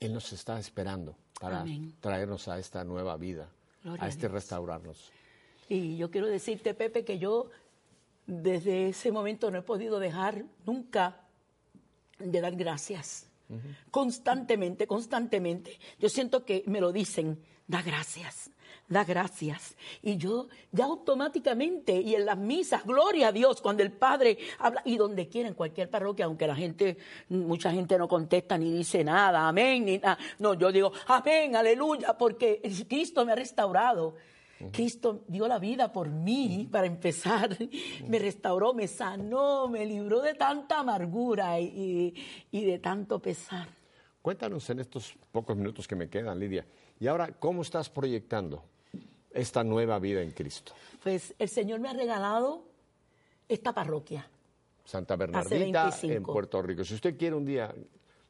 Él 0.01 0.14
nos 0.14 0.33
está 0.33 0.59
esperando 0.59 1.17
para 1.41 1.61
Amén. 1.61 1.95
traernos 2.01 2.49
a 2.49 2.59
esta 2.59 2.83
nueva 2.85 3.17
vida, 3.19 3.51
Gloria 3.83 4.03
a 4.03 4.07
a 4.07 4.09
este 4.09 4.23
Dios. 4.23 4.33
restaurarnos. 4.33 5.11
Y 5.69 5.97
yo 5.99 6.11
quiero 6.11 6.29
decirte, 6.29 6.73
Pepe, 6.75 7.05
que 7.05 7.19
yo 7.19 7.51
desde 8.27 8.89
ese 8.89 9.12
momento 9.12 9.51
no 9.51 9.59
he 9.59 9.62
podido 9.62 9.99
dejar 9.99 10.45
nunca 10.64 11.20
de 12.18 12.41
dar 12.41 12.57
gracias. 12.57 13.29
Constantemente, 13.91 14.87
constantemente. 14.87 15.79
Yo 16.01 16.09
siento 16.09 16.45
que 16.45 16.64
me 16.66 16.81
lo 16.81 16.91
dicen, 16.91 17.39
da 17.68 17.81
gracias, 17.81 18.51
da 18.89 19.05
gracias. 19.05 19.77
Y 20.03 20.16
yo 20.16 20.49
ya 20.72 20.87
automáticamente, 20.87 22.01
y 22.01 22.16
en 22.16 22.27
las 22.27 22.37
misas, 22.37 22.85
gloria 22.85 23.29
a 23.29 23.33
Dios, 23.33 23.61
cuando 23.61 23.85
el 23.85 23.93
Padre 23.93 24.39
habla, 24.59 24.83
y 24.85 24.97
donde 24.97 25.29
quiera, 25.29 25.49
en 25.49 25.55
cualquier 25.55 25.89
parroquia, 25.89 26.24
aunque 26.24 26.49
la 26.49 26.57
gente, 26.57 26.97
mucha 27.29 27.70
gente 27.70 27.97
no 27.99 28.09
contesta 28.09 28.59
ni 28.59 28.72
dice 28.72 29.05
nada, 29.05 29.47
amén, 29.47 29.85
ni 29.85 29.99
nada. 29.99 30.18
No, 30.41 30.55
yo 30.55 30.72
digo, 30.72 30.93
amén, 31.07 31.55
aleluya, 31.55 32.18
porque 32.18 32.61
Cristo 32.89 33.24
me 33.24 33.31
ha 33.31 33.37
restaurado. 33.37 34.16
Cristo 34.73 35.25
dio 35.29 35.47
la 35.47 35.59
vida 35.59 35.93
por 35.93 36.09
mí, 36.09 36.69
para 36.71 36.87
empezar. 36.87 37.57
Me 38.09 38.19
restauró, 38.19 38.73
me 38.75 38.89
sanó, 38.89 39.69
me 39.69 39.85
libró 39.85 40.21
de 40.21 40.35
tanta 40.35 40.81
amargura 40.81 41.61
y, 41.61 42.15
y 42.51 42.65
de 42.65 42.79
tanto 42.79 43.21
pesar. 43.21 43.69
Cuéntanos 44.23 44.69
en 44.71 44.81
estos 44.81 45.15
pocos 45.31 45.57
minutos 45.57 45.87
que 45.87 45.95
me 45.95 46.09
quedan, 46.09 46.39
Lidia. 46.39 46.67
Y 46.99 47.07
ahora, 47.07 47.33
¿cómo 47.39 47.63
estás 47.63 47.91
proyectando 47.91 48.65
esta 49.31 49.63
nueva 49.63 49.99
vida 49.99 50.23
en 50.23 50.33
Cristo? 50.33 50.73
Pues 51.03 51.35
el 51.39 51.49
Señor 51.49 51.81
me 51.81 51.91
ha 51.91 51.93
regalado 51.93 52.65
esta 53.49 53.73
parroquia. 53.73 54.29
Santa 54.85 55.17
Bernardita 55.17 55.91
25. 55.91 56.15
en 56.15 56.23
Puerto 56.23 56.63
Rico. 56.63 56.85
Si 56.85 56.95
usted 56.95 57.17
quiere 57.17 57.37
un 57.37 57.45
día 57.45 57.75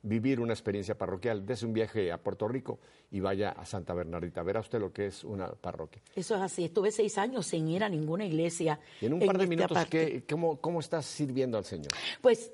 vivir 0.07 0.39
una 0.41 0.53
experiencia 0.53 0.97
parroquial, 0.97 1.45
dése 1.45 1.67
un 1.67 1.73
viaje 1.73 2.13
a 2.13 2.19
Puerto 2.23 2.47
Rico 2.47 2.79
y 3.11 3.19
vaya 3.21 3.51
a 3.51 3.65
Santa 3.67 3.93
Bernardita. 3.93 4.43
Verá 4.43 4.61
usted 4.61 4.79
lo 4.79 4.93
que 4.93 5.07
es 5.07 5.25
una 5.25 5.49
parroquia. 5.53 6.01
Eso 6.15 6.37
es 6.37 6.41
así. 6.43 6.65
Estuve 6.65 6.93
seis 6.93 7.19
años 7.19 7.47
sin 7.47 7.67
ir 7.69 7.83
a 7.83 7.89
ninguna 7.89 8.25
iglesia. 8.25 8.79
Y 9.01 9.07
en 9.07 9.15
un 9.15 9.21
par 9.21 9.37
de 9.37 9.45
esta 9.45 9.49
minutos. 9.57 9.85
¿qué- 9.87 10.25
cómo, 10.29 10.61
¿cómo 10.61 10.81
estás 10.81 11.07
sirviendo 11.07 11.59
al 11.59 11.65
Señor? 11.65 11.89
Pues 12.21 12.53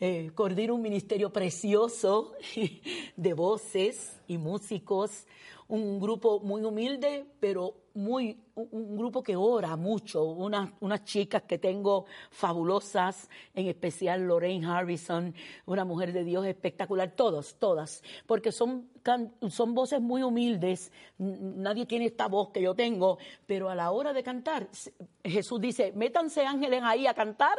eh, 0.00 0.30
coordino 0.34 0.74
un 0.76 0.82
ministerio 0.82 1.32
precioso 1.32 2.34
de 3.16 3.32
voces 3.34 4.20
y 4.28 4.38
músicos, 4.38 5.26
un 5.66 5.98
grupo 5.98 6.38
muy 6.40 6.62
humilde, 6.62 7.26
pero 7.40 7.74
muy 7.98 8.38
un, 8.54 8.96
grupo 8.96 9.22
que 9.22 9.34
ora 9.34 9.76
mucho, 9.76 10.24
unas, 10.24 10.70
unas 10.80 11.04
chicas 11.04 11.42
que 11.42 11.58
tengo 11.58 12.06
fabulosas, 12.30 13.28
en 13.54 13.66
especial 13.66 14.22
Lorraine 14.22 14.64
Harrison, 14.64 15.34
una 15.66 15.84
mujer 15.84 16.12
de 16.12 16.24
Dios 16.24 16.46
espectacular, 16.46 17.10
todos, 17.10 17.56
todas, 17.56 18.02
porque 18.26 18.52
son, 18.52 18.88
son 19.50 19.74
voces 19.74 20.00
muy 20.00 20.22
humildes, 20.22 20.92
nadie 21.18 21.86
tiene 21.86 22.06
esta 22.06 22.28
voz 22.28 22.50
que 22.50 22.62
yo 22.62 22.74
tengo, 22.74 23.18
pero 23.46 23.68
a 23.68 23.74
la 23.74 23.90
hora 23.90 24.12
de 24.12 24.22
cantar, 24.22 24.68
Jesús 25.24 25.60
dice, 25.60 25.92
métanse 25.94 26.46
ángeles 26.46 26.82
ahí 26.84 27.06
a 27.06 27.14
cantar. 27.14 27.58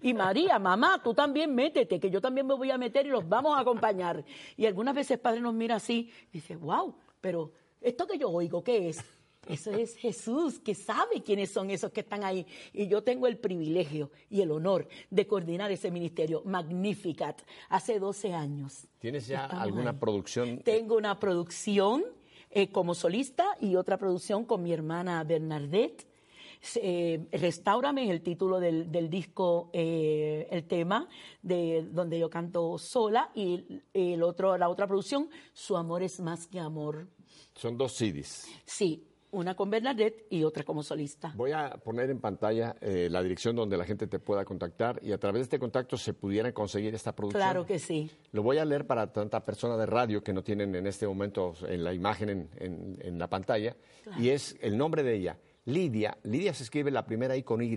Y 0.00 0.14
María, 0.14 0.58
mamá, 0.58 1.00
tú 1.02 1.12
también 1.12 1.54
métete, 1.54 1.98
que 1.98 2.08
yo 2.10 2.20
también 2.20 2.46
me 2.46 2.54
voy 2.54 2.70
a 2.70 2.78
meter 2.78 3.04
y 3.06 3.10
los 3.10 3.28
vamos 3.28 3.58
a 3.58 3.60
acompañar. 3.60 4.24
Y 4.56 4.66
algunas 4.66 4.94
veces 4.94 5.12
el 5.12 5.20
Padre 5.20 5.40
nos 5.40 5.54
mira 5.54 5.76
así 5.76 6.10
dice, 6.32 6.56
wow, 6.56 6.94
pero 7.20 7.52
esto 7.80 8.06
que 8.06 8.16
yo 8.16 8.30
oigo, 8.30 8.62
¿qué 8.62 8.88
es? 8.88 9.04
Eso 9.48 9.72
es 9.72 9.96
Jesús, 9.96 10.60
que 10.60 10.74
sabe 10.74 11.20
quiénes 11.22 11.50
son 11.50 11.68
esos 11.70 11.90
que 11.90 12.00
están 12.00 12.22
ahí. 12.22 12.46
Y 12.72 12.86
yo 12.86 13.02
tengo 13.02 13.26
el 13.26 13.38
privilegio 13.38 14.10
y 14.30 14.40
el 14.40 14.52
honor 14.52 14.86
de 15.10 15.26
coordinar 15.26 15.72
ese 15.72 15.90
ministerio, 15.90 16.42
Magnificat, 16.44 17.42
hace 17.68 17.98
12 17.98 18.32
años. 18.34 18.86
¿Tienes 19.00 19.26
ya 19.26 19.46
alguna 19.46 19.90
ahí. 19.90 19.96
producción? 19.98 20.58
Tengo 20.58 20.96
una 20.96 21.18
producción 21.18 22.04
eh, 22.50 22.70
como 22.70 22.94
solista 22.94 23.56
y 23.60 23.74
otra 23.74 23.98
producción 23.98 24.44
con 24.44 24.62
mi 24.62 24.72
hermana 24.72 25.24
Bernadette. 25.24 26.06
eh, 26.76 27.26
Restáurame 27.32 28.04
es 28.04 28.10
el 28.10 28.22
título 28.22 28.60
del, 28.60 28.92
del 28.92 29.10
disco, 29.10 29.70
eh, 29.72 30.46
el 30.52 30.68
tema 30.68 31.08
de 31.42 31.82
donde 31.90 32.16
yo 32.16 32.30
canto 32.30 32.78
sola 32.78 33.32
y 33.34 33.82
el 33.92 34.22
otro, 34.22 34.56
la 34.56 34.68
otra 34.68 34.86
producción, 34.86 35.28
Su 35.52 35.76
amor 35.76 36.04
es 36.04 36.20
más 36.20 36.46
que 36.46 36.60
amor. 36.60 37.08
Son 37.56 37.76
dos 37.76 37.92
CDs. 37.92 38.46
Sí, 38.64 39.02
una 39.32 39.54
con 39.54 39.68
Bernadette 39.70 40.26
y 40.30 40.44
otra 40.44 40.62
como 40.62 40.82
solista. 40.82 41.32
Voy 41.36 41.52
a 41.52 41.70
poner 41.70 42.08
en 42.10 42.20
pantalla 42.20 42.76
eh, 42.80 43.08
la 43.10 43.22
dirección 43.22 43.56
donde 43.56 43.76
la 43.76 43.84
gente 43.84 44.06
te 44.06 44.18
pueda 44.18 44.44
contactar 44.44 45.00
y 45.02 45.12
a 45.12 45.18
través 45.18 45.40
de 45.40 45.42
este 45.44 45.58
contacto 45.58 45.96
se 45.96 46.14
pudiera 46.14 46.52
conseguir 46.52 46.94
esta 46.94 47.14
producción. 47.14 47.42
Claro 47.42 47.66
que 47.66 47.78
sí. 47.78 48.10
Lo 48.32 48.42
voy 48.42 48.58
a 48.58 48.64
leer 48.64 48.86
para 48.86 49.12
tanta 49.12 49.44
persona 49.44 49.76
de 49.76 49.86
radio 49.86 50.22
que 50.22 50.32
no 50.32 50.42
tienen 50.42 50.74
en 50.74 50.86
este 50.86 51.06
momento 51.06 51.54
en 51.68 51.82
la 51.84 51.92
imagen 51.92 52.28
en, 52.28 52.50
en- 52.58 52.98
en 53.02 53.18
la 53.18 53.28
pantalla. 53.28 53.76
Y 54.18 54.28
es 54.30 54.56
el 54.60 54.76
nombre 54.78 55.02
de 55.02 55.14
ella, 55.16 55.38
Lidia. 55.66 56.16
Lidia 56.24 56.52
se 56.54 56.64
escribe 56.64 56.90
la 56.90 57.04
primera 57.06 57.36
I 57.36 57.42
con 57.42 57.62
Y. 57.62 57.74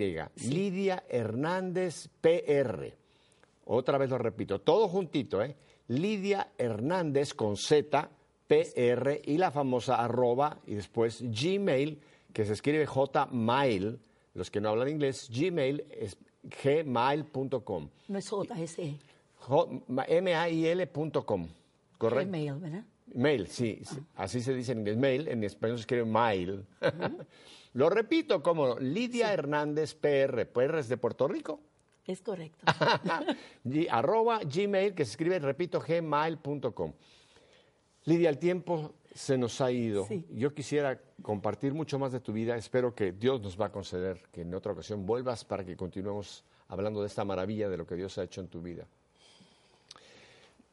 Lidia 0.50 1.04
Hernández 1.10 2.10
PR. 2.22 2.94
Otra 3.66 3.98
vez 3.98 4.10
lo 4.10 4.18
repito, 4.18 4.60
todo 4.62 4.88
juntito, 4.88 5.42
¿eh? 5.42 5.56
Lidia 5.88 6.50
Hernández 6.58 7.34
con 7.34 7.56
Z, 7.58 8.10
PR 8.48 9.22
y 9.24 9.38
la 9.38 9.52
famosa 9.52 9.96
arroba 9.96 10.60
y 10.66 10.76
después 10.76 11.22
Gmail, 11.22 12.00
que 12.34 12.46
se 12.46 12.54
escribe 12.54 12.86
Jmail. 12.86 14.00
Los 14.34 14.52
que 14.52 14.60
no 14.60 14.70
hablan 14.70 14.90
inglés, 14.90 15.30
Gmail 15.32 15.86
es 15.90 16.18
gmail.com. 16.64 17.90
No 18.08 18.18
es 18.20 18.30
J, 18.30 18.62
es 18.62 18.80
E. 18.80 19.00
M-A-I-L.com, 20.08 21.48
¿correcto? 21.98 22.32
Mail, 22.32 22.54
¿verdad? 22.56 22.84
Mail, 23.14 23.48
sí, 23.48 23.80
sí, 23.84 23.98
así 24.16 24.42
se 24.42 24.54
dice 24.54 24.74
en 24.74 24.80
inglés. 24.80 24.98
Mail, 24.98 25.28
en 25.28 25.44
español 25.44 25.78
se 25.78 25.82
escribe 25.82 26.06
mail. 26.06 26.66
Lo 27.74 27.90
repito 27.90 28.42
como 28.42 28.80
Lidia 28.80 29.34
Hernández 29.34 29.96
PR. 29.96 30.46
PR 30.48 30.80
es 30.80 30.90
de 30.90 30.98
Puerto 30.98 31.28
Rico. 31.28 31.60
Es 32.06 32.22
correcto. 32.22 32.66
Arroba 33.90 34.40
gmail, 34.44 34.94
que 34.94 35.06
se 35.06 35.12
escribe, 35.12 35.40
repito, 35.40 35.80
gmail.com. 35.80 36.94
Lidia, 38.06 38.30
el 38.30 38.38
tiempo 38.38 38.94
se 39.14 39.38
nos 39.38 39.60
ha 39.62 39.72
ido. 39.72 40.06
Sí. 40.06 40.26
Yo 40.32 40.54
quisiera 40.54 41.02
compartir 41.22 41.74
mucho 41.74 41.98
más 41.98 42.12
de 42.12 42.20
tu 42.20 42.34
vida. 42.34 42.56
Espero 42.56 42.94
que 42.94 43.12
Dios 43.12 43.42
nos 43.42 43.60
va 43.60 43.68
a 43.68 43.72
conceder 43.72 44.22
que 44.32 44.42
en 44.42 44.54
otra 44.54 44.74
ocasión 44.74 45.06
vuelvas 45.06 45.44
para 45.44 45.66
que 45.66 45.76
continuemos 45.76 46.44
hablando 46.68 47.02
de 47.02 47.08
esta 47.08 47.26
maravilla 47.26 47.70
de 47.70 47.78
lo 47.78 47.88
que 47.88 47.96
Dios 47.96 48.18
ha 48.18 48.24
hecho 48.24 48.42
en 48.42 48.48
tu 48.48 48.62
vida. 48.62 48.86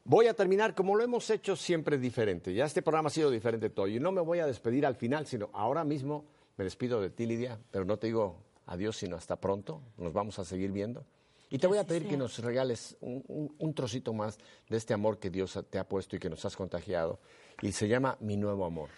Voy 0.04 0.26
a 0.26 0.34
terminar 0.34 0.74
como 0.74 0.96
lo 0.96 1.04
hemos 1.04 1.30
hecho 1.30 1.54
siempre 1.54 1.96
diferente. 1.96 2.52
Ya 2.52 2.64
este 2.64 2.82
programa 2.82 3.06
ha 3.06 3.10
sido 3.10 3.30
diferente 3.30 3.70
todo. 3.70 3.86
Y 3.86 4.00
no 4.00 4.10
me 4.10 4.20
voy 4.20 4.40
a 4.40 4.46
despedir 4.46 4.84
al 4.84 4.96
final, 4.96 5.26
sino 5.26 5.48
ahora 5.52 5.84
mismo 5.84 6.24
me 6.56 6.64
despido 6.64 7.00
de 7.00 7.10
ti, 7.10 7.24
Lidia, 7.24 7.58
pero 7.70 7.84
no 7.84 7.96
te 7.98 8.08
digo 8.08 8.36
adiós, 8.66 8.96
sino 8.96 9.16
hasta 9.16 9.36
pronto. 9.36 9.80
Nos 9.96 10.12
vamos 10.12 10.38
a 10.38 10.44
seguir 10.44 10.72
viendo. 10.72 11.04
Y 11.52 11.58
te 11.58 11.66
voy 11.66 11.76
a 11.76 11.84
pedir 11.84 12.08
que 12.08 12.16
nos 12.16 12.38
regales 12.38 12.96
un, 13.02 13.22
un- 13.28 13.54
un 13.58 13.74
trocito 13.74 14.14
más 14.14 14.38
de 14.70 14.76
este 14.78 14.94
amor 14.94 15.18
que 15.18 15.28
Dios 15.28 15.58
te 15.68 15.78
ha 15.78 15.86
puesto 15.86 16.16
y 16.16 16.18
que 16.18 16.30
nos 16.30 16.42
has 16.46 16.56
contagiado. 16.56 17.20
Y 17.60 17.72
se 17.72 17.86
llama 17.88 18.16
Mi 18.20 18.38
Nuevo 18.38 18.64
Amor. 18.64 18.88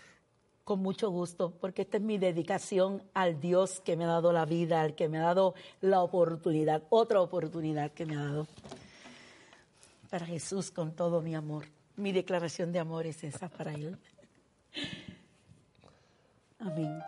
Con 0.62 0.78
mucho 0.78 1.11
gusto, 1.11 1.50
porque 1.61 1.82
esta 1.82 1.96
es 1.96 2.02
mi 2.05 2.16
dedicación 2.16 3.02
al 3.12 3.40
Dios 3.40 3.80
que 3.80 3.96
me 3.96 4.05
ha 4.05 4.07
dado 4.07 4.32
la 4.32 4.46
vida, 4.46 4.82
al 4.82 4.94
que 4.94 5.09
me 5.09 5.18
ha 5.18 5.22
dado 5.22 5.55
la 5.80 6.00
oportunidad, 6.00 6.84
otra 6.90 7.20
oportunidad 7.20 7.90
que 7.90 8.07
me 8.07 8.14
ha 8.16 8.22
dado. 8.22 8.46
Para 10.09 10.24
Jesús 10.24 10.70
con 10.70 10.92
todo 10.94 11.20
mi 11.22 11.34
amor. 11.34 11.64
Mi 11.96 12.12
declaración 12.12 12.70
de 12.70 12.78
amor 12.78 13.05
es 13.07 13.24
esa 13.24 13.48
para 13.48 13.74
Él. 13.74 13.98
Amén. 16.61 17.00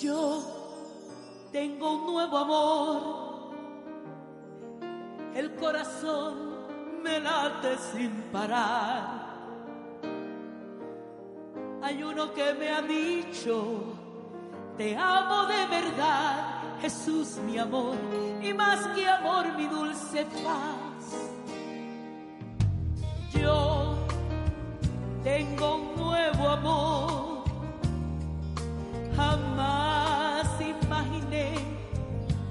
Yo 0.00 0.40
tengo 1.52 1.92
un 1.92 2.06
nuevo 2.06 2.38
amor, 2.38 3.52
el 5.34 5.54
corazón 5.56 7.02
me 7.02 7.20
late 7.20 7.76
sin 7.92 8.10
parar. 8.32 9.20
Hay 11.82 12.02
uno 12.02 12.32
que 12.32 12.54
me 12.54 12.70
ha 12.70 12.80
dicho, 12.80 13.94
te 14.78 14.96
amo 14.96 15.44
de 15.44 15.66
verdad, 15.66 16.78
Jesús 16.80 17.36
mi 17.44 17.58
amor, 17.58 17.96
y 18.40 18.54
más 18.54 18.86
que 18.94 19.06
amor 19.06 19.52
mi 19.54 19.66
dulce 19.66 20.24
paz. 20.24 21.28
Yo 23.34 23.96
tengo 25.22 25.74
un 25.74 25.96
nuevo 25.96 26.48
amor 26.48 26.99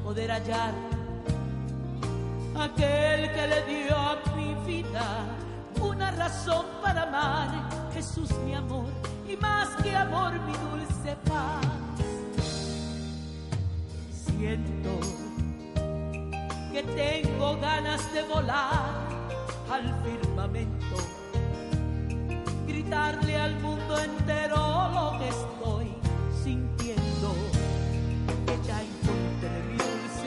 poder 0.09 0.31
hallar 0.31 0.73
aquel 2.57 3.31
que 3.35 3.47
le 3.51 3.59
dio 3.71 3.95
a 3.95 4.15
mi 4.35 4.55
vida 4.65 5.05
una 5.79 6.09
razón 6.09 6.65
para 6.81 7.03
amar 7.03 7.49
Jesús 7.93 8.31
mi 8.43 8.55
amor 8.55 8.89
y 9.31 9.37
más 9.37 9.67
que 9.83 9.95
amor 9.95 10.31
mi 10.47 10.55
dulce 10.67 11.15
paz 11.29 11.63
siento 14.25 14.93
que 16.73 16.81
tengo 17.03 17.59
ganas 17.59 18.01
de 18.11 18.23
volar 18.23 18.89
al 19.71 19.85
firmamento 20.03 20.97
gritarle 22.65 23.35
al 23.37 23.59
mundo 23.59 23.93
entero 23.99 24.57
lo 24.95 25.19
que 25.19 25.29
estoy 25.29 25.87
sintiendo. 26.43 27.29
Que 28.45 28.55
ya 28.67 28.81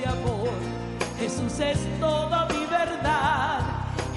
amor. 0.04 0.50
Jesús 1.18 1.58
es 1.60 1.78
toda 2.00 2.46
mi 2.46 2.66
verdad 2.66 3.60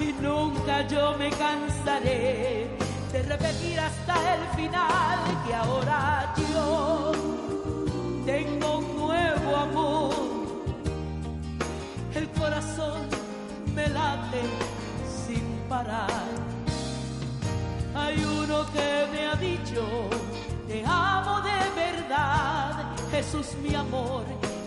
y 0.00 0.12
nunca 0.22 0.86
yo 0.88 1.14
me 1.18 1.30
cansaré 1.30 2.68
de 3.12 3.22
repetir 3.22 3.78
hasta 3.80 4.34
el 4.34 4.42
final 4.56 5.18
que 5.46 5.54
ahora 5.54 6.34
yo 6.36 7.12
tengo 8.24 8.78
un 8.78 8.96
nuevo 8.96 9.56
amor. 9.56 10.14
El 12.14 12.28
corazón 12.30 13.08
me 13.74 13.88
late 13.88 14.42
sin 15.26 15.44
parar. 15.68 16.26
Hay 17.94 18.16
uno 18.24 18.66
que 18.72 19.06
me 19.12 19.26
ha 19.26 19.36
dicho, 19.36 19.82
te 20.68 20.84
amo 20.84 21.40
de 21.40 21.60
verdad, 21.82 22.94
Jesús 23.10 23.46
mi 23.62 23.74
amor, 23.74 24.24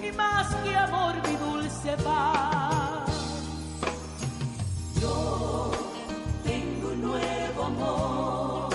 y 0.10 0.12
más 0.16 0.56
que 0.64 0.76
amor 0.76 1.16
mi 1.28 1.36
dulce 1.36 1.96
paz. 2.04 3.10
Yo 5.02 5.72
tengo 6.44 6.90
un 6.94 7.02
nuevo 7.02 7.64
amor, 7.64 8.70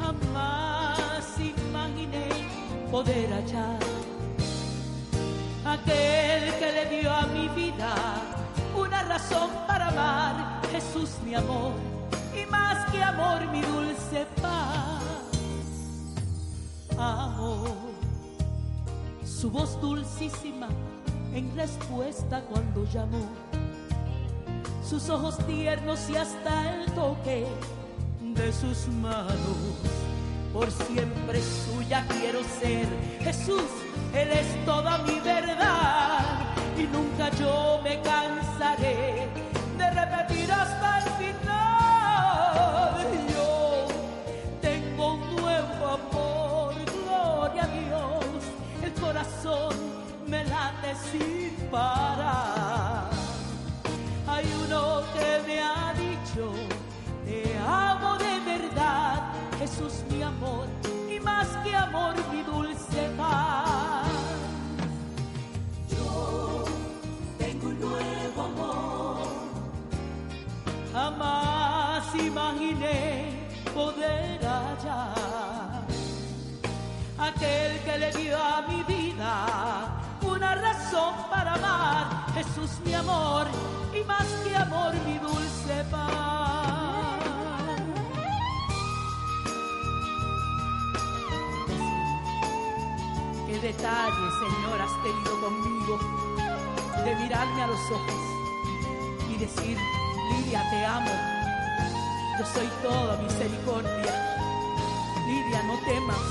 jamás 0.00 1.24
imaginé 1.38 2.28
poder 2.90 3.32
hallar 3.32 3.78
aquel 5.64 6.54
que 6.58 6.72
le 6.72 6.86
dio 6.96 7.12
a 7.12 7.26
mi 7.26 7.48
vida 7.48 7.94
una 8.74 9.02
razón 9.02 9.50
para 9.66 9.88
amar, 9.88 10.60
Jesús 10.70 11.10
mi 11.24 11.34
amor, 11.34 11.72
y 12.34 12.46
más 12.50 12.90
que 12.90 13.02
amor 13.02 13.40
mi 13.50 13.60
dulce 13.60 14.26
paz. 14.40 15.02
Amo 16.98 17.95
su 19.40 19.50
voz 19.50 19.78
dulcísima 19.82 20.68
en 21.34 21.54
respuesta 21.54 22.40
cuando 22.48 22.86
llamó, 22.90 23.26
sus 24.88 25.10
ojos 25.10 25.36
tiernos 25.46 26.08
y 26.08 26.16
hasta 26.16 26.74
el 26.74 26.90
toque 26.92 27.46
de 28.22 28.52
sus 28.52 28.88
manos. 28.88 29.36
Por 30.54 30.70
siempre 30.70 31.42
suya 31.42 32.06
quiero 32.08 32.40
ser, 32.60 32.86
Jesús, 33.20 33.64
Él 34.14 34.30
es 34.30 34.64
toda 34.64 34.98
mi 34.98 35.20
verdad 35.20 36.54
y 36.78 36.84
nunca 36.84 37.30
yo 37.38 37.80
me 37.84 38.00
cansaré 38.00 39.28
de 39.76 39.90
repetir 39.90 40.50
hasta 40.50 40.98
el 41.00 41.15
sin 51.18 51.68
parar. 51.70 53.10
Hay 54.26 54.44
uno 54.64 55.02
que 55.14 55.42
me 55.46 55.60
ha 55.60 55.94
dicho, 55.94 56.52
te 57.24 57.58
amo 57.58 58.16
de 58.18 58.40
verdad, 58.52 59.32
Jesús 59.58 60.04
mi 60.10 60.22
amor, 60.22 60.66
y 61.10 61.20
más 61.20 61.48
que 61.64 61.74
amor 61.74 62.14
mi 62.32 62.42
dulce 62.42 63.10
paz. 63.16 64.06
Yo 65.90 66.64
tengo 67.38 67.68
un 67.68 67.80
nuevo 67.80 68.42
amor. 68.42 69.26
Jamás 70.92 72.14
imaginé 72.14 73.46
poder 73.74 74.40
hallar 74.40 75.84
aquel 77.18 77.80
que 77.84 77.98
le 77.98 78.12
dio 78.12 78.36
a 78.36 78.62
mi 78.62 78.82
vida 78.84 79.95
una 80.36 80.54
razón 80.54 81.14
para 81.30 81.54
amar, 81.54 82.26
Jesús 82.34 82.70
mi 82.84 82.92
amor, 82.92 83.46
y 83.94 84.04
más 84.04 84.26
que 84.44 84.54
amor 84.54 84.92
mi 85.06 85.18
dulce 85.18 85.84
paz. 85.90 87.20
Qué 93.46 93.58
detalle, 93.60 94.26
Señor, 94.42 94.80
has 94.82 95.02
tenido 95.02 95.40
conmigo 95.40 95.98
de 97.04 97.16
mirarme 97.16 97.62
a 97.62 97.66
los 97.68 97.90
ojos 97.90 98.22
y 99.30 99.38
decir, 99.38 99.78
Lidia, 100.30 100.62
te 100.68 100.84
amo, 100.84 101.12
yo 102.38 102.44
soy 102.44 102.68
toda 102.82 103.16
misericordia. 103.22 104.12
Lidia, 105.26 105.62
no 105.62 105.78
temas, 105.86 106.26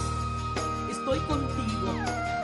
estoy 0.91 1.19
contigo 1.21 2.34